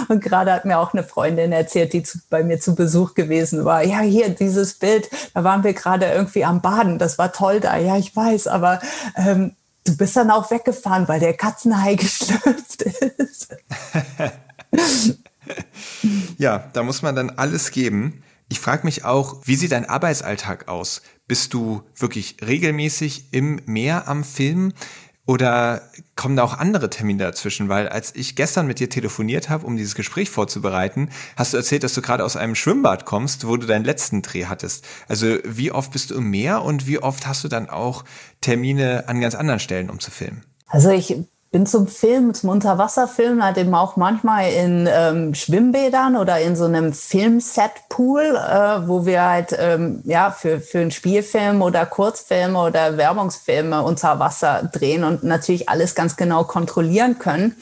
Und 0.08 0.22
gerade 0.22 0.52
hat 0.52 0.66
mir 0.66 0.80
auch 0.80 0.94
eine 0.94 1.04
Freundin 1.04 1.52
erzählt, 1.52 1.94
die 1.94 2.04
zu, 2.04 2.20
bei 2.30 2.44
mir 2.44 2.60
zu 2.60 2.76
Besuch 2.76 3.14
gewesen 3.14 3.66
war. 3.66 3.84
Ja, 3.84 4.00
hier 4.00 4.30
dieses 4.30 4.74
Bild, 4.76 5.10
da 5.34 5.44
waren 5.44 5.64
wir 5.64 5.74
gerade 5.74 6.08
irgendwie 6.08 6.46
am 6.46 6.62
Baden. 6.62 7.00
Das 7.00 7.18
war 7.18 7.32
toll 7.32 7.60
da. 7.60 7.78
Ja, 7.78 7.98
ich 7.98 8.16
weiß, 8.16 8.48
aber 8.48 8.80
ähm, 9.16 9.56
du 9.86 9.96
bist 9.96 10.16
dann 10.18 10.32
auch 10.32 10.50
weggefahren, 10.52 11.08
weil 11.08 11.20
der 11.20 11.34
Katzenhai 11.34 11.96
geschlüpft 11.96 12.82
ist. 12.82 13.56
ja, 16.38 16.64
da 16.74 16.84
muss 16.84 17.02
man 17.02 17.16
dann 17.16 17.30
alles 17.32 17.72
geben. 17.72 18.24
Ich 18.48 18.60
frage 18.60 18.86
mich 18.86 19.04
auch, 19.04 19.42
wie 19.46 19.56
sieht 19.56 19.72
dein 19.72 19.90
Arbeitsalltag 19.90 20.68
aus? 20.68 21.02
Bist 21.28 21.54
du 21.54 21.82
wirklich 21.96 22.38
regelmäßig 22.46 23.34
im 23.34 23.60
Meer 23.66 24.08
am 24.08 24.24
Film? 24.24 24.74
Oder 25.28 25.82
kommen 26.16 26.36
da 26.36 26.44
auch 26.44 26.54
andere 26.54 26.92
Termine 26.92 27.24
dazwischen? 27.24 27.68
Weil 27.68 27.90
als 27.90 28.14
ich 28.16 28.36
gestern 28.36 28.68
mit 28.68 28.80
dir 28.80 28.92
telefoniert 28.92 29.50
habe, 29.50 29.66
um 29.66 29.76
dieses 29.76 29.96
Gespräch 29.96 30.30
vorzubereiten, 30.30 31.10
hast 31.36 31.54
du 31.54 31.58
erzählt, 31.58 31.84
dass 31.84 31.96
du 31.96 32.04
gerade 32.04 32.24
aus 32.24 32.36
einem 32.36 32.54
Schwimmbad 32.54 33.06
kommst, 33.06 33.48
wo 33.48 33.58
du 33.58 33.66
deinen 33.66 33.86
letzten 33.86 34.22
Dreh 34.22 34.46
hattest. 34.46 34.86
Also 35.08 35.38
wie 35.44 35.72
oft 35.72 35.92
bist 35.92 36.12
du 36.12 36.16
im 36.16 36.30
Meer 36.30 36.62
und 36.62 36.86
wie 36.86 37.00
oft 37.00 37.26
hast 37.26 37.44
du 37.44 37.48
dann 37.48 37.68
auch 37.70 38.06
Termine 38.42 39.08
an 39.08 39.20
ganz 39.20 39.34
anderen 39.34 39.60
Stellen, 39.60 39.90
um 39.90 40.00
zu 40.00 40.12
filmen? 40.12 40.46
Also 40.68 40.92
ich 40.92 41.16
bin 41.56 41.66
zum 41.66 41.88
Film, 41.88 42.34
zum 42.34 42.50
Unterwasserfilm 42.50 43.42
halt 43.42 43.58
eben 43.58 43.74
auch 43.76 43.96
manchmal 43.96 44.52
in 44.52 44.90
ähm, 44.92 45.34
Schwimmbädern 45.34 46.18
oder 46.18 46.42
in 46.42 46.58
so 46.58 46.66
einem 46.66 46.92
Filmset-Pool, 46.92 48.24
äh, 48.36 48.86
wo 48.90 49.06
wir 49.06 49.24
halt 49.24 49.56
ähm, 49.58 50.02
ja 50.04 50.32
für, 50.32 50.60
für 50.60 50.80
einen 50.80 50.92
Spielfilm 50.92 51.62
oder 51.62 51.86
Kurzfilme 51.86 52.60
oder 52.60 52.98
Werbungsfilme 52.98 53.84
unter 53.84 54.20
Wasser 54.20 54.70
drehen 54.70 55.06
und 55.06 55.24
natürlich 55.24 55.70
alles 55.70 55.96
ganz 55.96 56.18
genau 56.18 56.44
kontrollieren 56.44 57.20
können. 57.20 57.56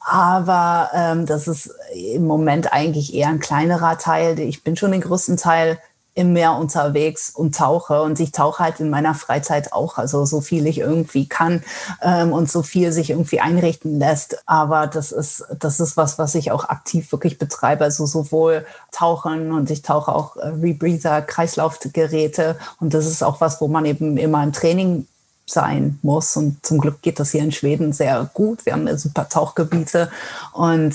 Aber 0.00 0.90
ähm, 0.92 1.24
das 1.24 1.46
ist 1.46 1.70
im 1.94 2.26
Moment 2.26 2.72
eigentlich 2.72 3.14
eher 3.14 3.28
ein 3.28 3.38
kleinerer 3.38 3.96
Teil. 3.96 4.40
Ich 4.40 4.64
bin 4.64 4.74
schon 4.74 4.90
den 4.90 5.02
größten 5.02 5.36
Teil 5.36 5.78
im 6.14 6.32
Meer 6.32 6.54
unterwegs 6.54 7.30
und 7.30 7.56
tauche. 7.56 8.02
Und 8.02 8.20
ich 8.20 8.32
tauche 8.32 8.62
halt 8.62 8.80
in 8.80 8.88
meiner 8.88 9.14
Freizeit 9.14 9.72
auch, 9.72 9.98
also 9.98 10.24
so 10.24 10.40
viel 10.40 10.66
ich 10.66 10.78
irgendwie 10.78 11.28
kann 11.28 11.64
ähm, 12.02 12.32
und 12.32 12.50
so 12.50 12.62
viel 12.62 12.92
sich 12.92 13.10
irgendwie 13.10 13.40
einrichten 13.40 13.98
lässt. 13.98 14.38
Aber 14.46 14.86
das 14.86 15.10
ist, 15.12 15.44
das 15.58 15.80
ist 15.80 15.96
was, 15.96 16.18
was 16.18 16.34
ich 16.34 16.52
auch 16.52 16.68
aktiv 16.68 17.10
wirklich 17.10 17.38
betreibe. 17.38 17.84
Also 17.84 18.06
sowohl 18.06 18.64
Tauchen 18.92 19.52
und 19.52 19.70
ich 19.70 19.82
tauche 19.82 20.14
auch 20.14 20.36
äh, 20.36 20.46
Rebreather, 20.48 21.22
Kreislaufgeräte. 21.22 22.58
Und 22.78 22.94
das 22.94 23.06
ist 23.06 23.24
auch 23.24 23.40
was, 23.40 23.60
wo 23.60 23.66
man 23.66 23.84
eben 23.84 24.16
immer 24.16 24.42
im 24.44 24.52
Training 24.52 25.06
sein 25.46 25.98
muss. 26.02 26.36
Und 26.36 26.64
zum 26.64 26.78
Glück 26.78 27.02
geht 27.02 27.18
das 27.18 27.32
hier 27.32 27.42
in 27.42 27.52
Schweden 27.52 27.92
sehr 27.92 28.30
gut. 28.32 28.64
Wir 28.64 28.74
haben 28.74 28.96
super 28.96 29.28
Tauchgebiete 29.28 30.10
und 30.52 30.94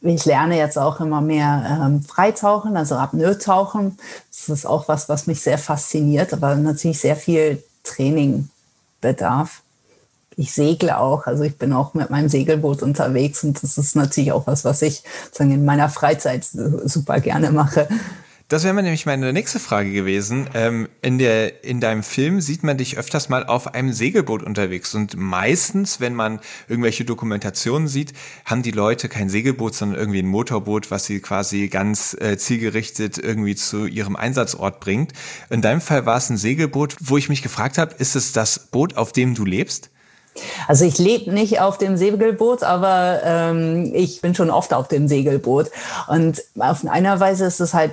ich 0.00 0.24
lerne 0.24 0.56
jetzt 0.56 0.78
auch 0.78 1.00
immer 1.00 1.20
mehr 1.20 1.80
ähm, 1.82 2.02
Freitauchen, 2.02 2.76
also 2.76 2.94
Apnoe-Tauchen. 2.94 3.98
Das 4.30 4.48
ist 4.48 4.66
auch 4.66 4.86
was, 4.88 5.08
was 5.08 5.26
mich 5.26 5.40
sehr 5.40 5.58
fasziniert, 5.58 6.32
aber 6.32 6.54
natürlich 6.54 7.00
sehr 7.00 7.16
viel 7.16 7.62
Training 7.82 8.48
bedarf. 9.00 9.62
Ich 10.36 10.52
segle 10.52 10.98
auch, 10.98 11.26
also 11.26 11.42
ich 11.42 11.58
bin 11.58 11.72
auch 11.72 11.94
mit 11.94 12.10
meinem 12.10 12.28
Segelboot 12.28 12.82
unterwegs 12.82 13.42
und 13.42 13.60
das 13.60 13.76
ist 13.76 13.96
natürlich 13.96 14.30
auch 14.30 14.46
was, 14.46 14.64
was 14.64 14.82
ich 14.82 15.02
sagen, 15.32 15.50
in 15.50 15.64
meiner 15.64 15.88
Freizeit 15.88 16.44
super 16.44 17.18
gerne 17.18 17.50
mache. 17.50 17.88
Das 18.48 18.64
wäre 18.64 18.72
nämlich 18.74 19.04
meine 19.04 19.30
nächste 19.34 19.60
Frage 19.60 19.92
gewesen. 19.92 20.48
Ähm, 20.54 20.88
in, 21.02 21.18
der, 21.18 21.64
in 21.64 21.82
deinem 21.82 22.02
Film 22.02 22.40
sieht 22.40 22.62
man 22.62 22.78
dich 22.78 22.96
öfters 22.96 23.28
mal 23.28 23.44
auf 23.44 23.74
einem 23.74 23.92
Segelboot 23.92 24.42
unterwegs. 24.42 24.94
Und 24.94 25.18
meistens, 25.18 26.00
wenn 26.00 26.14
man 26.14 26.40
irgendwelche 26.66 27.04
Dokumentationen 27.04 27.88
sieht, 27.88 28.14
haben 28.46 28.62
die 28.62 28.70
Leute 28.70 29.10
kein 29.10 29.28
Segelboot, 29.28 29.74
sondern 29.74 29.98
irgendwie 29.98 30.20
ein 30.20 30.28
Motorboot, 30.28 30.90
was 30.90 31.04
sie 31.04 31.20
quasi 31.20 31.68
ganz 31.68 32.16
äh, 32.18 32.38
zielgerichtet 32.38 33.18
irgendwie 33.18 33.54
zu 33.54 33.84
ihrem 33.84 34.16
Einsatzort 34.16 34.80
bringt. 34.80 35.12
In 35.50 35.60
deinem 35.60 35.82
Fall 35.82 36.06
war 36.06 36.16
es 36.16 36.30
ein 36.30 36.38
Segelboot, 36.38 36.96
wo 37.00 37.18
ich 37.18 37.28
mich 37.28 37.42
gefragt 37.42 37.76
habe, 37.76 37.96
ist 37.98 38.16
es 38.16 38.32
das 38.32 38.58
Boot, 38.58 38.96
auf 38.96 39.12
dem 39.12 39.34
du 39.34 39.44
lebst? 39.44 39.90
Also 40.68 40.86
ich 40.86 40.96
lebe 40.96 41.32
nicht 41.32 41.60
auf 41.60 41.76
dem 41.76 41.98
Segelboot, 41.98 42.62
aber 42.62 43.20
ähm, 43.24 43.92
ich 43.94 44.22
bin 44.22 44.34
schon 44.34 44.48
oft 44.48 44.72
auf 44.72 44.88
dem 44.88 45.06
Segelboot. 45.06 45.70
Und 46.06 46.42
auf 46.58 46.86
einer 46.86 47.20
Weise 47.20 47.44
ist 47.44 47.60
es 47.60 47.74
halt 47.74 47.92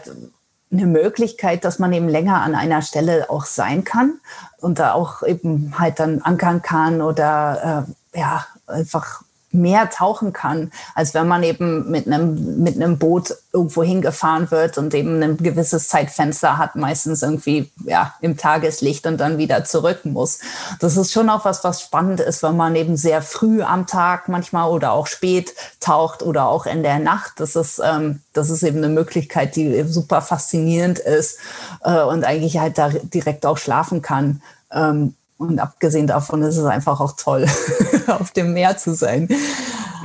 eine 0.78 0.88
Möglichkeit, 0.88 1.65
dass 1.65 1.80
man 1.80 1.93
eben 1.93 2.07
länger 2.07 2.41
an 2.41 2.55
einer 2.55 2.82
Stelle 2.82 3.30
auch 3.30 3.45
sein 3.45 3.84
kann 3.84 4.19
und 4.59 4.80
da 4.80 4.93
auch 4.93 5.23
eben 5.23 5.78
halt 5.78 5.99
dann 5.99 6.21
ankern 6.21 6.61
kann 6.61 7.01
oder 7.01 7.86
äh, 8.13 8.19
ja 8.19 8.45
einfach 8.67 9.23
mehr 9.55 9.89
tauchen 9.89 10.33
kann, 10.33 10.71
als 10.93 11.13
wenn 11.13 11.27
man 11.27 11.43
eben 11.43 11.89
mit 11.89 12.07
einem, 12.07 12.61
mit 12.61 12.75
einem 12.75 12.97
Boot 12.97 13.35
irgendwo 13.53 13.83
hingefahren 13.83 14.51
wird 14.51 14.77
und 14.77 14.93
eben 14.93 15.21
ein 15.23 15.37
gewisses 15.37 15.87
Zeitfenster 15.87 16.57
hat, 16.57 16.75
meistens 16.75 17.21
irgendwie 17.21 17.71
ja, 17.85 18.13
im 18.21 18.37
Tageslicht 18.37 19.07
und 19.07 19.17
dann 19.17 19.37
wieder 19.37 19.63
zurück 19.63 20.05
muss. 20.05 20.39
Das 20.79 20.97
ist 20.97 21.11
schon 21.11 21.29
auch 21.29 21.45
was, 21.45 21.63
was 21.63 21.81
spannend 21.81 22.19
ist, 22.19 22.43
wenn 22.43 22.57
man 22.57 22.75
eben 22.75 22.97
sehr 22.97 23.21
früh 23.21 23.61
am 23.61 23.87
Tag 23.87 24.27
manchmal 24.27 24.69
oder 24.69 24.91
auch 24.91 25.07
spät 25.07 25.53
taucht 25.79 26.21
oder 26.21 26.47
auch 26.47 26.65
in 26.65 26.83
der 26.83 26.99
Nacht. 26.99 27.39
Das 27.39 27.55
ist, 27.55 27.81
ähm, 27.83 28.21
das 28.33 28.49
ist 28.49 28.63
eben 28.63 28.77
eine 28.77 28.89
Möglichkeit, 28.89 29.55
die 29.55 29.83
super 29.83 30.21
faszinierend 30.21 30.99
ist 30.99 31.39
äh, 31.83 32.01
und 32.01 32.23
eigentlich 32.23 32.57
halt 32.57 32.77
da 32.77 32.89
direkt 32.89 33.45
auch 33.45 33.57
schlafen 33.57 34.01
kann. 34.01 34.41
Ähm, 34.71 35.15
und 35.38 35.59
abgesehen 35.59 36.07
davon 36.07 36.41
ist 36.43 36.57
es 36.57 36.65
einfach 36.65 37.01
auch 37.01 37.13
toll, 37.17 37.45
auf 38.07 38.31
dem 38.31 38.53
Meer 38.53 38.77
zu 38.77 38.93
sein. 38.93 39.27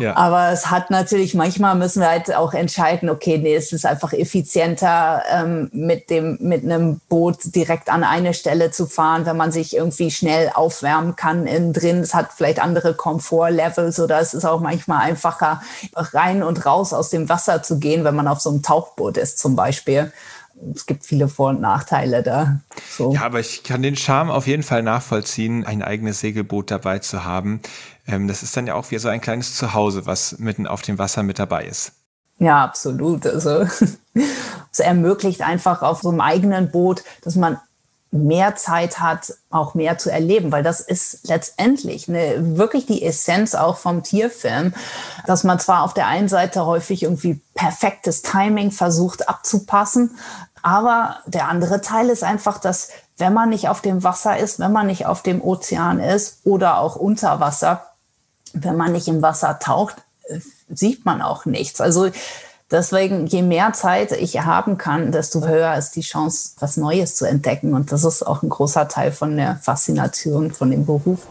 Ja. 0.01 0.17
Aber 0.17 0.51
es 0.51 0.71
hat 0.71 0.91
natürlich, 0.91 1.35
manchmal 1.35 1.77
müssen 1.77 2.01
wir 2.01 2.09
halt 2.09 2.35
auch 2.35 2.55
entscheiden, 2.55 3.11
okay, 3.11 3.39
nee, 3.39 3.55
es 3.55 3.73
ist 3.73 3.85
einfach 3.85 4.13
effizienter, 4.13 5.23
ähm, 5.31 5.69
mit 5.73 6.11
dem, 6.11 6.39
mit 6.41 6.65
einem 6.65 7.01
Boot 7.09 7.55
direkt 7.55 7.91
an 7.91 8.03
eine 8.03 8.33
Stelle 8.35 8.71
zu 8.71 8.87
fahren, 8.87 9.27
wenn 9.27 9.37
man 9.37 9.53
sich 9.53 9.77
irgendwie 9.77 10.11
schnell 10.11 10.51
aufwärmen 10.55 11.17
kann 11.17 11.47
innen 11.47 11.75
drin. 11.75 11.99
Es 11.99 12.15
hat 12.15 12.31
vielleicht 12.35 12.61
andere 12.61 12.95
Komfortlevels 12.95 14.01
oder 14.01 14.21
es 14.21 14.33
ist 14.33 14.47
auch 14.47 14.61
manchmal 14.61 15.03
einfacher, 15.03 15.63
rein 15.95 16.43
und 16.43 16.65
raus 16.65 16.93
aus 16.93 17.11
dem 17.11 17.29
Wasser 17.29 17.63
zu 17.63 17.79
gehen, 17.79 18.03
wenn 18.03 18.17
man 18.17 18.27
auf 18.27 18.41
so 18.41 18.51
einem 18.51 18.63
Tauchboot 18.63 19.17
ist 19.19 19.39
zum 19.39 19.55
Beispiel 19.55 20.13
es 20.75 20.87
gibt 20.87 21.05
viele 21.05 21.29
Vor- 21.29 21.51
und 21.51 21.61
Nachteile 21.61 22.23
da. 22.23 22.61
So. 22.91 23.13
Ja, 23.15 23.23
aber 23.23 23.41
ich 23.41 23.63
kann 23.63 23.83
den 23.83 23.97
Charme 23.97 24.31
auf 24.31 24.47
jeden 24.47 24.63
Fall 24.63 24.83
nachvollziehen, 24.83 25.65
ein 25.65 25.83
eigenes 25.83 26.21
Segelboot 26.21 26.71
dabei 26.71 26.99
zu 26.99 27.25
haben. 27.25 27.61
Ähm, 28.07 28.29
das 28.29 28.43
ist 28.43 28.57
dann 28.57 28.67
ja 28.67 28.75
auch 28.75 28.91
wie 28.91 28.99
so 28.99 29.09
ein 29.09 29.21
kleines 29.21 29.57
Zuhause, 29.57 30.07
was 30.07 30.39
mitten 30.39 30.67
auf 30.67 30.83
dem 30.83 30.99
Wasser 30.99 31.23
mit 31.23 31.39
dabei 31.39 31.65
ist. 31.65 31.93
Ja, 32.39 32.65
absolut. 32.65 33.27
Also 33.27 33.61
es 34.73 34.79
ermöglicht 34.79 35.43
einfach 35.43 35.83
auf 35.83 36.01
so 36.03 36.11
einem 36.11 36.21
eigenen 36.21 36.71
Boot, 36.71 37.05
dass 37.23 37.37
man 37.37 37.59
mehr 38.13 38.57
Zeit 38.57 38.99
hat, 38.99 39.35
auch 39.51 39.75
mehr 39.75 39.97
zu 39.99 40.11
erleben, 40.11 40.51
weil 40.51 40.65
das 40.65 40.81
ist 40.81 41.29
letztendlich 41.29 42.09
eine, 42.09 42.57
wirklich 42.57 42.87
die 42.87 43.05
Essenz 43.05 43.55
auch 43.55 43.77
vom 43.77 44.03
Tierfilm, 44.03 44.75
dass 45.27 45.45
man 45.45 45.61
zwar 45.61 45.85
auf 45.85 45.95
der 45.95 46.09
einen 46.09 46.29
Seite 46.29 46.67
häufig 46.67 47.05
irgendwie 47.05 47.41
perfektes 47.55 48.23
Timing 48.23 48.73
versucht 48.73 49.29
abzupassen, 49.29 50.19
aber 50.63 51.17
der 51.27 51.49
andere 51.49 51.81
Teil 51.81 52.09
ist 52.09 52.23
einfach, 52.23 52.59
dass 52.59 52.89
wenn 53.17 53.33
man 53.33 53.51
nicht 53.51 53.69
auf 53.69 53.81
dem 53.81 54.03
Wasser 54.03 54.39
ist, 54.39 54.59
wenn 54.59 54.73
man 54.73 54.87
nicht 54.87 55.07
auf 55.07 55.23
dem 55.23 55.43
Ozean 55.43 56.01
ist 56.01 56.39
oder 56.45 56.79
auch 56.79 56.97
unter 56.97 57.41
Wasser, 57.41 57.85
wenn 58.53 58.77
man 58.77 58.93
nicht 58.93 59.09
im 59.09 59.23
Wasser 59.23 59.59
taucht, 59.59 59.97
äh, 60.25 60.41
sieht 60.69 61.05
man 61.05 61.23
auch 61.23 61.45
nichts. 61.45 61.81
Also 61.81 62.11
deswegen, 62.71 63.27
je 63.27 63.43
mehr 63.43 63.73
Zeit 63.73 64.13
ich 64.13 64.41
haben 64.41 64.79
kann, 64.79 65.13
desto 65.13 65.47
höher 65.47 65.77
ist 65.77 65.97
die 65.97 66.01
Chance, 66.01 66.53
was 66.59 66.77
Neues 66.77 67.15
zu 67.15 67.27
entdecken. 67.27 67.75
Und 67.75 67.93
das 67.93 68.05
ist 68.05 68.27
auch 68.27 68.43
ein 68.43 68.49
großer 68.49 68.89
Teil 68.89 69.13
von 69.13 69.37
der 69.37 69.57
Faszination 69.57 70.51
von 70.51 70.71
dem 70.71 70.87
Beruf. 70.87 71.27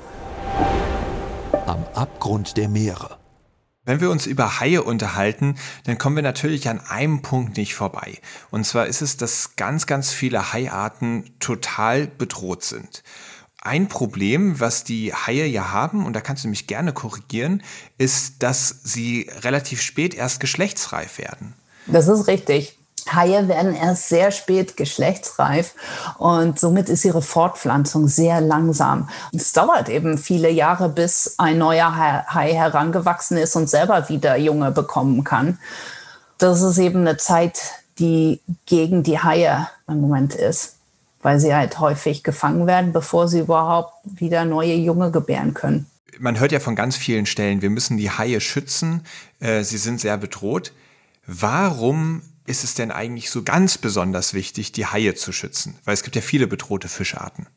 Am 1.66 1.84
Abgrund 1.94 2.58
der 2.58 2.70
Meere. 2.70 3.19
Wenn 3.90 4.02
wir 4.02 4.12
uns 4.12 4.28
über 4.28 4.60
Haie 4.60 4.84
unterhalten, 4.84 5.56
dann 5.86 5.98
kommen 5.98 6.16
wir 6.16 6.22
natürlich 6.22 6.70
an 6.70 6.80
einem 6.80 7.24
Punkt 7.24 7.58
nicht 7.58 7.74
vorbei. 7.74 8.20
Und 8.52 8.64
zwar 8.68 8.86
ist 8.86 9.02
es, 9.02 9.18
dass 9.18 9.56
ganz, 9.56 9.88
ganz 9.88 10.12
viele 10.12 10.54
Haiarten 10.54 11.32
total 11.40 12.06
bedroht 12.06 12.64
sind. 12.64 13.02
Ein 13.60 13.88
Problem, 13.88 14.60
was 14.60 14.84
die 14.84 15.12
Haie 15.16 15.48
ja 15.48 15.72
haben, 15.72 16.06
und 16.06 16.14
da 16.14 16.22
kannst 16.22 16.44
du 16.44 16.50
mich 16.50 16.68
gerne 16.68 16.94
korrigieren, 16.94 17.64
ist, 17.98 18.44
dass 18.44 18.76
sie 18.84 19.28
relativ 19.40 19.82
spät 19.82 20.14
erst 20.14 20.40
geschlechtsreif 20.40 21.18
werden. 21.18 21.56
Das 21.88 22.08
ist 22.08 22.28
richtig. 22.28 22.79
Haie 23.14 23.48
werden 23.48 23.76
erst 23.76 24.10
sehr 24.10 24.32
spät 24.32 24.78
geschlechtsreif 24.78 25.74
und 26.18 26.60
somit 26.60 26.90
ist 26.90 27.06
ihre 27.06 27.22
Fortpflanzung 27.22 28.08
sehr 28.08 28.42
langsam. 28.42 29.10
Es 29.34 29.54
dauert 29.54 29.90
eben 29.90 30.18
viele 30.18 30.50
Jahre, 30.50 30.90
bis 30.90 31.36
ein 31.38 31.58
neuer 31.58 31.96
Hai 31.96 32.54
herangewachsen 32.54 33.38
ist 33.38 33.56
und 33.56 33.70
selber 33.70 34.10
wieder 34.10 34.38
Junge 34.38 34.72
bekommen 34.72 35.24
kann. 35.24 35.60
Das 36.38 36.62
ist 36.62 36.78
eben 36.78 37.02
eine 37.02 37.18
Zeit, 37.18 37.60
die 38.00 38.42
gegen 38.66 39.04
die 39.04 39.20
Haie 39.20 39.68
im 39.88 40.02
Moment 40.02 40.34
ist, 40.36 40.78
weil 41.22 41.40
sie 41.40 41.54
halt 41.54 41.80
häufig 41.80 42.24
gefangen 42.24 42.66
werden, 42.66 42.94
bevor 42.94 43.28
sie 43.28 43.40
überhaupt 43.40 43.94
wieder 44.04 44.46
neue 44.46 44.76
Junge 44.76 45.12
gebären 45.12 45.54
können. 45.54 45.86
Man 46.18 46.40
hört 46.40 46.52
ja 46.52 46.60
von 46.60 46.76
ganz 46.76 46.98
vielen 46.98 47.26
Stellen, 47.26 47.62
wir 47.62 47.70
müssen 47.70 47.98
die 47.98 48.10
Haie 48.10 48.42
schützen, 48.42 49.04
äh, 49.40 49.64
sie 49.64 49.78
sind 49.78 50.02
sehr 50.02 50.18
bedroht. 50.18 50.74
Warum 51.26 52.24
ist 52.50 52.64
es 52.64 52.74
denn 52.74 52.92
eigentlich 52.92 53.30
so 53.30 53.44
ganz 53.44 53.78
besonders 53.78 54.34
wichtig, 54.34 54.72
die 54.72 54.88
Haie 54.88 55.14
zu 55.16 55.32
schützen? 55.32 55.78
Weil 55.86 55.94
es 55.94 56.04
gibt 56.04 56.16
ja 56.16 56.22
viele 56.22 56.48
bedrohte 56.48 56.88
Fischarten. 56.88 57.48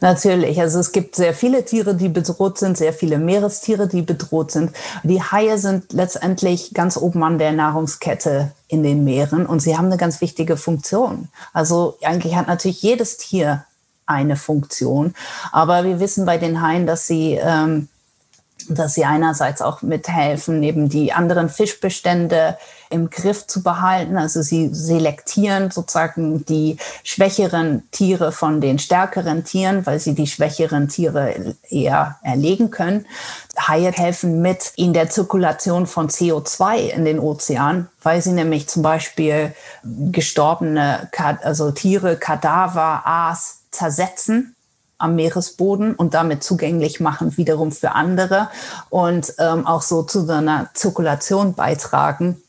Natürlich, 0.00 0.60
also 0.60 0.78
es 0.78 0.92
gibt 0.92 1.16
sehr 1.16 1.34
viele 1.34 1.64
Tiere, 1.64 1.94
die 1.94 2.08
bedroht 2.08 2.58
sind, 2.58 2.76
sehr 2.76 2.92
viele 2.92 3.18
Meerestiere, 3.18 3.88
die 3.88 4.02
bedroht 4.02 4.50
sind. 4.50 4.70
Die 5.02 5.22
Haie 5.22 5.58
sind 5.58 5.92
letztendlich 5.92 6.72
ganz 6.74 6.96
oben 6.96 7.22
an 7.22 7.38
der 7.38 7.52
Nahrungskette 7.52 8.52
in 8.68 8.82
den 8.82 9.04
Meeren 9.04 9.46
und 9.46 9.60
sie 9.60 9.76
haben 9.76 9.86
eine 9.86 9.96
ganz 9.96 10.20
wichtige 10.20 10.56
Funktion. 10.56 11.28
Also 11.52 11.98
eigentlich 12.02 12.36
hat 12.36 12.48
natürlich 12.48 12.82
jedes 12.82 13.16
Tier 13.16 13.64
eine 14.06 14.36
Funktion, 14.36 15.14
aber 15.52 15.84
wir 15.84 16.00
wissen 16.00 16.26
bei 16.26 16.36
den 16.36 16.60
Haien, 16.60 16.86
dass 16.86 17.06
sie 17.06 17.38
ähm, 17.40 17.88
dass 18.68 18.94
sie 18.94 19.04
einerseits 19.04 19.62
auch 19.62 19.82
mithelfen, 19.82 20.62
eben 20.62 20.88
die 20.88 21.12
anderen 21.12 21.48
Fischbestände 21.48 22.56
im 22.90 23.10
Griff 23.10 23.46
zu 23.46 23.62
behalten. 23.62 24.16
Also 24.16 24.42
sie 24.42 24.68
selektieren 24.72 25.70
sozusagen 25.70 26.44
die 26.44 26.76
schwächeren 27.02 27.82
Tiere 27.90 28.32
von 28.32 28.60
den 28.60 28.78
stärkeren 28.78 29.44
Tieren, 29.44 29.86
weil 29.86 29.98
sie 29.98 30.14
die 30.14 30.26
schwächeren 30.26 30.88
Tiere 30.88 31.54
eher 31.68 32.18
erlegen 32.22 32.70
können. 32.70 33.06
Haie 33.58 33.92
helfen 33.92 34.42
mit 34.42 34.72
in 34.76 34.92
der 34.92 35.10
Zirkulation 35.10 35.86
von 35.86 36.08
CO2 36.08 36.88
in 36.88 37.04
den 37.04 37.18
Ozeanen, 37.18 37.88
weil 38.02 38.22
sie 38.22 38.32
nämlich 38.32 38.68
zum 38.68 38.82
Beispiel 38.82 39.54
gestorbene, 39.82 41.10
also 41.42 41.70
Tiere, 41.70 42.16
Kadaver, 42.16 43.02
Aas 43.04 43.62
zersetzen 43.70 44.54
am 45.02 45.14
Meeresboden 45.16 45.94
und 45.94 46.14
damit 46.14 46.42
zugänglich 46.42 47.00
machen 47.00 47.36
wiederum 47.36 47.72
für 47.72 47.92
andere 47.92 48.48
und 48.90 49.34
ähm, 49.38 49.66
auch 49.66 49.82
so 49.82 50.02
zu 50.02 50.28
einer 50.28 50.70
Zirkulation 50.74 51.54
beitragen. 51.54 52.42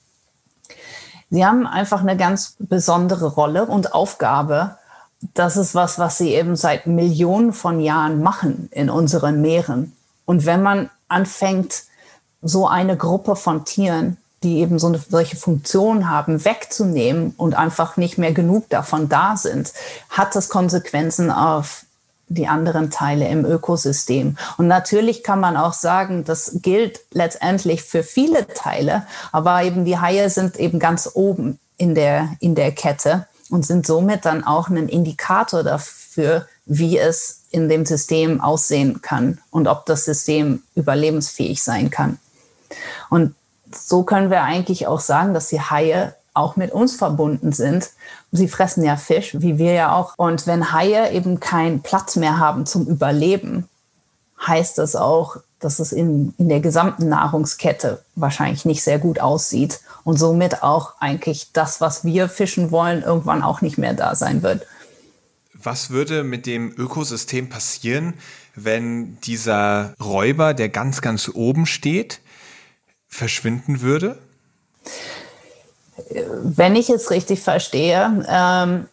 Sie 1.29 1.45
haben 1.45 1.65
einfach 1.65 2.01
eine 2.01 2.15
ganz 2.15 2.55
besondere 2.59 3.27
Rolle 3.27 3.65
und 3.65 3.93
Aufgabe. 3.93 4.77
Das 5.33 5.57
ist 5.57 5.73
was, 5.73 5.97
was 5.97 6.17
sie 6.17 6.33
eben 6.33 6.55
seit 6.55 6.85
Millionen 6.85 7.53
von 7.53 7.79
Jahren 7.79 8.21
machen 8.21 8.69
in 8.71 8.89
unseren 8.89 9.41
Meeren. 9.41 9.95
Und 10.25 10.45
wenn 10.45 10.61
man 10.61 10.89
anfängt, 11.07 11.83
so 12.43 12.67
eine 12.67 12.97
Gruppe 12.97 13.35
von 13.35 13.65
Tieren, 13.65 14.17
die 14.43 14.59
eben 14.59 14.77
so 14.77 14.87
eine, 14.87 14.99
solche 14.99 15.37
Funktionen 15.37 16.09
haben, 16.09 16.43
wegzunehmen 16.43 17.33
und 17.37 17.55
einfach 17.55 17.97
nicht 17.97 18.17
mehr 18.17 18.33
genug 18.33 18.69
davon 18.69 19.09
da 19.09 19.37
sind, 19.37 19.73
hat 20.09 20.35
das 20.35 20.49
Konsequenzen 20.49 21.31
auf 21.31 21.85
die 22.27 22.47
anderen 22.47 22.89
Teile 22.89 23.27
im 23.27 23.45
Ökosystem. 23.45 24.37
Und 24.57 24.67
natürlich 24.67 25.23
kann 25.23 25.39
man 25.39 25.57
auch 25.57 25.73
sagen, 25.73 26.23
das 26.23 26.59
gilt 26.61 27.01
letztendlich 27.11 27.83
für 27.83 28.03
viele 28.03 28.47
Teile, 28.47 29.05
aber 29.31 29.63
eben 29.63 29.85
die 29.85 29.99
Haie 29.99 30.29
sind 30.29 30.57
eben 30.57 30.79
ganz 30.79 31.09
oben 31.13 31.59
in 31.77 31.95
der, 31.95 32.29
in 32.39 32.55
der 32.55 32.71
Kette 32.71 33.27
und 33.49 33.65
sind 33.65 33.85
somit 33.85 34.25
dann 34.25 34.43
auch 34.43 34.69
ein 34.69 34.87
Indikator 34.87 35.63
dafür, 35.63 36.47
wie 36.65 36.97
es 36.97 37.41
in 37.51 37.69
dem 37.69 37.85
System 37.85 38.41
aussehen 38.41 39.01
kann 39.01 39.39
und 39.51 39.67
ob 39.67 39.85
das 39.85 40.05
System 40.05 40.63
überlebensfähig 40.75 41.61
sein 41.61 41.89
kann. 41.89 42.19
Und 43.09 43.35
so 43.71 44.03
können 44.03 44.29
wir 44.29 44.43
eigentlich 44.43 44.87
auch 44.87 44.99
sagen, 44.99 45.33
dass 45.33 45.47
die 45.47 45.61
Haie 45.61 46.15
auch 46.33 46.55
mit 46.55 46.71
uns 46.71 46.95
verbunden 46.95 47.51
sind. 47.51 47.91
Sie 48.35 48.47
fressen 48.47 48.83
ja 48.83 48.97
Fisch, 48.97 49.35
wie 49.39 49.59
wir 49.59 49.73
ja 49.73 49.95
auch. 49.95 50.15
Und 50.17 50.47
wenn 50.47 50.73
Haie 50.73 51.11
eben 51.11 51.39
keinen 51.39 51.83
Platz 51.83 52.15
mehr 52.15 52.39
haben 52.39 52.65
zum 52.65 52.87
Überleben, 52.87 53.69
heißt 54.45 54.79
das 54.79 54.95
auch, 54.95 55.37
dass 55.59 55.77
es 55.77 55.91
in, 55.91 56.33
in 56.39 56.49
der 56.49 56.59
gesamten 56.59 57.09
Nahrungskette 57.09 58.03
wahrscheinlich 58.15 58.65
nicht 58.65 58.81
sehr 58.83 58.97
gut 58.97 59.19
aussieht 59.19 59.81
und 60.03 60.17
somit 60.17 60.63
auch 60.63 60.95
eigentlich 60.99 61.51
das, 61.53 61.79
was 61.79 62.03
wir 62.05 62.27
fischen 62.27 62.71
wollen, 62.71 63.03
irgendwann 63.03 63.43
auch 63.43 63.61
nicht 63.61 63.77
mehr 63.77 63.93
da 63.93 64.15
sein 64.15 64.41
wird. 64.41 64.65
Was 65.53 65.91
würde 65.91 66.23
mit 66.23 66.47
dem 66.47 66.73
Ökosystem 66.75 67.49
passieren, 67.49 68.15
wenn 68.55 69.21
dieser 69.21 69.93
Räuber, 70.03 70.55
der 70.55 70.69
ganz, 70.69 71.01
ganz 71.01 71.29
oben 71.31 71.67
steht, 71.67 72.19
verschwinden 73.07 73.81
würde? 73.81 74.17
Wenn 76.43 76.75
ich 76.75 76.89
es 76.89 77.11
richtig 77.11 77.41
verstehe, 77.41 78.25
ähm, 78.27 78.87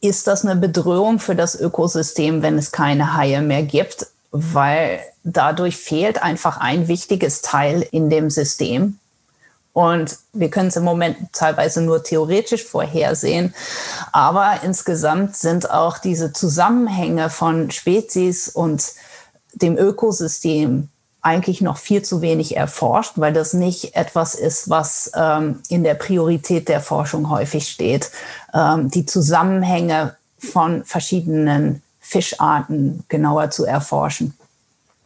ist 0.00 0.26
das 0.26 0.44
eine 0.44 0.56
Bedrohung 0.56 1.18
für 1.18 1.34
das 1.34 1.58
Ökosystem, 1.58 2.42
wenn 2.42 2.58
es 2.58 2.72
keine 2.72 3.14
Haie 3.14 3.40
mehr 3.40 3.62
gibt, 3.62 4.08
weil 4.32 5.00
dadurch 5.24 5.76
fehlt 5.76 6.22
einfach 6.22 6.58
ein 6.58 6.88
wichtiges 6.88 7.40
Teil 7.40 7.86
in 7.92 8.10
dem 8.10 8.28
System. 8.28 8.98
Und 9.72 10.18
wir 10.34 10.50
können 10.50 10.68
es 10.68 10.76
im 10.76 10.84
Moment 10.84 11.16
teilweise 11.32 11.80
nur 11.80 12.02
theoretisch 12.02 12.64
vorhersehen. 12.64 13.54
Aber 14.12 14.60
insgesamt 14.64 15.36
sind 15.36 15.70
auch 15.70 15.98
diese 15.98 16.32
Zusammenhänge 16.32 17.30
von 17.30 17.70
Spezies 17.70 18.48
und 18.48 18.84
dem 19.54 19.78
Ökosystem 19.78 20.88
eigentlich 21.22 21.60
noch 21.60 21.78
viel 21.78 22.02
zu 22.02 22.20
wenig 22.20 22.56
erforscht, 22.56 23.12
weil 23.16 23.32
das 23.32 23.54
nicht 23.54 23.94
etwas 23.94 24.34
ist, 24.34 24.68
was 24.68 25.10
ähm, 25.14 25.60
in 25.68 25.84
der 25.84 25.94
Priorität 25.94 26.68
der 26.68 26.80
Forschung 26.80 27.30
häufig 27.30 27.68
steht. 27.68 28.10
Ähm, 28.52 28.90
die 28.90 29.06
Zusammenhänge 29.06 30.16
von 30.38 30.84
verschiedenen 30.84 31.82
Fischarten 32.00 33.04
genauer 33.08 33.50
zu 33.50 33.64
erforschen. 33.64 34.34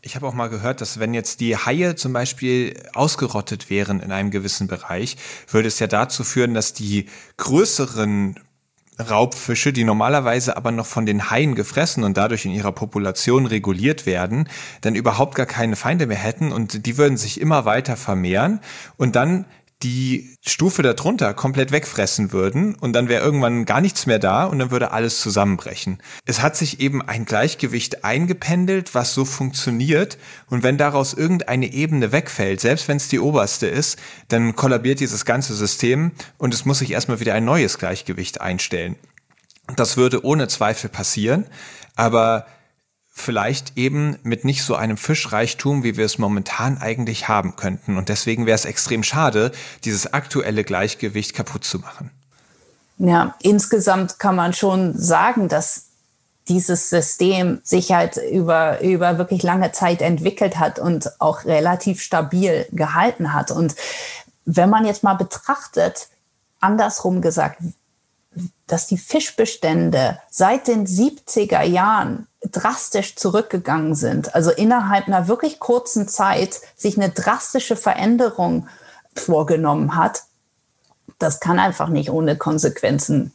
Ich 0.00 0.14
habe 0.14 0.26
auch 0.26 0.34
mal 0.34 0.48
gehört, 0.48 0.80
dass 0.80 0.98
wenn 1.00 1.14
jetzt 1.14 1.40
die 1.40 1.56
Haie 1.56 1.96
zum 1.96 2.12
Beispiel 2.12 2.80
ausgerottet 2.94 3.68
wären 3.68 4.00
in 4.00 4.12
einem 4.12 4.30
gewissen 4.30 4.68
Bereich, 4.68 5.16
würde 5.50 5.68
es 5.68 5.80
ja 5.80 5.88
dazu 5.88 6.24
führen, 6.24 6.54
dass 6.54 6.72
die 6.72 7.06
größeren 7.36 8.38
Raubfische, 8.98 9.72
die 9.72 9.84
normalerweise 9.84 10.56
aber 10.56 10.72
noch 10.72 10.86
von 10.86 11.06
den 11.06 11.30
Haien 11.30 11.54
gefressen 11.54 12.04
und 12.04 12.16
dadurch 12.16 12.44
in 12.46 12.52
ihrer 12.52 12.72
Population 12.72 13.46
reguliert 13.46 14.06
werden, 14.06 14.48
dann 14.80 14.94
überhaupt 14.94 15.34
gar 15.34 15.46
keine 15.46 15.76
Feinde 15.76 16.06
mehr 16.06 16.16
hätten 16.16 16.52
und 16.52 16.86
die 16.86 16.96
würden 16.96 17.16
sich 17.16 17.40
immer 17.40 17.64
weiter 17.64 17.96
vermehren. 17.96 18.60
Und 18.96 19.16
dann 19.16 19.44
die 19.82 20.36
Stufe 20.40 20.82
darunter 20.82 21.34
komplett 21.34 21.70
wegfressen 21.70 22.32
würden 22.32 22.74
und 22.76 22.94
dann 22.94 23.08
wäre 23.08 23.22
irgendwann 23.22 23.66
gar 23.66 23.82
nichts 23.82 24.06
mehr 24.06 24.18
da 24.18 24.44
und 24.44 24.58
dann 24.58 24.70
würde 24.70 24.90
alles 24.90 25.20
zusammenbrechen. 25.20 26.02
Es 26.24 26.40
hat 26.40 26.56
sich 26.56 26.80
eben 26.80 27.02
ein 27.02 27.26
Gleichgewicht 27.26 28.02
eingependelt, 28.02 28.94
was 28.94 29.12
so 29.12 29.26
funktioniert 29.26 30.16
und 30.48 30.62
wenn 30.62 30.78
daraus 30.78 31.12
irgendeine 31.12 31.72
Ebene 31.72 32.10
wegfällt, 32.10 32.60
selbst 32.60 32.88
wenn 32.88 32.96
es 32.96 33.08
die 33.08 33.20
oberste 33.20 33.66
ist, 33.66 33.98
dann 34.28 34.56
kollabiert 34.56 35.00
dieses 35.00 35.26
ganze 35.26 35.54
System 35.54 36.12
und 36.38 36.54
es 36.54 36.64
muss 36.64 36.78
sich 36.78 36.92
erstmal 36.92 37.20
wieder 37.20 37.34
ein 37.34 37.44
neues 37.44 37.76
Gleichgewicht 37.76 38.40
einstellen. 38.40 38.96
Das 39.74 39.98
würde 39.98 40.24
ohne 40.24 40.48
Zweifel 40.48 40.88
passieren, 40.88 41.46
aber 41.96 42.46
vielleicht 43.18 43.78
eben 43.78 44.18
mit 44.24 44.44
nicht 44.44 44.62
so 44.62 44.76
einem 44.76 44.98
Fischreichtum, 44.98 45.82
wie 45.82 45.96
wir 45.96 46.04
es 46.04 46.18
momentan 46.18 46.76
eigentlich 46.76 47.28
haben 47.28 47.56
könnten. 47.56 47.96
Und 47.96 48.10
deswegen 48.10 48.44
wäre 48.44 48.54
es 48.54 48.66
extrem 48.66 49.02
schade, 49.02 49.52
dieses 49.84 50.12
aktuelle 50.12 50.64
Gleichgewicht 50.64 51.34
kaputt 51.34 51.64
zu 51.64 51.78
machen. 51.78 52.10
Ja, 52.98 53.34
insgesamt 53.40 54.18
kann 54.18 54.36
man 54.36 54.52
schon 54.52 54.96
sagen, 54.98 55.48
dass 55.48 55.86
dieses 56.48 56.90
System 56.90 57.60
sich 57.64 57.90
halt 57.90 58.18
über, 58.18 58.82
über 58.82 59.16
wirklich 59.16 59.42
lange 59.42 59.72
Zeit 59.72 60.02
entwickelt 60.02 60.58
hat 60.58 60.78
und 60.78 61.10
auch 61.18 61.46
relativ 61.46 62.02
stabil 62.02 62.66
gehalten 62.70 63.32
hat. 63.32 63.50
Und 63.50 63.74
wenn 64.44 64.68
man 64.68 64.84
jetzt 64.84 65.02
mal 65.02 65.14
betrachtet, 65.14 66.08
andersrum 66.60 67.22
gesagt, 67.22 67.62
dass 68.66 68.86
die 68.86 68.98
Fischbestände 68.98 70.18
seit 70.28 70.68
den 70.68 70.86
70er 70.86 71.62
Jahren 71.62 72.26
drastisch 72.52 73.16
zurückgegangen 73.16 73.94
sind. 73.94 74.34
Also 74.34 74.50
innerhalb 74.50 75.06
einer 75.06 75.28
wirklich 75.28 75.58
kurzen 75.58 76.08
Zeit 76.08 76.60
sich 76.76 76.96
eine 76.96 77.10
drastische 77.10 77.76
Veränderung 77.76 78.68
vorgenommen 79.14 79.96
hat. 79.96 80.22
Das 81.18 81.40
kann 81.40 81.58
einfach 81.58 81.88
nicht 81.88 82.10
ohne 82.10 82.36
Konsequenzen 82.36 83.32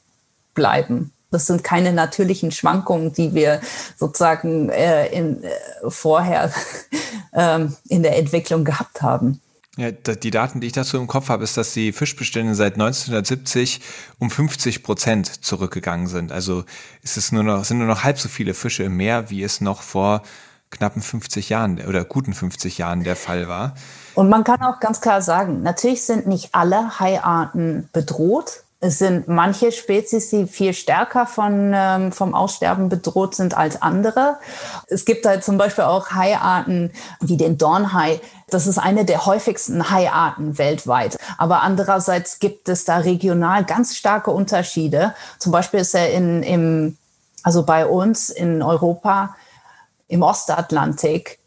bleiben. 0.54 1.12
Das 1.32 1.48
sind 1.48 1.64
keine 1.64 1.94
natürlichen 1.94 2.52
Schwankungen, 2.52 3.14
die 3.14 3.34
wir 3.34 3.62
sozusagen 3.96 4.70
äh, 4.70 5.08
in, 5.08 5.44
äh, 5.44 5.50
vorher 5.88 6.52
äh, 7.32 7.66
in 7.88 8.04
der 8.04 8.18
Entwicklung 8.18 8.66
gehabt 8.66 9.02
haben. 9.02 9.42
Ja, 9.78 9.90
die 9.92 10.32
Daten, 10.32 10.60
die 10.60 10.68
ich 10.68 10.74
dazu 10.74 10.98
im 10.98 11.08
Kopf 11.08 11.30
habe, 11.30 11.46
ist, 11.46 11.56
dass 11.56 11.72
die 11.72 11.94
Fischbestände 11.94 12.56
seit 12.56 12.74
1970 12.74 13.80
um 14.20 14.30
50 14.30 14.84
Prozent 14.84 15.46
zurückgegangen 15.46 16.08
sind. 16.08 16.34
Also 16.34 16.66
ist 17.04 17.16
es 17.16 17.32
nur 17.32 17.44
noch, 17.44 17.64
sind 17.64 17.78
nur 17.78 17.88
noch 17.88 18.04
halb 18.04 18.20
so 18.20 18.28
viele 18.28 18.54
Fische 18.54 18.84
im 18.84 18.98
Meer, 18.98 19.30
wie 19.30 19.44
es 19.44 19.62
noch 19.62 19.82
vor 19.82 20.24
knappen 20.72 21.02
50 21.02 21.50
Jahren 21.50 21.80
oder 21.86 22.04
guten 22.04 22.34
50 22.34 22.80
Jahren 22.80 23.04
der 23.04 23.16
Fall 23.16 23.48
war. 23.48 23.76
Und 24.14 24.30
man 24.30 24.44
kann 24.44 24.62
auch 24.62 24.80
ganz 24.82 25.00
klar 25.00 25.22
sagen, 25.22 25.64
natürlich 25.64 26.04
sind 26.04 26.28
nicht 26.28 26.54
alle 26.54 27.00
Haiarten 27.00 27.90
bedroht. 27.94 28.64
Es 28.84 28.98
sind 28.98 29.28
manche 29.28 29.72
Spezies, 29.72 30.32
die 30.32 30.48
viel 30.48 30.74
stärker 30.74 31.28
von, 31.28 31.72
ähm, 31.72 32.12
vom 32.12 32.34
Aussterben 32.34 32.90
bedroht 32.90 33.36
sind 33.36 33.56
als 33.56 33.80
andere. 33.80 34.38
Es 34.88 35.06
gibt 35.06 35.24
halt 35.28 35.44
zum 35.44 35.60
Beispiel 35.60 35.84
auch 35.84 36.10
Haiarten 36.10 36.92
wie 37.20 37.38
den 37.38 37.60
Dornhai. 37.60 38.20
Das 38.50 38.66
ist 38.66 38.80
eine 38.80 39.06
der 39.06 39.28
häufigsten 39.28 39.92
Haiarten 39.92 40.58
weltweit. 40.58 41.18
Aber 41.38 41.62
andererseits 41.62 42.40
gibt 42.40 42.70
es 42.70 42.84
da 42.84 42.98
regional 42.98 43.66
ganz 43.66 43.96
starke 43.96 44.32
Unterschiede. 44.32 45.14
Zum 45.38 45.52
Beispiel 45.52 45.82
ist 45.82 45.94
er 45.94 46.12
in, 46.12 46.42
im, 46.42 46.98
also 47.44 47.64
bei 47.64 47.86
uns 47.86 48.32
in 48.32 48.64
Europa 48.64 49.36
im 50.08 50.24
Ostatlantik 50.24 51.38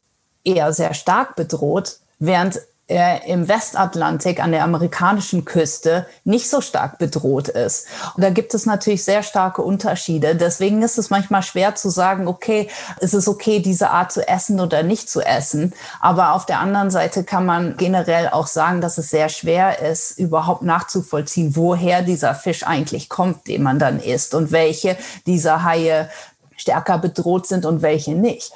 eher 0.44 0.72
sehr 0.72 0.94
stark 0.94 1.34
bedroht, 1.34 1.98
während 2.20 2.60
er 2.86 3.24
im 3.24 3.48
Westatlantik 3.48 4.42
an 4.42 4.52
der 4.52 4.62
amerikanischen 4.62 5.46
Küste 5.46 6.06
nicht 6.24 6.50
so 6.50 6.60
stark 6.60 6.98
bedroht 6.98 7.48
ist. 7.48 7.86
Und 8.14 8.22
da 8.22 8.28
gibt 8.28 8.52
es 8.52 8.66
natürlich 8.66 9.04
sehr 9.04 9.22
starke 9.22 9.62
Unterschiede. 9.62 10.36
Deswegen 10.36 10.82
ist 10.82 10.98
es 10.98 11.08
manchmal 11.08 11.42
schwer 11.42 11.74
zu 11.74 11.88
sagen, 11.88 12.28
okay, 12.28 12.68
ist 13.00 13.14
es 13.14 13.26
okay, 13.26 13.60
diese 13.60 13.88
Art 13.88 14.12
zu 14.12 14.28
essen 14.28 14.60
oder 14.60 14.82
nicht 14.82 15.08
zu 15.08 15.22
essen. 15.22 15.72
Aber 16.00 16.34
auf 16.34 16.44
der 16.44 16.60
anderen 16.60 16.90
Seite 16.90 17.24
kann 17.24 17.46
man 17.46 17.78
generell 17.78 18.28
auch 18.28 18.46
sagen, 18.46 18.82
dass 18.82 18.98
es 18.98 19.08
sehr 19.08 19.30
schwer 19.30 19.80
ist, 19.80 20.18
überhaupt 20.18 20.62
nachzuvollziehen, 20.62 21.56
woher 21.56 22.02
dieser 22.02 22.34
Fisch 22.34 22.66
eigentlich 22.66 23.08
kommt, 23.08 23.48
den 23.48 23.62
man 23.62 23.78
dann 23.78 23.98
isst 23.98 24.34
und 24.34 24.52
welche 24.52 24.98
dieser 25.26 25.64
Haie 25.64 26.10
stärker 26.56 26.98
bedroht 26.98 27.46
sind 27.46 27.64
und 27.64 27.80
welche 27.80 28.12
nicht. 28.12 28.52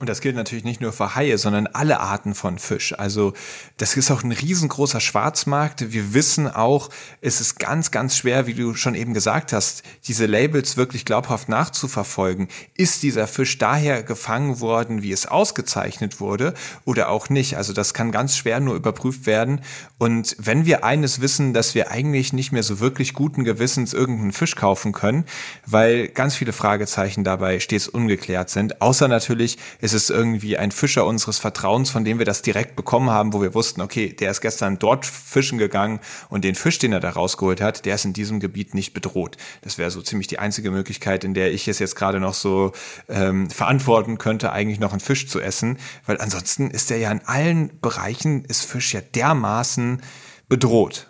Und 0.00 0.08
das 0.08 0.20
gilt 0.20 0.34
natürlich 0.34 0.64
nicht 0.64 0.80
nur 0.80 0.92
für 0.92 1.14
Haie, 1.14 1.38
sondern 1.38 1.68
alle 1.68 2.00
Arten 2.00 2.34
von 2.34 2.58
Fisch. 2.58 2.98
Also 2.98 3.32
das 3.76 3.96
ist 3.96 4.10
auch 4.10 4.24
ein 4.24 4.32
riesengroßer 4.32 4.98
Schwarzmarkt. 4.98 5.92
Wir 5.92 6.12
wissen 6.12 6.48
auch, 6.48 6.90
es 7.20 7.40
ist 7.40 7.60
ganz, 7.60 7.92
ganz 7.92 8.16
schwer, 8.16 8.48
wie 8.48 8.54
du 8.54 8.74
schon 8.74 8.96
eben 8.96 9.14
gesagt 9.14 9.52
hast, 9.52 9.84
diese 10.08 10.26
Labels 10.26 10.76
wirklich 10.76 11.04
glaubhaft 11.04 11.48
nachzuverfolgen. 11.48 12.48
Ist 12.76 13.04
dieser 13.04 13.28
Fisch 13.28 13.56
daher 13.58 14.02
gefangen 14.02 14.58
worden, 14.58 15.02
wie 15.02 15.12
es 15.12 15.26
ausgezeichnet 15.26 16.18
wurde 16.18 16.54
oder 16.84 17.08
auch 17.08 17.28
nicht? 17.28 17.56
Also 17.56 17.72
das 17.72 17.94
kann 17.94 18.10
ganz 18.10 18.36
schwer 18.36 18.58
nur 18.58 18.74
überprüft 18.74 19.26
werden. 19.26 19.60
Und 19.98 20.34
wenn 20.40 20.66
wir 20.66 20.84
eines 20.84 21.20
wissen, 21.20 21.54
dass 21.54 21.76
wir 21.76 21.92
eigentlich 21.92 22.32
nicht 22.32 22.50
mehr 22.50 22.64
so 22.64 22.80
wirklich 22.80 23.14
guten 23.14 23.44
Gewissens 23.44 23.92
irgendeinen 23.92 24.32
Fisch 24.32 24.56
kaufen 24.56 24.90
können, 24.90 25.24
weil 25.66 26.08
ganz 26.08 26.34
viele 26.34 26.52
Fragezeichen 26.52 27.22
dabei 27.22 27.60
stets 27.60 27.86
ungeklärt 27.86 28.50
sind, 28.50 28.82
außer 28.82 29.06
natürlich, 29.06 29.56
ist 29.84 29.92
es 29.92 30.08
irgendwie 30.08 30.56
ein 30.56 30.72
Fischer 30.72 31.04
unseres 31.04 31.38
Vertrauens, 31.38 31.90
von 31.90 32.06
dem 32.06 32.18
wir 32.18 32.24
das 32.24 32.40
direkt 32.40 32.74
bekommen 32.74 33.10
haben, 33.10 33.34
wo 33.34 33.42
wir 33.42 33.52
wussten, 33.52 33.82
okay, 33.82 34.14
der 34.14 34.30
ist 34.30 34.40
gestern 34.40 34.78
dort 34.78 35.04
fischen 35.04 35.58
gegangen 35.58 36.00
und 36.30 36.42
den 36.42 36.54
Fisch, 36.54 36.78
den 36.78 36.94
er 36.94 37.00
da 37.00 37.10
rausgeholt 37.10 37.60
hat, 37.60 37.84
der 37.84 37.96
ist 37.96 38.06
in 38.06 38.14
diesem 38.14 38.40
Gebiet 38.40 38.72
nicht 38.72 38.94
bedroht. 38.94 39.36
Das 39.60 39.76
wäre 39.76 39.90
so 39.90 40.00
ziemlich 40.00 40.26
die 40.26 40.38
einzige 40.38 40.70
Möglichkeit, 40.70 41.22
in 41.22 41.34
der 41.34 41.52
ich 41.52 41.68
es 41.68 41.80
jetzt 41.80 41.96
gerade 41.96 42.18
noch 42.18 42.32
so 42.32 42.72
ähm, 43.10 43.50
verantworten 43.50 44.16
könnte, 44.16 44.52
eigentlich 44.52 44.80
noch 44.80 44.92
einen 44.92 45.00
Fisch 45.00 45.28
zu 45.28 45.38
essen, 45.38 45.78
weil 46.06 46.18
ansonsten 46.18 46.70
ist 46.70 46.90
er 46.90 46.96
ja 46.96 47.12
in 47.12 47.20
allen 47.26 47.78
Bereichen, 47.82 48.46
ist 48.46 48.64
Fisch 48.64 48.94
ja 48.94 49.02
dermaßen 49.02 50.00
bedroht. 50.48 51.08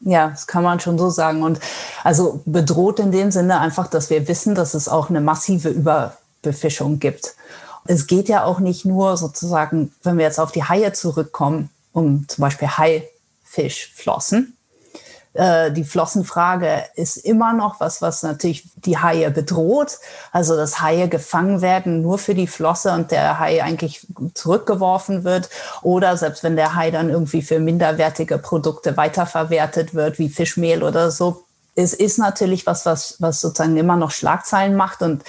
Ja, 0.00 0.30
das 0.30 0.46
kann 0.46 0.64
man 0.64 0.80
schon 0.80 0.96
so 0.96 1.10
sagen. 1.10 1.42
Und 1.42 1.60
also 2.02 2.40
bedroht 2.46 2.98
in 2.98 3.12
dem 3.12 3.30
Sinne 3.30 3.60
einfach, 3.60 3.88
dass 3.88 4.08
wir 4.08 4.26
wissen, 4.26 4.54
dass 4.54 4.72
es 4.72 4.88
auch 4.88 5.10
eine 5.10 5.20
massive 5.20 5.68
Überbefischung 5.68 6.98
gibt. 6.98 7.36
Es 7.88 8.06
geht 8.06 8.28
ja 8.28 8.44
auch 8.44 8.58
nicht 8.58 8.84
nur 8.84 9.16
sozusagen, 9.16 9.92
wenn 10.02 10.18
wir 10.18 10.24
jetzt 10.24 10.40
auf 10.40 10.52
die 10.52 10.64
Haie 10.64 10.92
zurückkommen, 10.92 11.70
um 11.92 12.28
zum 12.28 12.42
Beispiel 12.42 12.68
Haifischflossen. 12.68 14.56
Äh, 15.36 15.70
die 15.72 15.84
Flossenfrage 15.84 16.84
ist 16.94 17.16
immer 17.16 17.52
noch 17.52 17.80
was, 17.80 18.00
was 18.00 18.22
natürlich 18.22 18.68
die 18.76 18.98
Haie 18.98 19.30
bedroht. 19.30 19.98
Also, 20.32 20.56
dass 20.56 20.80
Haie 20.80 21.08
gefangen 21.08 21.60
werden 21.60 22.02
nur 22.02 22.18
für 22.18 22.34
die 22.34 22.46
Flosse 22.46 22.92
und 22.92 23.10
der 23.10 23.38
Hai 23.38 23.62
eigentlich 23.62 24.06
zurückgeworfen 24.34 25.24
wird. 25.24 25.50
Oder 25.82 26.16
selbst 26.16 26.42
wenn 26.42 26.56
der 26.56 26.74
Hai 26.74 26.90
dann 26.90 27.10
irgendwie 27.10 27.42
für 27.42 27.60
minderwertige 27.60 28.38
Produkte 28.38 28.96
weiterverwertet 28.96 29.94
wird, 29.94 30.18
wie 30.18 30.28
Fischmehl 30.28 30.82
oder 30.82 31.10
so. 31.10 31.44
Es 31.74 31.92
ist 31.92 32.18
natürlich 32.18 32.64
was, 32.64 32.86
was, 32.86 33.16
was 33.20 33.42
sozusagen 33.42 33.76
immer 33.76 33.96
noch 33.96 34.10
Schlagzeilen 34.10 34.76
macht 34.76 35.02
und 35.02 35.22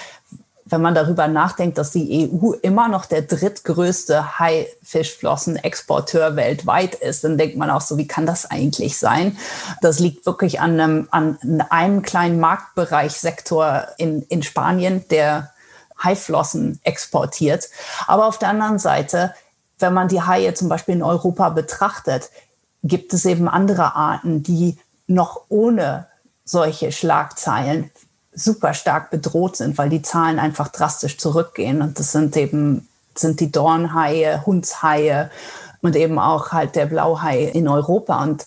wenn 0.69 0.81
man 0.81 0.95
darüber 0.95 1.27
nachdenkt, 1.27 1.77
dass 1.77 1.91
die 1.91 2.29
EU 2.29 2.51
immer 2.61 2.87
noch 2.89 3.05
der 3.05 3.21
drittgrößte 3.21 4.39
Haifischflossenexporteur 4.39 6.35
weltweit 6.35 6.95
ist, 6.95 7.23
dann 7.23 7.37
denkt 7.37 7.57
man 7.57 7.69
auch 7.69 7.81
so, 7.81 7.97
wie 7.97 8.07
kann 8.07 8.25
das 8.25 8.49
eigentlich 8.49 8.97
sein? 8.97 9.37
Das 9.81 9.99
liegt 9.99 10.25
wirklich 10.25 10.59
an 10.59 10.79
einem, 10.79 11.07
an 11.11 11.37
einem 11.69 12.01
kleinen 12.01 12.39
Marktbereichsektor 12.39 13.87
in, 13.97 14.23
in 14.23 14.43
Spanien, 14.43 15.07
der 15.09 15.51
Haiflossen 16.03 16.79
exportiert. 16.83 17.69
Aber 18.05 18.25
auf 18.25 18.37
der 18.37 18.49
anderen 18.49 18.79
Seite, 18.79 19.33
wenn 19.79 19.93
man 19.93 20.07
die 20.07 20.21
Haie 20.21 20.53
zum 20.53 20.69
Beispiel 20.69 20.95
in 20.95 21.03
Europa 21.03 21.49
betrachtet, 21.49 22.29
gibt 22.83 23.13
es 23.13 23.25
eben 23.25 23.47
andere 23.47 23.95
Arten, 23.95 24.43
die 24.43 24.77
noch 25.07 25.45
ohne 25.49 26.07
solche 26.43 26.91
Schlagzeilen 26.91 27.91
super 28.37 28.73
stark 28.73 29.09
bedroht 29.09 29.57
sind, 29.57 29.77
weil 29.77 29.89
die 29.89 30.01
Zahlen 30.01 30.39
einfach 30.39 30.69
drastisch 30.69 31.17
zurückgehen. 31.17 31.81
Und 31.81 31.99
das 31.99 32.11
sind 32.11 32.37
eben 32.37 32.87
sind 33.19 33.39
die 33.39 33.51
Dornhaie, 33.51 34.45
Hundshaie 34.45 35.29
und 35.81 35.95
eben 35.95 36.19
auch 36.19 36.51
halt 36.51 36.75
der 36.75 36.85
Blauhai 36.85 37.45
in 37.45 37.67
Europa. 37.67 38.21
Und 38.21 38.45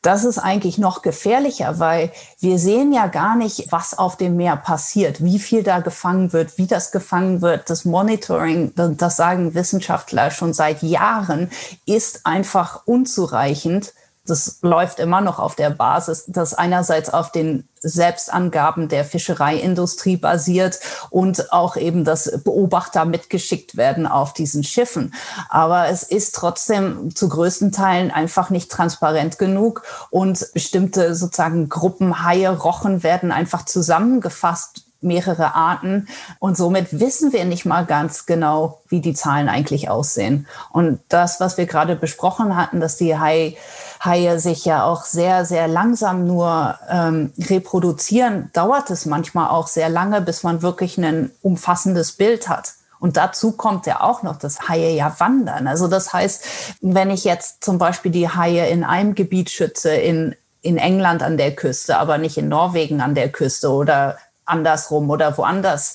das 0.00 0.24
ist 0.24 0.38
eigentlich 0.38 0.78
noch 0.78 1.02
gefährlicher, 1.02 1.78
weil 1.78 2.10
wir 2.40 2.58
sehen 2.58 2.92
ja 2.92 3.06
gar 3.06 3.36
nicht, 3.36 3.70
was 3.70 3.96
auf 3.96 4.16
dem 4.16 4.36
Meer 4.36 4.56
passiert, 4.56 5.22
wie 5.22 5.38
viel 5.38 5.62
da 5.62 5.78
gefangen 5.78 6.32
wird, 6.32 6.58
wie 6.58 6.66
das 6.66 6.90
gefangen 6.90 7.40
wird. 7.40 7.70
Das 7.70 7.84
Monitoring, 7.84 8.72
das 8.74 9.16
sagen 9.16 9.54
Wissenschaftler 9.54 10.32
schon 10.32 10.54
seit 10.54 10.82
Jahren, 10.82 11.50
ist 11.86 12.26
einfach 12.26 12.82
unzureichend 12.84 13.92
das 14.24 14.58
läuft 14.62 15.00
immer 15.00 15.20
noch 15.20 15.40
auf 15.40 15.56
der 15.56 15.70
Basis, 15.70 16.24
dass 16.28 16.54
einerseits 16.54 17.12
auf 17.12 17.32
den 17.32 17.68
Selbstangaben 17.80 18.88
der 18.88 19.04
Fischereiindustrie 19.04 20.16
basiert 20.16 20.78
und 21.10 21.52
auch 21.52 21.76
eben, 21.76 22.04
dass 22.04 22.30
Beobachter 22.44 23.04
mitgeschickt 23.04 23.76
werden 23.76 24.06
auf 24.06 24.32
diesen 24.32 24.62
Schiffen. 24.62 25.12
Aber 25.48 25.88
es 25.88 26.04
ist 26.04 26.36
trotzdem 26.36 27.14
zu 27.16 27.28
größten 27.28 27.72
Teilen 27.72 28.12
einfach 28.12 28.50
nicht 28.50 28.70
transparent 28.70 29.38
genug 29.38 29.82
und 30.10 30.52
bestimmte 30.54 31.16
sozusagen 31.16 31.68
Gruppen 31.68 32.24
Haie, 32.24 32.56
Rochen 32.56 33.02
werden 33.02 33.32
einfach 33.32 33.64
zusammengefasst 33.64 34.84
mehrere 35.02 35.54
Arten. 35.54 36.08
Und 36.38 36.56
somit 36.56 37.00
wissen 37.00 37.32
wir 37.32 37.44
nicht 37.44 37.64
mal 37.64 37.84
ganz 37.84 38.26
genau, 38.26 38.80
wie 38.88 39.00
die 39.00 39.14
Zahlen 39.14 39.48
eigentlich 39.48 39.90
aussehen. 39.90 40.46
Und 40.70 41.00
das, 41.08 41.40
was 41.40 41.58
wir 41.58 41.66
gerade 41.66 41.96
besprochen 41.96 42.56
hatten, 42.56 42.80
dass 42.80 42.96
die 42.96 43.18
Hai, 43.18 43.56
Haie 44.04 44.40
sich 44.40 44.64
ja 44.64 44.84
auch 44.84 45.04
sehr, 45.04 45.44
sehr 45.44 45.68
langsam 45.68 46.26
nur 46.26 46.78
ähm, 46.88 47.32
reproduzieren, 47.38 48.50
dauert 48.52 48.90
es 48.90 49.06
manchmal 49.06 49.48
auch 49.48 49.68
sehr 49.68 49.88
lange, 49.88 50.20
bis 50.20 50.42
man 50.42 50.62
wirklich 50.62 50.98
ein 50.98 51.30
umfassendes 51.40 52.12
Bild 52.12 52.48
hat. 52.48 52.74
Und 52.98 53.16
dazu 53.16 53.52
kommt 53.52 53.86
ja 53.86 54.00
auch 54.00 54.22
noch, 54.22 54.36
dass 54.36 54.68
Haie 54.68 54.94
ja 54.94 55.14
wandern. 55.18 55.66
Also 55.66 55.88
das 55.88 56.12
heißt, 56.12 56.44
wenn 56.80 57.10
ich 57.10 57.24
jetzt 57.24 57.64
zum 57.64 57.78
Beispiel 57.78 58.12
die 58.12 58.28
Haie 58.28 58.68
in 58.68 58.84
einem 58.84 59.14
Gebiet 59.14 59.50
schütze, 59.50 59.94
in, 59.94 60.36
in 60.62 60.78
England 60.78 61.22
an 61.22 61.36
der 61.36 61.54
Küste, 61.54 61.98
aber 61.98 62.18
nicht 62.18 62.38
in 62.38 62.48
Norwegen 62.48 63.00
an 63.00 63.14
der 63.14 63.30
Küste 63.30 63.70
oder 63.70 64.18
andersrum 64.44 65.10
oder 65.10 65.36
woanders 65.36 65.94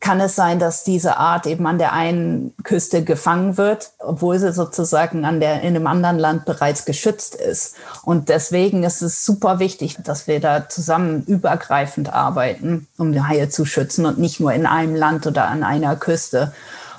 kann 0.00 0.20
es 0.20 0.36
sein, 0.36 0.58
dass 0.58 0.84
diese 0.84 1.16
Art 1.16 1.46
eben 1.46 1.66
an 1.66 1.78
der 1.78 1.92
einen 1.92 2.54
Küste 2.62 3.02
gefangen 3.02 3.56
wird, 3.56 3.90
obwohl 3.98 4.38
sie 4.38 4.52
sozusagen 4.52 5.24
an 5.24 5.40
der, 5.40 5.62
in 5.62 5.74
einem 5.74 5.86
anderen 5.86 6.18
Land 6.18 6.44
bereits 6.44 6.84
geschützt 6.84 7.34
ist. 7.34 7.74
Und 8.04 8.28
deswegen 8.28 8.84
ist 8.84 9.02
es 9.02 9.24
super 9.24 9.58
wichtig, 9.58 9.96
dass 10.04 10.26
wir 10.26 10.40
da 10.40 10.68
zusammen 10.68 11.24
übergreifend 11.24 12.12
arbeiten, 12.12 12.86
um 12.96 13.12
die 13.12 13.22
Haie 13.22 13.48
zu 13.48 13.64
schützen 13.64 14.06
und 14.06 14.18
nicht 14.18 14.40
nur 14.40 14.52
in 14.52 14.66
einem 14.66 14.94
Land 14.94 15.26
oder 15.26 15.48
an 15.48 15.64
einer 15.64 15.96
Küste. 15.96 16.52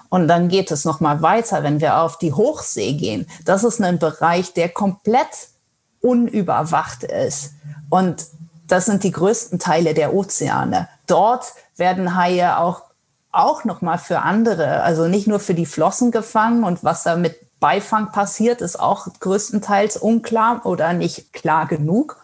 Und 0.10 0.28
dann 0.28 0.50
geht 0.50 0.72
es 0.72 0.86
noch 0.86 1.00
mal 1.00 1.22
weiter, 1.22 1.64
wenn 1.64 1.82
wir 1.82 2.00
auf 2.00 2.18
die 2.18 2.34
Hochsee 2.34 2.94
gehen. 2.94 3.28
Das 3.46 3.64
ist 3.64 3.82
ein 3.82 4.00
Bereich, 4.00 4.54
der 4.54 4.70
komplett 4.70 5.50
unüberwacht 6.02 7.04
ist. 7.04 7.54
Und 7.90 8.26
das 8.68 8.86
sind 8.86 9.04
die 9.04 9.12
größten 9.12 9.60
Teile 9.60 9.94
der 9.94 10.14
Ozeane. 10.14 10.90
Dort 11.08 11.54
werden 11.76 12.16
Haie 12.16 12.58
auch, 12.58 12.84
auch 13.40 13.64
nochmal 13.64 13.98
für 13.98 14.20
andere, 14.20 14.82
also 14.84 15.08
nicht 15.08 15.28
nur 15.28 15.40
für 15.40 15.54
die 15.54 15.66
Flossen 15.66 16.12
gefangen 16.12 16.64
und 16.64 16.84
was 16.84 17.04
da 17.04 17.16
mit 17.16 17.38
Beifang 17.60 18.12
passiert, 18.12 18.62
ist 18.62 18.80
auch 18.80 19.08
größtenteils 19.20 19.98
unklar 19.98 20.66
oder 20.66 20.94
nicht 20.94 21.34
klar 21.34 21.68
genug. 21.68 22.18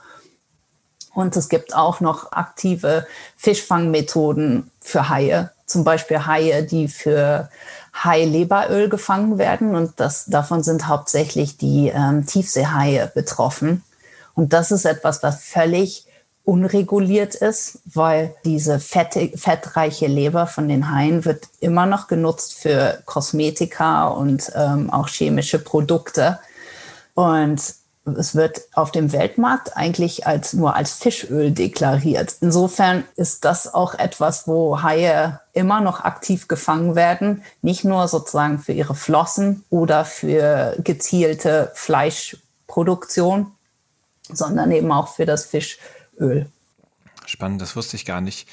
Und 1.14 1.36
es 1.36 1.50
gibt 1.50 1.76
auch 1.76 2.02
noch 2.02 2.32
aktive 2.32 3.08
Fischfangmethoden 3.38 4.70
für 4.82 5.10
Haie, 5.10 5.52
zum 5.66 5.84
Beispiel 5.84 6.26
Haie, 6.26 6.64
die 6.64 6.88
für 6.88 7.50
Hai-Leberöl 7.94 8.90
gefangen 8.90 9.38
werden. 9.38 9.76
Und 9.76 10.00
das, 10.00 10.26
davon 10.26 10.64
sind 10.64 10.88
hauptsächlich 10.88 11.58
die 11.58 11.88
ähm, 11.88 12.26
Tiefseehaie 12.26 13.12
betroffen. 13.14 13.84
Und 14.36 14.52
das 14.52 14.72
ist 14.72 14.86
etwas, 14.86 15.24
was 15.24 15.42
völlig 15.42 16.05
unreguliert 16.46 17.36
ist, 17.36 17.80
weil 17.86 18.36
diese 18.46 18.80
fette, 18.80 19.32
fettreiche 19.36 20.08
Leber 20.08 20.46
von 20.48 20.70
den 20.70 20.92
Haien 20.92 21.26
wird 21.26 21.50
immer 21.60 21.88
noch 21.88 22.08
genutzt 22.08 22.54
für 22.54 23.02
Kosmetika 23.06 24.08
und 24.08 24.52
ähm, 24.56 24.92
auch 24.92 25.10
chemische 25.10 25.60
Produkte. 25.60 26.40
Und 27.16 27.62
es 28.18 28.36
wird 28.36 28.62
auf 28.74 28.92
dem 28.92 29.12
Weltmarkt 29.12 29.76
eigentlich 29.76 30.28
als, 30.28 30.54
nur 30.54 30.76
als 30.76 30.94
Fischöl 30.94 31.52
deklariert. 31.52 32.36
Insofern 32.42 33.04
ist 33.16 33.44
das 33.46 33.74
auch 33.74 33.96
etwas, 33.96 34.48
wo 34.48 34.84
Haie 34.84 35.40
immer 35.54 35.82
noch 35.82 36.02
aktiv 36.02 36.48
gefangen 36.48 36.96
werden, 36.96 37.44
nicht 37.64 37.84
nur 37.84 38.08
sozusagen 38.08 38.60
für 38.60 38.74
ihre 38.74 38.94
Flossen 38.94 39.66
oder 39.72 40.06
für 40.06 40.76
gezielte 40.84 41.72
Fleischproduktion, 41.74 43.52
sondern 44.32 44.72
eben 44.72 44.92
auch 44.92 45.08
für 45.08 45.26
das 45.26 45.46
Fischöl. 45.46 45.80
Öl. 46.20 46.50
Spannend, 47.26 47.62
das 47.62 47.76
wusste 47.76 47.96
ich 47.96 48.06
gar 48.06 48.22
nicht. 48.22 48.48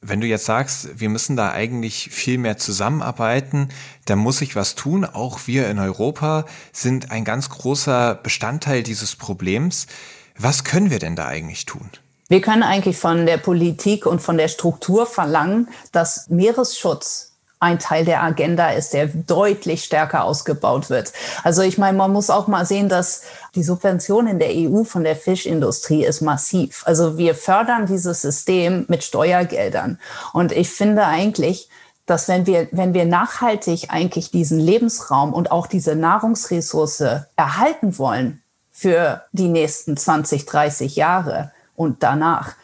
Wenn 0.00 0.20
du 0.20 0.26
jetzt 0.26 0.44
sagst, 0.44 1.00
wir 1.00 1.08
müssen 1.08 1.36
da 1.36 1.50
eigentlich 1.50 2.10
viel 2.10 2.38
mehr 2.38 2.56
zusammenarbeiten, 2.56 3.70
dann 4.04 4.18
muss 4.18 4.40
ich 4.40 4.54
was 4.54 4.76
tun. 4.76 5.04
Auch 5.04 5.40
wir 5.46 5.68
in 5.68 5.78
Europa 5.80 6.44
sind 6.72 7.10
ein 7.10 7.24
ganz 7.24 7.48
großer 7.48 8.14
Bestandteil 8.14 8.84
dieses 8.84 9.16
Problems. 9.16 9.88
Was 10.36 10.62
können 10.62 10.90
wir 10.90 11.00
denn 11.00 11.16
da 11.16 11.26
eigentlich 11.26 11.66
tun? 11.66 11.90
Wir 12.28 12.40
können 12.40 12.62
eigentlich 12.62 12.96
von 12.96 13.26
der 13.26 13.38
Politik 13.38 14.06
und 14.06 14.20
von 14.20 14.36
der 14.36 14.48
Struktur 14.48 15.06
verlangen, 15.06 15.68
dass 15.90 16.28
Meeresschutz 16.28 17.32
ein 17.60 17.78
Teil 17.80 18.04
der 18.04 18.22
Agenda 18.22 18.70
ist, 18.70 18.92
der 18.92 19.08
deutlich 19.08 19.82
stärker 19.82 20.22
ausgebaut 20.22 20.90
wird. 20.90 21.12
Also 21.42 21.62
ich 21.62 21.76
meine, 21.76 21.98
man 21.98 22.12
muss 22.12 22.30
auch 22.30 22.46
mal 22.46 22.64
sehen, 22.64 22.88
dass 22.88 23.22
die 23.58 23.64
Subvention 23.64 24.28
in 24.28 24.38
der 24.38 24.50
EU 24.52 24.84
von 24.84 25.02
der 25.02 25.16
Fischindustrie 25.16 26.04
ist 26.04 26.20
massiv. 26.20 26.84
Also 26.86 27.18
wir 27.18 27.34
fördern 27.34 27.86
dieses 27.86 28.22
System 28.22 28.84
mit 28.86 29.02
Steuergeldern. 29.02 29.98
Und 30.32 30.52
ich 30.52 30.70
finde 30.70 31.04
eigentlich, 31.06 31.68
dass 32.06 32.28
wenn 32.28 32.46
wir, 32.46 32.68
wenn 32.70 32.94
wir 32.94 33.04
nachhaltig 33.04 33.88
eigentlich 33.90 34.30
diesen 34.30 34.60
Lebensraum 34.60 35.34
und 35.34 35.50
auch 35.50 35.66
diese 35.66 35.96
Nahrungsressource 35.96 37.02
erhalten 37.34 37.98
wollen 37.98 38.42
für 38.70 39.22
die 39.32 39.48
nächsten 39.48 39.96
20, 39.96 40.46
30 40.46 40.94
Jahre 40.94 41.50
und 41.74 42.04
danach, 42.04 42.54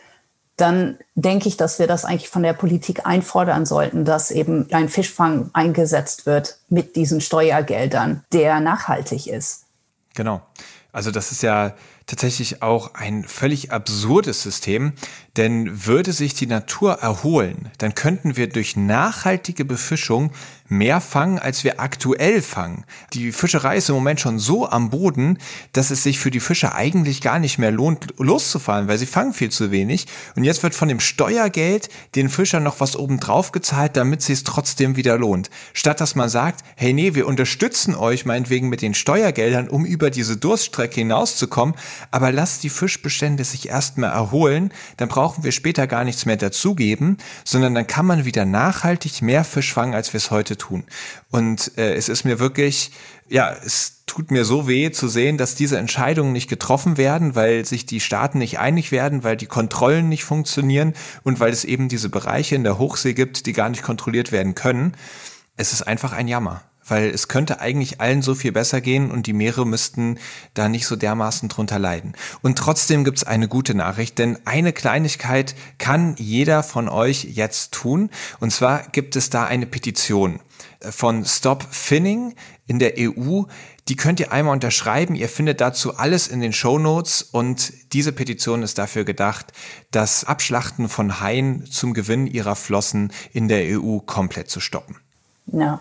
dann 0.57 0.97
denke 1.17 1.49
ich, 1.49 1.57
dass 1.57 1.81
wir 1.81 1.89
das 1.89 2.05
eigentlich 2.05 2.29
von 2.29 2.45
der 2.45 2.53
Politik 2.53 3.05
einfordern 3.05 3.67
sollten, 3.67 4.05
dass 4.05 4.31
eben 4.31 4.73
ein 4.73 4.89
Fischfang 4.89 5.51
eingesetzt 5.55 6.25
wird 6.25 6.59
mit 6.69 6.95
diesen 6.95 7.21
Steuergeldern, 7.21 8.23
der 8.33 8.61
nachhaltig 8.61 9.27
ist. 9.27 9.65
Genau. 10.15 10.41
Also 10.95 11.11
das 11.11 11.33
ist 11.33 11.43
ja 11.43 11.75
tatsächlich 12.07 12.63
auch 12.63 12.95
ein 12.95 13.25
völlig 13.25 13.73
absurdes 13.73 14.45
System, 14.45 14.93
denn 15.37 15.87
würde 15.87 16.13
sich 16.13 16.35
die 16.35 16.47
Natur 16.47 16.95
erholen, 16.95 17.71
dann 17.79 17.95
könnten 17.95 18.37
wir 18.37 18.49
durch 18.49 18.77
nachhaltige 18.77 19.65
Befischung 19.65 20.31
mehr 20.69 21.01
fangen, 21.01 21.39
als 21.39 21.63
wir 21.63 21.79
aktuell 21.79 22.41
fangen. 22.41 22.85
Die 23.13 23.33
Fischerei 23.33 23.77
ist 23.77 23.91
im 23.91 23.95
Moment 23.95 24.21
schon 24.21 24.39
so 24.39 24.69
am 24.69 24.91
Boden, 24.91 25.39
dass 25.73 25.91
es 25.91 26.03
sich 26.03 26.19
für 26.19 26.31
die 26.31 26.41
Fischer 26.41 26.75
eigentlich 26.75 27.21
gar 27.21 27.39
nicht 27.39 27.59
mehr 27.59 27.71
lohnt, 27.71 28.15
loszufahren, 28.19 28.89
weil 28.89 28.97
sie 28.97 29.07
fangen 29.07 29.35
viel 29.35 29.51
zu 29.51 29.71
wenig. 29.71 30.07
Und 30.37 30.45
jetzt 30.45 30.63
wird 30.63 30.75
von 30.75 30.89
dem 30.89 31.01
Steuergeld 31.01 31.91
den 32.15 32.31
Fischern 32.31 32.63
noch 32.63 32.81
was 32.81 32.97
obendrauf 32.97 33.53
gezahlt, 33.53 33.97
damit 33.97 34.23
sie 34.23 34.33
es 34.33 34.45
trotzdem 34.45 34.97
wieder 34.97 35.19
lohnt. 35.19 35.51
Statt 35.75 36.01
dass 36.01 36.15
man 36.15 36.29
sagt, 36.29 36.65
hey 36.77 36.93
nee, 36.93 37.15
wir 37.15 37.27
unterstützen 37.27 37.95
euch 37.95 38.25
meinetwegen 38.25 38.69
mit 38.69 38.81
den 38.81 38.95
Steuergeldern, 38.95 39.69
um 39.69 39.85
über 39.85 40.11
diese 40.11 40.37
Durststrecke 40.37 40.97
hinauszukommen, 40.97 41.75
aber 42.11 42.33
lasst 42.33 42.63
die 42.63 42.71
Fischbestände 42.71 43.45
sich 43.45 43.69
erstmal 43.69 44.11
erholen, 44.11 44.73
dann 44.97 45.09
brauchen 45.25 45.43
wir 45.43 45.53
später 45.53 45.87
gar 45.87 46.05
nichts 46.05 46.27
mehr 46.27 46.37
dazugeben, 46.37 47.17
sondern 47.47 47.75
dann 47.75 47.87
kann 47.87 48.05
man 48.05 48.27
wieder 48.27 48.45
nachhaltig 48.45 49.23
mehr 49.23 49.43
Fisch 49.43 49.73
fangen, 49.73 49.95
als 49.95 50.13
wir 50.13 50.19
es 50.19 50.31
heute 50.31 50.59
tun. 50.59 50.85
Und 51.31 51.79
äh, 51.79 51.95
es 51.95 52.11
ist 52.11 52.25
mir 52.25 52.39
wirklich, 52.41 52.91
ja, 53.31 53.51
es 53.65 54.03
tut 54.05 54.31
mir 54.31 54.45
so 54.45 54.69
weh 54.69 54.91
zu 54.91 55.09
sehen, 55.09 55.39
dass 55.39 55.55
diese 55.55 55.79
Entscheidungen 55.79 56.35
nicht 56.35 56.51
getroffen 56.51 56.99
werden, 56.99 57.35
weil 57.35 57.65
sich 57.65 57.87
die 57.87 58.01
Staaten 58.01 58.37
nicht 58.37 58.59
einig 58.59 58.93
werden, 58.93 59.25
weil 59.25 59.39
die 59.39 59.47
Kontrollen 59.47 60.11
nicht 60.11 60.25
funktionieren 60.25 60.93
und 61.23 61.41
weil 61.41 61.55
es 61.55 61.65
eben 61.65 61.89
diese 61.89 62.11
Bereiche 62.11 62.55
in 62.55 62.63
der 62.63 62.77
Hochsee 62.77 63.15
gibt, 63.15 63.47
die 63.47 63.55
gar 63.55 63.71
nicht 63.71 63.83
kontrolliert 63.83 64.31
werden 64.31 64.55
können. 64.55 64.93
Es 65.57 65.73
ist 65.73 65.81
einfach 65.81 66.13
ein 66.13 66.29
Jammer 66.29 66.61
weil 66.87 67.09
es 67.09 67.29
könnte 67.29 67.61
eigentlich 67.61 68.01
allen 68.01 68.23
so 68.23 68.35
viel 68.35 68.53
besser 68.53 68.81
gehen 68.81 69.11
und 69.11 69.27
die 69.27 69.33
Meere 69.33 69.67
müssten 69.67 70.19
da 70.55 70.69
nicht 70.69 70.87
so 70.87 70.97
dermaßen 70.97 71.49
drunter 71.49 71.79
leiden. 71.79 72.15
Und 72.43 72.59
trotzdem 72.59 73.05
gibt's 73.05 73.25
eine 73.25 73.49
gute 73.49 73.75
Nachricht, 73.75 74.19
denn 74.19 74.39
eine 74.45 74.73
Kleinigkeit 74.73 75.55
kann 75.79 76.15
jeder 76.19 76.63
von 76.63 76.89
euch 76.89 77.25
jetzt 77.25 77.73
tun. 77.73 78.11
Und 78.41 78.51
zwar 78.51 78.89
gibt 78.91 79.17
es 79.17 79.31
da 79.31 79.45
eine 79.45 79.67
Petition 79.67 80.41
von 80.81 81.25
Stop 81.25 81.67
Finning 81.71 82.35
in 82.67 82.79
der 82.79 82.95
EU. 82.99 83.43
Die 83.89 83.97
könnt 83.97 84.21
ihr 84.21 84.33
einmal 84.33 84.55
unterschreiben. 84.55 85.15
Ihr 85.15 85.29
findet 85.29 85.61
dazu 85.61 85.97
alles 85.97 86.29
in 86.29 86.41
den 86.41 86.53
Show 86.53 86.79
Notes 86.79 87.23
und 87.23 87.73
diese 87.93 88.13
Petition 88.13 88.63
ist 88.63 88.79
dafür 88.79 89.05
gedacht, 89.05 89.53
das 89.91 90.25
Abschlachten 90.25 90.89
von 90.89 91.21
Haien 91.21 91.67
zum 91.67 91.93
Gewinn 91.93 92.27
ihrer 92.27 92.57
Flossen 92.57 93.13
in 93.33 93.49
der 93.49 93.79
EU 93.79 93.99
komplett 93.99 94.51
zu 94.51 94.61
stoppen. 94.61 94.97
Ja, 95.47 95.81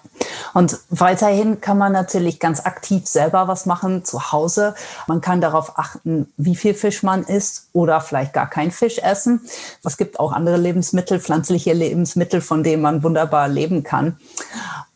und 0.53 0.78
weiterhin 0.89 1.61
kann 1.61 1.78
man 1.78 1.93
natürlich 1.93 2.39
ganz 2.39 2.66
aktiv 2.66 3.07
selber 3.07 3.47
was 3.47 3.66
machen 3.66 4.03
zu 4.03 4.32
Hause. 4.32 4.76
Man 5.07 5.22
kann 5.22 5.39
darauf 5.39 5.80
achten, 5.80 6.32
wie 6.36 6.55
viel 6.55 6.74
Fisch 6.74 7.01
man 7.01 7.24
isst 7.24 7.70
oder 7.72 8.01
vielleicht 8.01 8.34
gar 8.34 8.49
kein 8.49 8.72
Fisch 8.72 8.99
essen. 8.99 9.41
Es 9.84 9.97
gibt 9.97 10.20
auch 10.20 10.34
andere 10.34 10.57
Lebensmittel, 10.57 11.20
pflanzliche 11.20 11.74
Lebensmittel, 11.74 12.41
von 12.41 12.64
denen 12.64 12.82
man 12.82 13.03
wunderbar 13.03 13.47
leben 13.47 13.84
kann. 13.84 14.18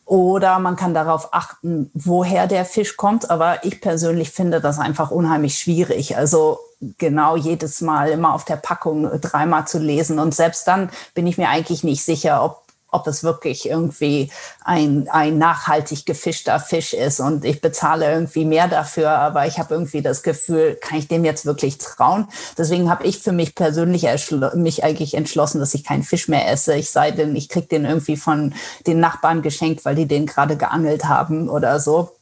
Oder 0.04 0.58
man 0.58 0.76
kann 0.76 0.94
darauf 0.94 1.34
achten, 1.34 1.90
woher 1.92 2.46
der 2.46 2.64
Fisch 2.64 2.96
kommt. 2.96 3.30
Aber 3.30 3.64
ich 3.64 3.80
persönlich 3.80 4.30
finde 4.30 4.60
das 4.60 4.78
einfach 4.78 5.10
unheimlich 5.10 5.58
schwierig. 5.58 6.16
Also 6.16 6.58
genau 6.98 7.36
jedes 7.36 7.80
Mal 7.80 8.10
immer 8.10 8.32
auf 8.34 8.44
der 8.44 8.56
Packung 8.56 9.10
dreimal 9.20 9.66
zu 9.66 9.78
lesen. 9.78 10.18
Und 10.18 10.34
selbst 10.34 10.68
dann 10.68 10.90
bin 11.14 11.26
ich 11.26 11.36
mir 11.36 11.48
eigentlich 11.48 11.84
nicht 11.84 12.04
sicher, 12.04 12.44
ob 12.44 12.67
ob 12.90 13.06
es 13.06 13.22
wirklich 13.22 13.68
irgendwie 13.68 14.30
ein, 14.64 15.08
ein 15.10 15.36
nachhaltig 15.36 16.06
gefischter 16.06 16.58
Fisch 16.58 16.94
ist 16.94 17.20
und 17.20 17.44
ich 17.44 17.60
bezahle 17.60 18.10
irgendwie 18.10 18.44
mehr 18.44 18.66
dafür, 18.66 19.10
aber 19.10 19.46
ich 19.46 19.58
habe 19.58 19.74
irgendwie 19.74 20.00
das 20.00 20.22
Gefühl, 20.22 20.76
kann 20.80 20.98
ich 20.98 21.08
dem 21.08 21.24
jetzt 21.24 21.44
wirklich 21.44 21.78
trauen? 21.78 22.28
Deswegen 22.56 22.90
habe 22.90 23.04
ich 23.04 23.18
für 23.18 23.32
mich 23.32 23.54
persönlich 23.54 24.06
mich 24.54 24.84
eigentlich 24.84 25.14
entschlossen, 25.14 25.60
dass 25.60 25.74
ich 25.74 25.84
keinen 25.84 26.02
Fisch 26.02 26.28
mehr 26.28 26.50
esse. 26.50 26.74
Ich 26.74 26.90
sei 26.90 27.10
denn, 27.10 27.36
ich 27.36 27.48
kriege 27.48 27.66
den 27.66 27.84
irgendwie 27.84 28.16
von 28.16 28.54
den 28.86 29.00
Nachbarn 29.00 29.42
geschenkt, 29.42 29.84
weil 29.84 29.94
die 29.94 30.08
den 30.08 30.26
gerade 30.26 30.56
geangelt 30.56 31.04
haben 31.04 31.48
oder 31.48 31.80
so. 31.80 32.16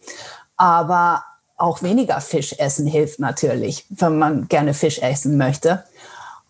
Aber 0.57 1.25
auch 1.57 1.83
weniger 1.83 2.21
Fisch 2.21 2.55
essen 2.59 2.87
hilft 2.87 3.19
natürlich, 3.21 3.87
wenn 3.89 4.19
man 4.19 4.49
gerne 4.49 4.75
Fisch 4.75 4.99
essen 4.99 5.37
möchte. 5.37 5.85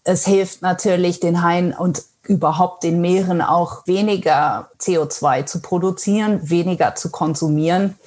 Es 0.04 0.24
hilft 0.24 0.62
natürlich 0.62 1.20
den 1.20 1.42
Haien 1.42 1.72
und 1.72 2.02
überhaupt 2.28 2.82
den 2.82 3.00
Meeren 3.00 3.40
auch 3.40 3.86
weniger 3.86 4.70
CO2 4.80 5.46
zu 5.46 5.60
produzieren, 5.60 6.50
weniger 6.50 6.94
zu 6.94 7.10
konsumieren. 7.10 7.98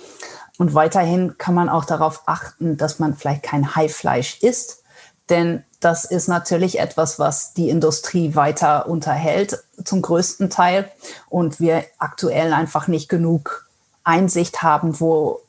Und 0.58 0.74
weiterhin 0.74 1.38
kann 1.38 1.56
man 1.56 1.70
auch 1.70 1.86
darauf 1.86 2.24
achten, 2.26 2.78
dass 2.78 3.00
man 3.00 3.16
vielleicht 3.16 3.44
kein 3.44 3.76
Haifleisch 3.76 4.40
isst, 4.42 4.84
denn 5.30 5.64
das 5.80 6.04
ist 6.04 6.28
natürlich 6.28 6.80
etwas, 6.80 7.20
was 7.20 7.54
die 7.54 7.70
Industrie 7.70 8.36
weiter 8.36 8.88
unterhält 8.88 9.64
zum 9.84 10.02
größten 10.02 10.50
Teil 10.50 10.92
und 11.30 11.60
wir 11.60 11.86
aktuell 12.00 12.52
einfach 12.54 12.88
nicht 12.88 13.08
genug 13.08 13.68
Einsicht 14.04 14.62
haben, 14.62 15.00
wo 15.00 15.42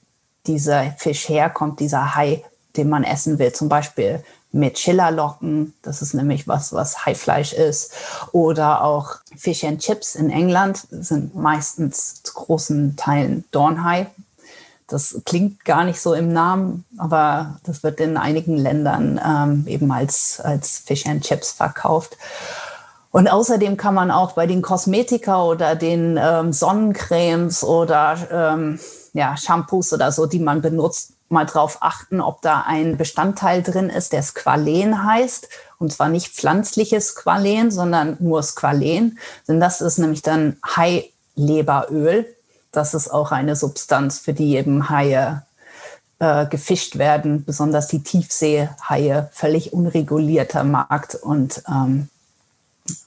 dieser 0.46 0.92
Fisch 0.98 1.28
herkommt, 1.28 1.80
dieser 1.80 2.14
Hai, 2.14 2.44
den 2.76 2.88
man 2.88 3.04
essen 3.04 3.38
will. 3.38 3.52
Zum 3.52 3.68
Beispiel 3.68 4.22
mit 4.52 4.78
Schillerlocken, 4.78 5.74
das 5.82 6.02
ist 6.02 6.14
nämlich 6.14 6.48
was, 6.48 6.72
was 6.72 7.06
Haifleisch 7.06 7.52
ist, 7.52 7.92
oder 8.32 8.82
auch 8.82 9.16
Fish 9.36 9.64
and 9.64 9.80
Chips 9.80 10.14
in 10.14 10.30
England 10.30 10.86
sind 10.90 11.34
meistens 11.34 12.22
zu 12.22 12.34
großen 12.34 12.96
Teilen 12.96 13.44
Dornhai. 13.52 14.06
Das 14.88 15.20
klingt 15.24 15.64
gar 15.64 15.84
nicht 15.84 16.00
so 16.00 16.14
im 16.14 16.32
Namen, 16.32 16.84
aber 16.98 17.60
das 17.62 17.84
wird 17.84 18.00
in 18.00 18.16
einigen 18.16 18.56
Ländern 18.56 19.20
ähm, 19.24 19.64
eben 19.68 19.92
als, 19.92 20.40
als 20.40 20.78
Fish 20.78 21.06
and 21.06 21.24
Chips 21.24 21.52
verkauft. 21.52 22.16
Und 23.12 23.28
außerdem 23.28 23.76
kann 23.76 23.94
man 23.94 24.10
auch 24.10 24.32
bei 24.32 24.46
den 24.46 24.62
Kosmetika 24.62 25.44
oder 25.44 25.76
den 25.76 26.18
ähm, 26.20 26.52
Sonnencremes 26.52 27.62
oder 27.62 28.16
ähm, 28.30 28.80
ja, 29.12 29.36
Shampoos 29.36 29.92
oder 29.92 30.12
so, 30.12 30.26
die 30.26 30.38
man 30.38 30.60
benutzt, 30.60 31.12
mal 31.30 31.46
drauf 31.46 31.78
achten, 31.80 32.20
ob 32.20 32.42
da 32.42 32.62
ein 32.66 32.96
Bestandteil 32.96 33.62
drin 33.62 33.88
ist, 33.88 34.12
der 34.12 34.22
Squalen 34.22 35.04
heißt. 35.04 35.48
Und 35.78 35.92
zwar 35.92 36.08
nicht 36.08 36.34
pflanzliches 36.34 37.08
Squalen, 37.08 37.70
sondern 37.70 38.16
nur 38.20 38.42
Squalen. 38.42 39.18
Denn 39.48 39.60
das 39.60 39.80
ist 39.80 39.98
nämlich 39.98 40.22
dann 40.22 40.56
Haileberöl. 40.66 42.26
Das 42.72 42.94
ist 42.94 43.08
auch 43.08 43.32
eine 43.32 43.56
Substanz, 43.56 44.18
für 44.18 44.32
die 44.32 44.56
eben 44.56 44.90
Haie 44.90 45.42
äh, 46.18 46.46
gefischt 46.46 46.98
werden, 46.98 47.44
besonders 47.44 47.88
die 47.88 48.02
Tiefseehaie, 48.02 49.28
völlig 49.32 49.72
unregulierter 49.72 50.64
Markt 50.64 51.14
und 51.14 51.62
ähm, 51.68 52.08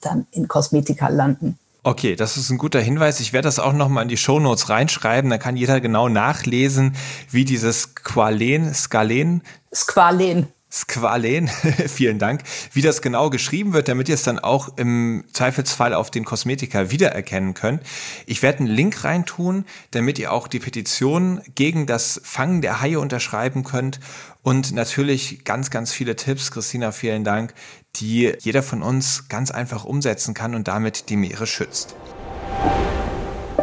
dann 0.00 0.26
in 0.32 0.48
Kosmetika 0.48 1.08
landen. 1.08 1.58
Okay, 1.86 2.16
das 2.16 2.38
ist 2.38 2.48
ein 2.48 2.56
guter 2.56 2.80
Hinweis. 2.80 3.20
Ich 3.20 3.34
werde 3.34 3.46
das 3.46 3.58
auch 3.58 3.74
nochmal 3.74 4.04
in 4.04 4.08
die 4.08 4.16
Shownotes 4.16 4.70
reinschreiben. 4.70 5.28
Da 5.28 5.36
kann 5.36 5.54
jeder 5.54 5.82
genau 5.82 6.08
nachlesen, 6.08 6.96
wie 7.30 7.44
dieses 7.44 7.94
Qualen, 7.94 8.72
Skalen. 8.72 9.42
Squalen. 9.72 10.48
Squalen, 10.74 11.48
vielen 11.86 12.18
Dank, 12.18 12.42
wie 12.72 12.82
das 12.82 13.00
genau 13.00 13.30
geschrieben 13.30 13.72
wird, 13.72 13.86
damit 13.86 14.08
ihr 14.08 14.16
es 14.16 14.24
dann 14.24 14.40
auch 14.40 14.76
im 14.76 15.24
Zweifelsfall 15.32 15.94
auf 15.94 16.10
den 16.10 16.24
Kosmetika 16.24 16.90
wiedererkennen 16.90 17.54
könnt. 17.54 17.82
Ich 18.26 18.42
werde 18.42 18.58
einen 18.58 18.66
Link 18.66 19.04
reintun, 19.04 19.66
damit 19.92 20.18
ihr 20.18 20.32
auch 20.32 20.48
die 20.48 20.58
Petition 20.58 21.40
gegen 21.54 21.86
das 21.86 22.20
Fangen 22.24 22.60
der 22.60 22.80
Haie 22.80 22.98
unterschreiben 22.98 23.62
könnt 23.62 24.00
und 24.42 24.72
natürlich 24.72 25.44
ganz, 25.44 25.70
ganz 25.70 25.92
viele 25.92 26.16
Tipps, 26.16 26.50
Christina, 26.50 26.90
vielen 26.90 27.22
Dank, 27.22 27.54
die 27.96 28.32
jeder 28.40 28.64
von 28.64 28.82
uns 28.82 29.28
ganz 29.28 29.52
einfach 29.52 29.84
umsetzen 29.84 30.34
kann 30.34 30.56
und 30.56 30.66
damit 30.66 31.08
die 31.08 31.16
Meere 31.16 31.46
schützt. 31.46 31.94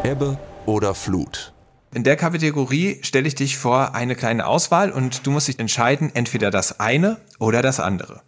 Ebbe 0.04 0.40
oder 0.66 0.96
Flut? 0.96 1.54
In 1.94 2.06
der 2.06 2.16
Kategorie 2.16 3.00
stelle 3.04 3.28
ich 3.28 3.36
dich 3.36 3.58
vor 3.58 3.94
eine 3.94 4.16
kleine 4.16 4.48
Auswahl 4.48 4.92
und 4.92 5.28
du 5.28 5.32
musst 5.32 5.50
dich 5.50 5.60
entscheiden, 5.60 6.10
entweder 6.14 6.50
das 6.50 6.80
eine 6.80 7.20
oder 7.38 7.62
das 7.62 7.82
andere. 7.82 8.22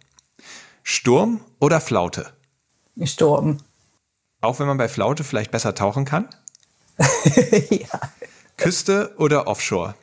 Sturm 0.82 1.40
oder 1.60 1.80
Flaute? 1.80 2.34
Sturm. 3.04 3.58
Auch 4.42 4.58
wenn 4.58 4.66
man 4.66 4.76
bei 4.76 4.88
Flaute 4.88 5.24
vielleicht 5.24 5.50
besser 5.50 5.74
tauchen 5.74 6.04
kann? 6.04 6.28
ja. 7.70 8.00
Küste 8.58 9.14
oder 9.16 9.46
Offshore? 9.46 9.94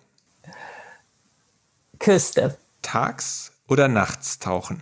Küste. 1.99 2.57
Tags 2.81 3.51
oder 3.67 3.87
nachts 3.87 4.39
tauchen? 4.39 4.81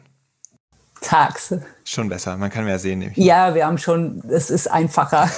Tags. 1.01 1.53
Schon 1.85 2.09
besser, 2.09 2.37
man 2.37 2.49
kann 2.49 2.65
mehr 2.65 2.79
sehen. 2.79 2.99
Nämlich. 2.99 3.17
Ja, 3.17 3.55
wir 3.55 3.65
haben 3.65 3.77
schon, 3.77 4.21
es 4.29 4.49
ist 4.49 4.67
einfacher, 4.67 5.29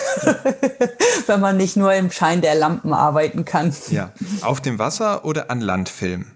wenn 1.27 1.39
man 1.39 1.57
nicht 1.57 1.77
nur 1.77 1.93
im 1.93 2.11
Schein 2.11 2.41
der 2.41 2.55
Lampen 2.55 2.93
arbeiten 2.93 3.45
kann. 3.45 3.73
Ja, 3.89 4.11
auf 4.41 4.61
dem 4.61 4.79
Wasser 4.79 5.25
oder 5.25 5.51
an 5.51 5.61
Land 5.61 5.89
filmen? 5.89 6.31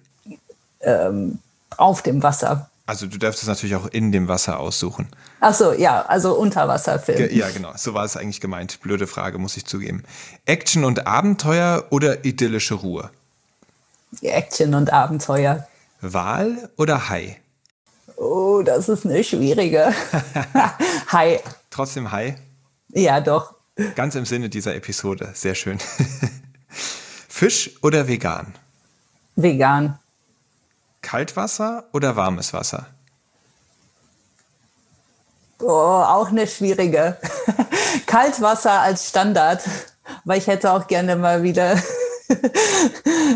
Ähm, 0.82 1.39
auf 1.78 2.01
dem 2.01 2.23
Wasser. 2.23 2.69
Also 2.88 3.07
du 3.07 3.17
darfst 3.17 3.41
es 3.41 3.47
natürlich 3.47 3.76
auch 3.76 3.88
in 3.88 4.11
dem 4.11 4.28
Wasser 4.28 4.59
aussuchen. 4.59 5.07
Ach 5.39 5.53
so, 5.53 5.73
ja, 5.73 6.03
also 6.03 6.36
Unterwasserfilm. 6.36 7.36
Ja, 7.36 7.49
genau, 7.49 7.71
so 7.76 7.95
war 7.95 8.05
es 8.05 8.15
eigentlich 8.15 8.41
gemeint. 8.41 8.80
Blöde 8.82 9.07
Frage, 9.07 9.39
muss 9.39 9.57
ich 9.57 9.65
zugeben. 9.65 10.03
Action 10.45 10.84
und 10.84 11.07
Abenteuer 11.07 11.86
oder 11.89 12.23
idyllische 12.26 12.76
Ruhe? 12.76 13.09
Action 14.21 14.76
und 14.76 14.93
Abenteuer. 14.93 15.67
Wal 16.01 16.69
oder 16.78 17.09
Hai? 17.09 17.38
Oh, 18.18 18.61
das 18.63 18.89
ist 18.89 19.05
eine 19.05 19.24
schwierige. 19.24 19.93
Hai. 21.11 21.41
Trotzdem 21.70 22.11
Hai? 22.11 22.38
Ja, 22.89 23.20
doch. 23.20 23.55
Ganz 23.95 24.16
im 24.16 24.26
Sinne 24.26 24.49
dieser 24.49 24.76
Episode. 24.76 25.32
Sehr 25.34 25.55
schön. 25.55 25.80
Fisch 27.28 27.72
oder 27.84 28.07
vegan? 28.07 28.55
Vegan. 29.36 29.99
Kaltwasser 31.01 31.84
oder 31.91 32.16
warmes 32.16 32.53
Wasser? 32.53 32.88
Oh, 35.61 35.70
auch 35.70 36.30
eine 36.30 36.47
schwierige. 36.47 37.18
Kaltwasser 38.05 38.82
als 38.82 39.09
Standard, 39.09 39.63
weil 40.24 40.38
ich 40.38 40.47
hätte 40.47 40.72
auch 40.72 40.88
gerne 40.88 41.16
mal 41.16 41.43
wieder, 41.43 41.78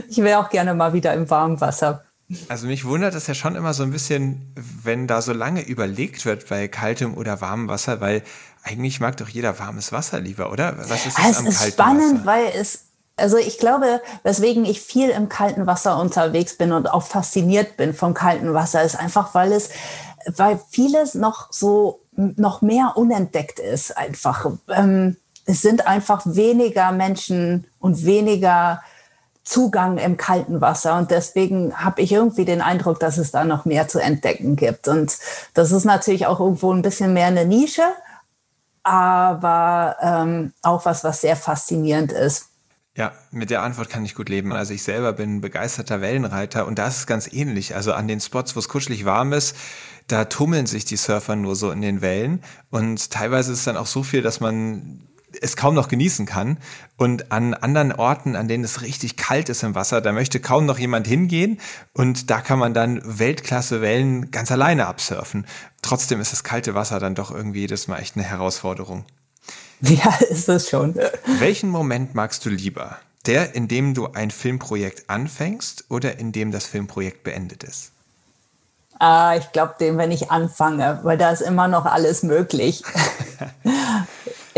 ich 0.08 0.18
wäre 0.18 0.40
auch 0.40 0.50
gerne 0.50 0.74
mal 0.74 0.94
wieder 0.94 1.14
im 1.14 1.30
warmen 1.30 1.60
Wasser. 1.60 2.04
Also 2.48 2.68
mich 2.68 2.86
wundert 2.86 3.16
es 3.16 3.26
ja 3.28 3.34
schon 3.34 3.56
immer 3.56 3.74
so 3.74 3.84
ein 3.84 3.92
bisschen, 3.92 4.54
wenn 4.84 5.08
da 5.08 5.22
so 5.22 5.34
lange 5.34 5.62
überlegt 5.62 6.26
wird 6.26 6.48
bei 6.48 6.68
kaltem 6.68 7.16
oder 7.16 7.42
warmem 7.42 7.68
Wasser, 7.68 8.02
weil 8.02 8.24
eigentlich 8.64 9.00
mag 9.00 9.18
doch 9.18 9.30
jeder 9.30 9.58
warmes 9.58 9.92
Wasser 9.92 10.20
lieber, 10.20 10.52
oder? 10.52 10.78
Was 10.78 11.08
ist 11.08 11.18
das 11.18 11.30
es 11.32 11.38
am 11.38 11.48
ist 11.48 11.58
kalten 11.58 11.74
spannend, 11.74 12.14
Wasser? 12.20 12.26
weil 12.26 12.46
es 12.56 12.86
also 13.20 13.38
ich 13.38 13.58
glaube, 13.58 14.02
weswegen 14.24 14.64
ich 14.64 14.80
viel 14.80 15.10
im 15.10 15.28
kalten 15.28 15.68
Wasser 15.68 16.00
unterwegs 16.00 16.56
bin 16.56 16.72
und 16.72 16.90
auch 16.90 17.04
fasziniert 17.04 17.76
bin 17.76 17.94
vom 17.94 18.14
kalten 18.14 18.54
Wasser, 18.54 18.82
ist 18.82 18.96
einfach, 18.96 19.34
weil 19.34 19.52
es, 19.52 19.72
weil 20.26 20.58
vieles 20.72 21.16
noch 21.16 21.52
so 21.52 22.00
noch 22.16 22.62
mehr 22.62 22.94
unentdeckt 22.96 23.60
ist. 23.60 23.98
Einfach, 23.98 24.52
ähm, 24.70 25.18
es 25.46 25.62
sind 25.62 25.88
einfach 25.88 26.22
weniger 26.26 26.92
Menschen 26.92 27.68
und 27.80 28.06
weniger 28.06 28.82
Zugang 29.50 29.98
im 29.98 30.16
kalten 30.16 30.62
Wasser 30.62 30.96
und 31.00 31.10
deswegen 31.10 31.74
habe 31.76 32.02
ich 32.04 32.12
irgendwie 32.12 32.46
den 32.46 32.62
Eindruck, 32.62 33.00
dass 33.00 33.18
es 33.18 33.32
da 33.32 33.46
noch 33.46 33.66
mehr 33.66 33.88
zu 33.88 34.00
entdecken 34.00 34.56
gibt. 34.56 34.88
Und 34.88 35.18
das 35.56 35.72
ist 35.72 35.86
natürlich 35.86 36.28
auch 36.28 36.40
irgendwo 36.40 36.72
ein 36.72 36.84
bisschen 36.84 37.14
mehr 37.14 37.26
eine 37.26 37.46
Nische, 37.46 37.82
aber 38.84 39.98
ähm, 40.02 40.54
auch 40.62 40.86
was, 40.86 41.04
was 41.04 41.22
sehr 41.22 41.36
faszinierend 41.36 42.12
ist. 42.12 42.50
Ja, 42.96 43.12
mit 43.32 43.50
der 43.50 43.64
Antwort 43.64 43.90
kann 43.90 44.06
ich 44.06 44.14
gut 44.14 44.30
leben. 44.30 44.54
Also 44.54 44.76
ich 44.76 44.84
selber 44.84 45.14
bin 45.14 45.42
begeisterter 45.42 46.00
Wellenreiter 46.00 46.68
und 46.68 46.78
da 46.78 46.88
ist 46.88 46.98
es 46.98 47.08
ganz 47.08 47.32
ähnlich. 47.32 47.76
Also 47.76 47.94
an 47.94 48.08
den 48.08 48.20
Spots, 48.20 48.56
wo 48.56 48.60
es 48.60 48.70
kuschelig 48.70 49.04
warm 49.06 49.34
ist, 49.34 49.56
da 50.06 50.26
tummeln 50.26 50.68
sich 50.68 50.86
die 50.86 50.98
Surfer 50.98 51.36
nur 51.36 51.56
so 51.56 51.72
in 51.72 51.82
den 51.82 52.02
Wellen 52.02 52.44
und 52.70 53.10
teilweise 53.10 53.52
ist 53.54 53.60
es 53.60 53.66
dann 53.66 53.78
auch 53.78 53.88
so 53.88 54.04
viel, 54.04 54.22
dass 54.22 54.42
man 54.42 55.09
es 55.42 55.56
kaum 55.56 55.76
noch 55.76 55.88
genießen 55.88 56.26
kann. 56.26 56.58
Und 56.98 57.32
an 57.32 57.54
anderen 57.54 57.94
Orten, 57.94 58.36
an 58.36 58.48
denen 58.48 58.64
es 58.64 58.82
richtig 58.82 59.18
kalt 59.18 59.50
ist 59.50 59.64
im 59.64 59.76
Wasser, 59.76 60.02
da 60.02 60.12
möchte 60.12 60.40
kaum 60.40 60.66
noch 60.66 60.80
jemand 60.80 61.08
hingehen. 61.08 61.60
Und 61.94 62.30
da 62.30 62.42
kann 62.42 62.60
man 62.60 62.74
dann 62.74 63.02
Weltklasse 63.04 63.82
Wellen 63.82 64.32
ganz 64.32 64.52
alleine 64.52 64.88
absurfen. 64.88 65.46
Trotzdem 65.82 66.20
ist 66.20 66.32
das 66.32 66.44
kalte 66.44 66.76
Wasser 66.76 67.00
dann 67.00 67.16
doch 67.16 67.32
irgendwie 67.32 67.62
jedes 67.62 67.88
Mal 67.88 68.00
echt 68.00 68.16
eine 68.16 68.26
Herausforderung. 68.26 69.06
Ja, 69.82 70.14
ist 70.30 70.50
es 70.50 70.70
schon. 70.70 70.96
Welchen 71.40 71.70
Moment 71.70 72.16
magst 72.16 72.46
du 72.46 72.50
lieber? 72.50 72.98
Der, 73.26 73.56
in 73.56 73.68
dem 73.68 73.94
du 73.94 74.08
ein 74.14 74.32
Filmprojekt 74.32 75.10
anfängst 75.10 75.86
oder 75.90 76.20
in 76.20 76.32
dem 76.32 76.52
das 76.52 76.66
Filmprojekt 76.66 77.24
beendet 77.24 77.64
ist? 77.64 77.92
Ah, 78.98 79.36
ich 79.38 79.52
glaube, 79.54 79.76
dem, 79.80 79.98
wenn 79.98 80.12
ich 80.12 80.30
anfange, 80.30 81.00
weil 81.04 81.18
da 81.18 81.32
ist 81.32 81.42
immer 81.42 81.70
noch 81.70 81.86
alles 81.86 82.22
möglich. 82.24 82.84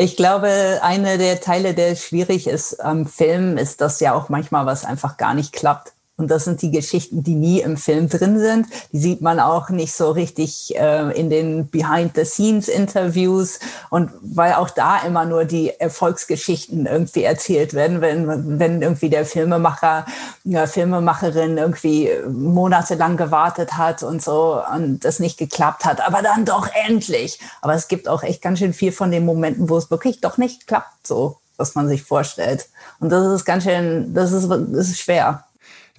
ich 0.02 0.18
glaube, 0.18 0.80
eine 0.82 1.20
der 1.20 1.42
Teile, 1.42 1.76
der 1.76 1.96
schwierig 1.96 2.48
ist 2.48 2.80
am 2.84 3.06
Film, 3.06 3.58
ist, 3.58 3.82
dass 3.82 4.00
ja 4.00 4.16
auch 4.16 4.30
manchmal 4.30 4.66
was 4.66 4.84
einfach 4.84 5.18
gar 5.18 5.36
nicht 5.36 5.54
klappt. 5.54 5.94
Und 6.22 6.30
das 6.30 6.44
sind 6.44 6.62
die 6.62 6.70
Geschichten, 6.70 7.24
die 7.24 7.34
nie 7.34 7.62
im 7.62 7.78
Film 7.78 8.08
drin 8.08 8.38
sind. 8.38 8.68
Die 8.92 9.00
sieht 9.00 9.22
man 9.22 9.40
auch 9.40 9.70
nicht 9.70 9.92
so 9.92 10.12
richtig 10.12 10.78
äh, 10.78 11.20
in 11.20 11.32
den 11.32 11.68
Behind-the-Scenes-Interviews. 11.68 13.60
Und 13.90 14.12
weil 14.22 14.54
auch 14.54 14.70
da 14.70 15.00
immer 15.00 15.26
nur 15.26 15.46
die 15.46 15.72
Erfolgsgeschichten 15.80 16.86
irgendwie 16.86 17.24
erzählt 17.24 17.74
werden, 17.74 18.02
wenn, 18.02 18.60
wenn 18.60 18.84
irgendwie 18.84 19.10
der 19.10 19.26
Filmemacher, 19.26 20.06
ja, 20.44 20.68
Filmemacherin 20.68 21.58
irgendwie 21.58 22.12
monatelang 22.30 23.18
gewartet 23.18 23.78
hat 23.78 24.04
und 24.04 24.22
so 24.22 24.62
und 24.76 25.04
das 25.04 25.18
nicht 25.18 25.40
geklappt 25.40 25.86
hat, 25.86 26.06
aber 26.06 26.22
dann 26.22 26.46
doch 26.46 26.70
endlich. 26.88 27.40
Aber 27.64 27.74
es 27.74 27.88
gibt 27.88 28.08
auch 28.08 28.22
echt 28.22 28.44
ganz 28.44 28.60
schön 28.60 28.74
viel 28.74 28.92
von 28.92 29.10
den 29.10 29.26
Momenten, 29.26 29.70
wo 29.70 29.78
es 29.78 29.90
wirklich 29.90 30.22
doch 30.22 30.38
nicht 30.38 30.68
klappt, 30.68 31.08
so 31.08 31.38
was 31.58 31.74
man 31.74 31.88
sich 31.88 32.04
vorstellt. 32.04 32.70
Und 33.00 33.10
das 33.10 33.26
ist 33.34 33.46
ganz 33.46 33.64
schön, 33.64 34.14
das 34.14 34.32
ist, 34.32 34.48
das 34.50 34.90
ist 34.90 35.00
schwer. 35.00 35.46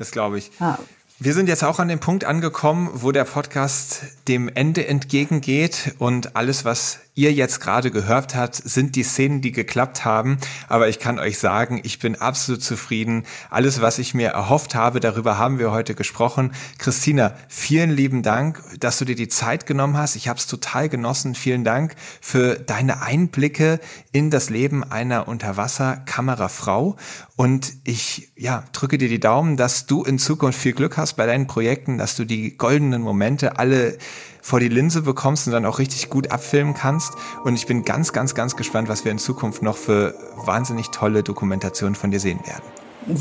Das 0.03 0.11
glaube 0.11 0.37
ich. 0.37 0.51
Ah. 0.59 0.81
Wir 1.21 1.33
sind 1.33 1.49
jetzt 1.49 1.63
auch 1.63 1.79
an 1.79 1.87
dem 1.87 2.01
Punkt 2.01 2.25
angekommen, 2.25 2.91
wo 2.93 3.13
der 3.13 3.23
Podcast 3.23 4.03
dem 4.27 4.49
Ende 4.53 4.89
entgegengeht 4.89 5.95
und 6.01 6.35
alles, 6.35 6.65
was 6.65 6.99
ihr 7.15 7.33
jetzt 7.33 7.61
gerade 7.61 7.91
gehört 7.91 8.35
habt, 8.35 8.55
sind 8.57 8.97
die 8.97 9.03
Szenen, 9.03 9.43
die 9.43 9.53
geklappt 9.53 10.05
haben. 10.05 10.39
Aber 10.69 10.89
ich 10.89 10.99
kann 10.99 11.19
euch 11.19 11.39
sagen, 11.39 11.81
ich 11.85 11.99
bin 11.99 12.17
absolut 12.17 12.63
zufrieden. 12.63 13.25
Alles, 13.51 13.83
was 13.83 13.99
ich 13.99 14.15
mir 14.15 14.31
erhofft 14.31 14.75
habe, 14.75 14.99
darüber 14.99 15.37
haben 15.37 15.59
wir 15.59 15.73
heute 15.73 15.95
gesprochen. 15.95 16.53
Christina, 16.79 17.35
vielen 17.49 17.91
lieben 17.91 18.23
Dank, 18.23 18.63
dass 18.81 18.99
du 18.99 19.05
dir 19.05 19.15
die 19.15 19.29
Zeit 19.29 19.67
genommen 19.67 19.99
hast. 19.99 20.17
Ich 20.17 20.29
habe 20.29 20.39
es 20.39 20.47
total 20.47 20.89
genossen. 20.89 21.35
Vielen 21.35 21.65
Dank 21.65 21.95
für 22.23 22.55
deine 22.55 23.03
Einblicke 23.03 23.79
in 24.13 24.31
das 24.31 24.49
Leben 24.49 24.83
einer 24.83 25.29
Unterwasserkamerafrau. 25.29 26.97
Und 27.37 27.73
ich 27.85 28.33
ja, 28.37 28.65
drücke 28.73 28.97
dir 28.97 29.09
die 29.09 29.21
Daumen, 29.21 29.59
dass 29.59 29.85
du 29.85 30.03
in 30.03 30.19
Zukunft 30.19 30.59
viel 30.59 30.73
Glück 30.73 30.97
hast 30.97 31.15
bei 31.15 31.27
deinen 31.27 31.47
Projekten, 31.47 31.99
dass 31.99 32.17
du 32.17 32.25
die 32.25 32.57
goldenen 32.57 33.03
Momente 33.03 33.59
alle 33.59 33.99
vor 34.43 34.61
die 34.61 34.69
Linse 34.69 35.01
bekommst 35.01 35.47
und 35.47 35.55
dann 35.55 35.65
auch 35.65 35.79
richtig 35.79 36.11
gut 36.11 36.31
abfilmen 36.31 36.75
kannst. 36.75 37.15
Und 37.45 37.55
ich 37.55 37.67
bin 37.67 37.85
ganz, 37.85 38.13
ganz, 38.13 38.35
ganz 38.35 38.57
gespannt, 38.57 38.89
was 38.89 39.05
wir 39.07 39.13
in 39.13 39.19
Zukunft 39.19 39.63
noch 39.63 39.77
für 39.77 40.15
wahnsinnig 40.45 40.89
tolle 40.89 41.23
Dokumentationen 41.23 41.95
von 41.95 42.11
dir 42.11 42.21
sehen 42.21 42.41
werden. 42.45 42.65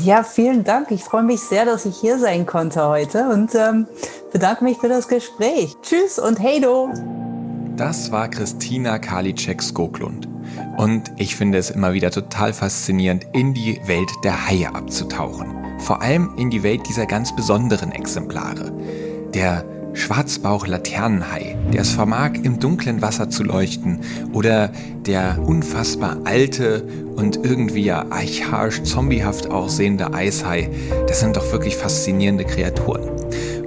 Ja, 0.04 0.22
vielen 0.22 0.64
Dank. 0.64 0.90
Ich 0.90 1.02
freue 1.02 1.22
mich 1.22 1.40
sehr, 1.40 1.64
dass 1.64 1.86
ich 1.86 1.96
hier 1.96 2.18
sein 2.18 2.46
konnte 2.46 2.86
heute 2.86 3.28
und 3.30 3.54
ähm, 3.54 3.86
bedanke 4.32 4.62
mich 4.64 4.78
für 4.78 4.88
das 4.88 5.08
Gespräch. 5.08 5.76
Tschüss 5.82 6.18
und 6.18 6.38
hey 6.38 6.60
do. 6.60 6.90
Das 7.76 8.12
war 8.12 8.28
Christina 8.28 8.98
Karliczek-Skoglund. 8.98 10.28
Und 10.76 11.10
ich 11.16 11.36
finde 11.36 11.58
es 11.58 11.70
immer 11.70 11.94
wieder 11.94 12.10
total 12.10 12.52
faszinierend, 12.52 13.26
in 13.32 13.54
die 13.54 13.80
Welt 13.86 14.10
der 14.22 14.46
Haie 14.46 14.74
abzutauchen. 14.74 15.54
Vor 15.78 16.00
allem 16.00 16.34
in 16.36 16.50
die 16.50 16.62
Welt 16.62 16.82
dieser 16.88 17.06
ganz 17.06 17.34
besonderen 17.34 17.90
Exemplare. 17.92 18.72
Der 19.34 19.64
Schwarzbauch-Laternenhai, 19.94 21.56
der 21.72 21.82
es 21.82 21.90
vermag, 21.90 22.32
im 22.42 22.58
dunklen 22.58 23.02
Wasser 23.02 23.30
zu 23.30 23.44
leuchten, 23.44 24.00
oder 24.32 24.72
der 25.06 25.38
unfassbar 25.44 26.18
alte 26.24 26.86
und 27.16 27.44
irgendwie 27.44 27.84
ja 27.84 28.06
archaisch 28.10 28.82
zombiehaft 28.82 29.50
aussehende 29.50 30.14
Eishai, 30.14 30.70
das 31.06 31.20
sind 31.20 31.36
doch 31.36 31.52
wirklich 31.52 31.76
faszinierende 31.76 32.44
Kreaturen. 32.44 33.10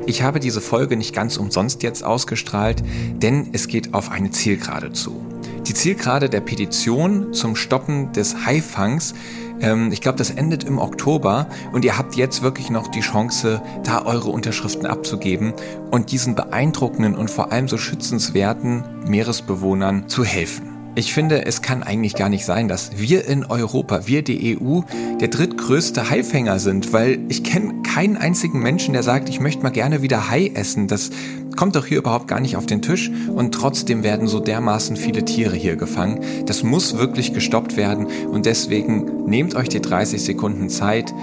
Ich 0.07 0.21
habe 0.21 0.39
diese 0.39 0.61
Folge 0.61 0.97
nicht 0.97 1.15
ganz 1.15 1.37
umsonst 1.37 1.81
jetzt 1.81 2.03
ausgestrahlt, 2.03 2.83
denn 3.15 3.49
es 3.53 3.67
geht 3.67 3.93
auf 3.93 4.11
eine 4.11 4.29
Zielgerade 4.31 4.91
zu. 4.93 5.25
Die 5.67 5.73
Zielgerade 5.73 6.29
der 6.29 6.41
Petition 6.41 7.33
zum 7.33 7.55
Stoppen 7.55 8.11
des 8.13 8.45
Haifangs 8.45 9.15
ähm, 9.61 9.91
ich 9.91 10.01
glaube, 10.01 10.17
das 10.17 10.31
endet 10.31 10.63
im 10.63 10.77
Oktober 10.77 11.47
und 11.71 11.85
ihr 11.85 11.97
habt 11.97 12.15
jetzt 12.15 12.41
wirklich 12.41 12.69
noch 12.69 12.87
die 12.87 13.01
Chance, 13.01 13.61
da 13.83 14.05
eure 14.05 14.29
Unterschriften 14.29 14.85
abzugeben 14.85 15.53
und 15.91 16.11
diesen 16.11 16.35
beeindruckenden 16.35 17.15
und 17.15 17.29
vor 17.29 17.51
allem 17.51 17.67
so 17.67 17.77
schützenswerten 17.77 18.83
Meeresbewohnern 19.07 20.07
zu 20.07 20.23
helfen. 20.23 20.74
Ich 20.97 21.13
finde, 21.13 21.45
es 21.45 21.61
kann 21.61 21.83
eigentlich 21.83 22.15
gar 22.15 22.29
nicht 22.29 22.45
sein, 22.45 22.69
dass 22.69 22.91
wir 22.95 23.27
in 23.27 23.43
Europa, 23.43 24.07
wir 24.07 24.21
die 24.21 24.57
EU, 24.57 24.79
der 25.19 25.27
drittgrößte 25.27 26.09
Haifänger 26.09 26.57
sind, 26.59 26.93
weil 26.93 27.19
ich 27.27 27.43
kenne 27.43 27.81
keinen 27.81 28.15
einzigen 28.15 28.59
Menschen, 28.61 28.93
der 28.93 29.03
sagt, 29.03 29.27
ich 29.27 29.41
möchte 29.41 29.61
mal 29.61 29.71
gerne 29.71 30.01
wieder 30.01 30.29
Hai 30.29 30.51
essen. 30.53 30.87
Das 30.87 31.09
kommt 31.57 31.75
doch 31.75 31.85
hier 31.85 31.97
überhaupt 31.97 32.29
gar 32.29 32.39
nicht 32.39 32.55
auf 32.55 32.65
den 32.65 32.81
Tisch 32.81 33.11
und 33.27 33.53
trotzdem 33.53 34.03
werden 34.03 34.29
so 34.29 34.39
dermaßen 34.39 34.95
viele 34.95 35.25
Tiere 35.25 35.57
hier 35.57 35.75
gefangen. 35.75 36.21
Das 36.45 36.63
muss 36.63 36.97
wirklich 36.97 37.33
gestoppt 37.33 37.75
werden 37.75 38.07
und 38.31 38.45
deswegen 38.45 39.25
nehmt 39.25 39.53
euch 39.55 39.67
die 39.67 39.81
30 39.81 40.23
Sekunden 40.23 40.69
Zeit, 40.69 41.13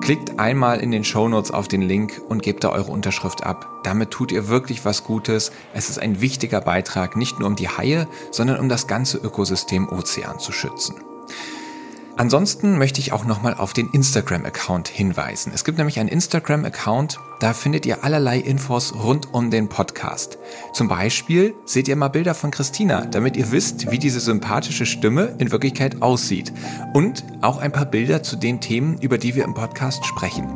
Klickt 0.00 0.38
einmal 0.38 0.80
in 0.80 0.90
den 0.90 1.04
Shownotes 1.04 1.50
auf 1.50 1.68
den 1.68 1.82
Link 1.82 2.20
und 2.28 2.42
gebt 2.42 2.64
da 2.64 2.70
eure 2.70 2.90
Unterschrift 2.90 3.44
ab. 3.44 3.68
Damit 3.82 4.10
tut 4.10 4.32
ihr 4.32 4.48
wirklich 4.48 4.84
was 4.84 5.04
Gutes. 5.04 5.52
Es 5.74 5.90
ist 5.90 5.98
ein 5.98 6.20
wichtiger 6.20 6.60
Beitrag, 6.60 7.16
nicht 7.16 7.38
nur 7.38 7.48
um 7.48 7.56
die 7.56 7.68
Haie, 7.68 8.08
sondern 8.30 8.58
um 8.58 8.68
das 8.68 8.86
ganze 8.86 9.18
Ökosystem 9.18 9.88
Ozean 9.88 10.38
zu 10.38 10.52
schützen. 10.52 10.94
Ansonsten 12.18 12.78
möchte 12.78 12.98
ich 12.98 13.12
auch 13.12 13.24
nochmal 13.24 13.54
auf 13.54 13.72
den 13.72 13.90
Instagram-Account 13.90 14.88
hinweisen. 14.88 15.52
Es 15.54 15.64
gibt 15.64 15.78
nämlich 15.78 16.00
einen 16.00 16.08
Instagram-Account, 16.08 17.20
da 17.38 17.52
findet 17.52 17.86
ihr 17.86 18.02
allerlei 18.02 18.40
Infos 18.40 18.92
rund 18.92 19.32
um 19.32 19.52
den 19.52 19.68
Podcast. 19.68 20.36
Zum 20.72 20.88
Beispiel 20.88 21.54
seht 21.64 21.86
ihr 21.86 21.94
mal 21.94 22.08
Bilder 22.08 22.34
von 22.34 22.50
Christina, 22.50 23.06
damit 23.06 23.36
ihr 23.36 23.52
wisst, 23.52 23.92
wie 23.92 24.00
diese 24.00 24.18
sympathische 24.18 24.84
Stimme 24.84 25.36
in 25.38 25.52
Wirklichkeit 25.52 26.02
aussieht. 26.02 26.52
Und 26.92 27.22
auch 27.40 27.58
ein 27.58 27.70
paar 27.70 27.86
Bilder 27.86 28.24
zu 28.24 28.34
den 28.34 28.60
Themen, 28.60 28.98
über 29.00 29.16
die 29.16 29.36
wir 29.36 29.44
im 29.44 29.54
Podcast 29.54 30.04
sprechen. 30.04 30.48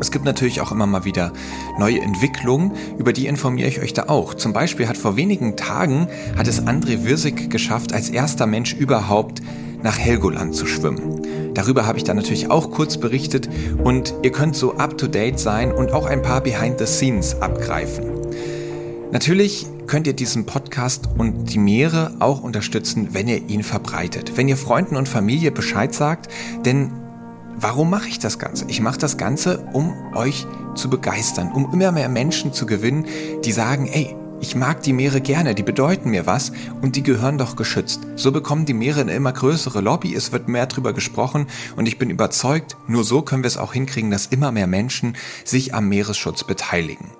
Es 0.00 0.10
gibt 0.10 0.26
natürlich 0.26 0.60
auch 0.60 0.70
immer 0.70 0.86
mal 0.86 1.06
wieder 1.06 1.32
neue 1.78 2.02
Entwicklungen, 2.02 2.72
über 2.98 3.14
die 3.14 3.26
informiere 3.26 3.68
ich 3.68 3.80
euch 3.80 3.94
da 3.94 4.10
auch. 4.10 4.34
Zum 4.34 4.52
Beispiel 4.52 4.86
hat 4.86 4.98
vor 4.98 5.16
wenigen 5.16 5.56
Tagen 5.56 6.08
hat 6.36 6.46
es 6.46 6.60
André 6.60 7.04
Wirsig 7.04 7.48
geschafft, 7.48 7.94
als 7.94 8.10
erster 8.10 8.46
Mensch 8.46 8.74
überhaupt 8.74 9.40
nach 9.84 9.98
Helgoland 9.98 10.56
zu 10.56 10.66
schwimmen. 10.66 11.52
Darüber 11.52 11.86
habe 11.86 11.98
ich 11.98 12.04
dann 12.04 12.16
natürlich 12.16 12.50
auch 12.50 12.70
kurz 12.70 12.96
berichtet 12.96 13.48
und 13.84 14.14
ihr 14.22 14.32
könnt 14.32 14.56
so 14.56 14.76
up-to-date 14.76 15.38
sein 15.38 15.70
und 15.70 15.92
auch 15.92 16.06
ein 16.06 16.22
paar 16.22 16.40
Behind-the-Scenes 16.40 17.40
abgreifen. 17.42 18.06
Natürlich 19.12 19.66
könnt 19.86 20.06
ihr 20.06 20.14
diesen 20.14 20.46
Podcast 20.46 21.08
und 21.18 21.52
die 21.52 21.58
Meere 21.58 22.16
auch 22.18 22.42
unterstützen, 22.42 23.10
wenn 23.12 23.28
ihr 23.28 23.46
ihn 23.48 23.62
verbreitet. 23.62 24.32
Wenn 24.36 24.48
ihr 24.48 24.56
Freunden 24.56 24.96
und 24.96 25.06
Familie 25.06 25.52
Bescheid 25.52 25.94
sagt, 25.94 26.32
denn 26.64 26.90
warum 27.54 27.90
mache 27.90 28.08
ich 28.08 28.18
das 28.18 28.38
Ganze? 28.38 28.64
Ich 28.68 28.80
mache 28.80 28.98
das 28.98 29.18
Ganze, 29.18 29.68
um 29.74 29.92
euch 30.14 30.46
zu 30.74 30.88
begeistern, 30.88 31.52
um 31.52 31.70
immer 31.74 31.92
mehr 31.92 32.08
Menschen 32.08 32.54
zu 32.54 32.64
gewinnen, 32.64 33.04
die 33.44 33.52
sagen, 33.52 33.86
ey, 33.86 34.16
ich 34.40 34.54
mag 34.54 34.82
die 34.82 34.92
Meere 34.92 35.20
gerne, 35.20 35.54
die 35.54 35.62
bedeuten 35.62 36.10
mir 36.10 36.26
was 36.26 36.52
und 36.82 36.96
die 36.96 37.02
gehören 37.02 37.38
doch 37.38 37.56
geschützt. 37.56 38.00
So 38.16 38.32
bekommen 38.32 38.66
die 38.66 38.74
Meere 38.74 39.00
eine 39.00 39.14
immer 39.14 39.32
größere 39.32 39.80
Lobby, 39.80 40.14
es 40.14 40.32
wird 40.32 40.48
mehr 40.48 40.66
drüber 40.66 40.92
gesprochen 40.92 41.46
und 41.76 41.86
ich 41.86 41.98
bin 41.98 42.10
überzeugt, 42.10 42.76
nur 42.86 43.04
so 43.04 43.22
können 43.22 43.42
wir 43.42 43.48
es 43.48 43.56
auch 43.56 43.72
hinkriegen, 43.72 44.10
dass 44.10 44.26
immer 44.26 44.52
mehr 44.52 44.66
Menschen 44.66 45.16
sich 45.44 45.74
am 45.74 45.88
Meeresschutz 45.88 46.44
beteiligen. 46.44 47.10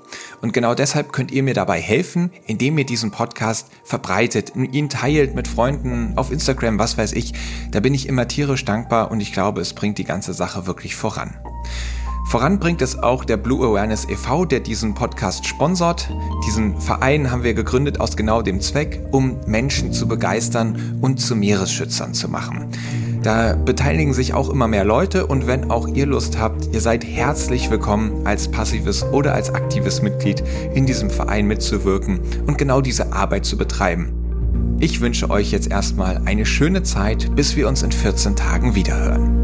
Und 0.41 0.53
genau 0.53 0.75
deshalb 0.75 1.13
könnt 1.13 1.31
ihr 1.31 1.43
mir 1.43 1.55
dabei 1.55 1.81
helfen, 1.81 2.31
indem 2.47 2.77
ihr 2.79 2.87
diesen 2.87 3.11
Podcast 3.11 3.69
verbreitet, 3.85 4.53
ihn 4.55 4.89
teilt 4.89 5.35
mit 5.35 5.49
Freunden 5.49 6.13
auf 6.17 6.31
Instagram, 6.31 6.79
was 6.79 6.99
weiß 6.99 7.13
ich. 7.13 7.33
Da 7.71 7.81
bin 7.81 7.95
ich 7.95 8.09
immer 8.09 8.29
tierisch 8.29 8.65
dankbar 8.65 9.11
und 9.11 9.21
ich 9.21 9.33
glaube, 9.33 9.61
es 9.61 9.73
bringt 9.73 9.99
die 9.99 10.05
ganze 10.05 10.35
Sache 10.35 10.67
wirklich 10.67 10.95
voran. 10.95 11.37
Voran 12.27 12.59
bringt 12.59 12.83
es 12.83 12.99
auch 12.99 13.25
der 13.25 13.37
Blue 13.37 13.65
Awareness 13.65 14.09
e.V., 14.09 14.45
der 14.45 14.61
diesen 14.61 14.95
Podcast 14.95 15.47
sponsort. 15.47 16.11
Diesen 16.47 16.81
Verein 16.81 17.31
haben 17.31 17.45
wir 17.45 17.55
gegründet 17.55 18.01
aus 18.01 18.17
genau 18.17 18.43
dem 18.43 18.61
Zweck, 18.61 19.01
um 19.13 19.39
Menschen 19.47 19.93
zu 19.93 20.09
begeistern 20.09 20.99
und 21.01 21.21
zu 21.21 21.37
Meeresschützern 21.37 22.15
zu 22.15 22.29
machen. 22.29 22.71
Da 23.23 23.55
beteiligen 23.55 24.13
sich 24.13 24.35
auch 24.35 24.51
immer 24.51 24.69
mehr 24.69 24.85
Leute 24.85 25.27
und 25.27 25.47
wenn 25.47 25.71
auch 25.71 25.87
ihr 25.89 26.07
Lust 26.07 26.39
habt, 26.39 26.75
ihr 26.75 26.81
seid 26.81 27.05
herzlich 27.05 27.71
willkommen 27.71 28.27
als 28.27 28.51
passives 28.51 29.03
oder 29.03 29.35
als 29.35 29.55
aktives 29.55 30.03
Mitglied 30.03 30.43
in 30.75 30.87
diesem 30.87 31.11
Verein 31.11 31.47
mitzuwirken 31.47 32.21
und 32.47 32.59
genau 32.59 32.81
diese 32.81 33.13
Arbeit 33.13 33.47
zu 33.47 33.57
betreiben. 33.57 34.13
Ich 34.81 35.01
wünsche 35.01 35.31
euch 35.31 35.53
jetzt 35.53 35.71
erstmal 35.71 36.21
eine 36.25 36.45
schöne 36.45 36.83
Zeit, 36.83 37.35
bis 37.37 37.57
wir 37.57 37.69
uns 37.69 37.83
in 37.83 37.93
14 37.93 38.37
Tagen 38.37 38.75
wiederhören. 38.75 39.44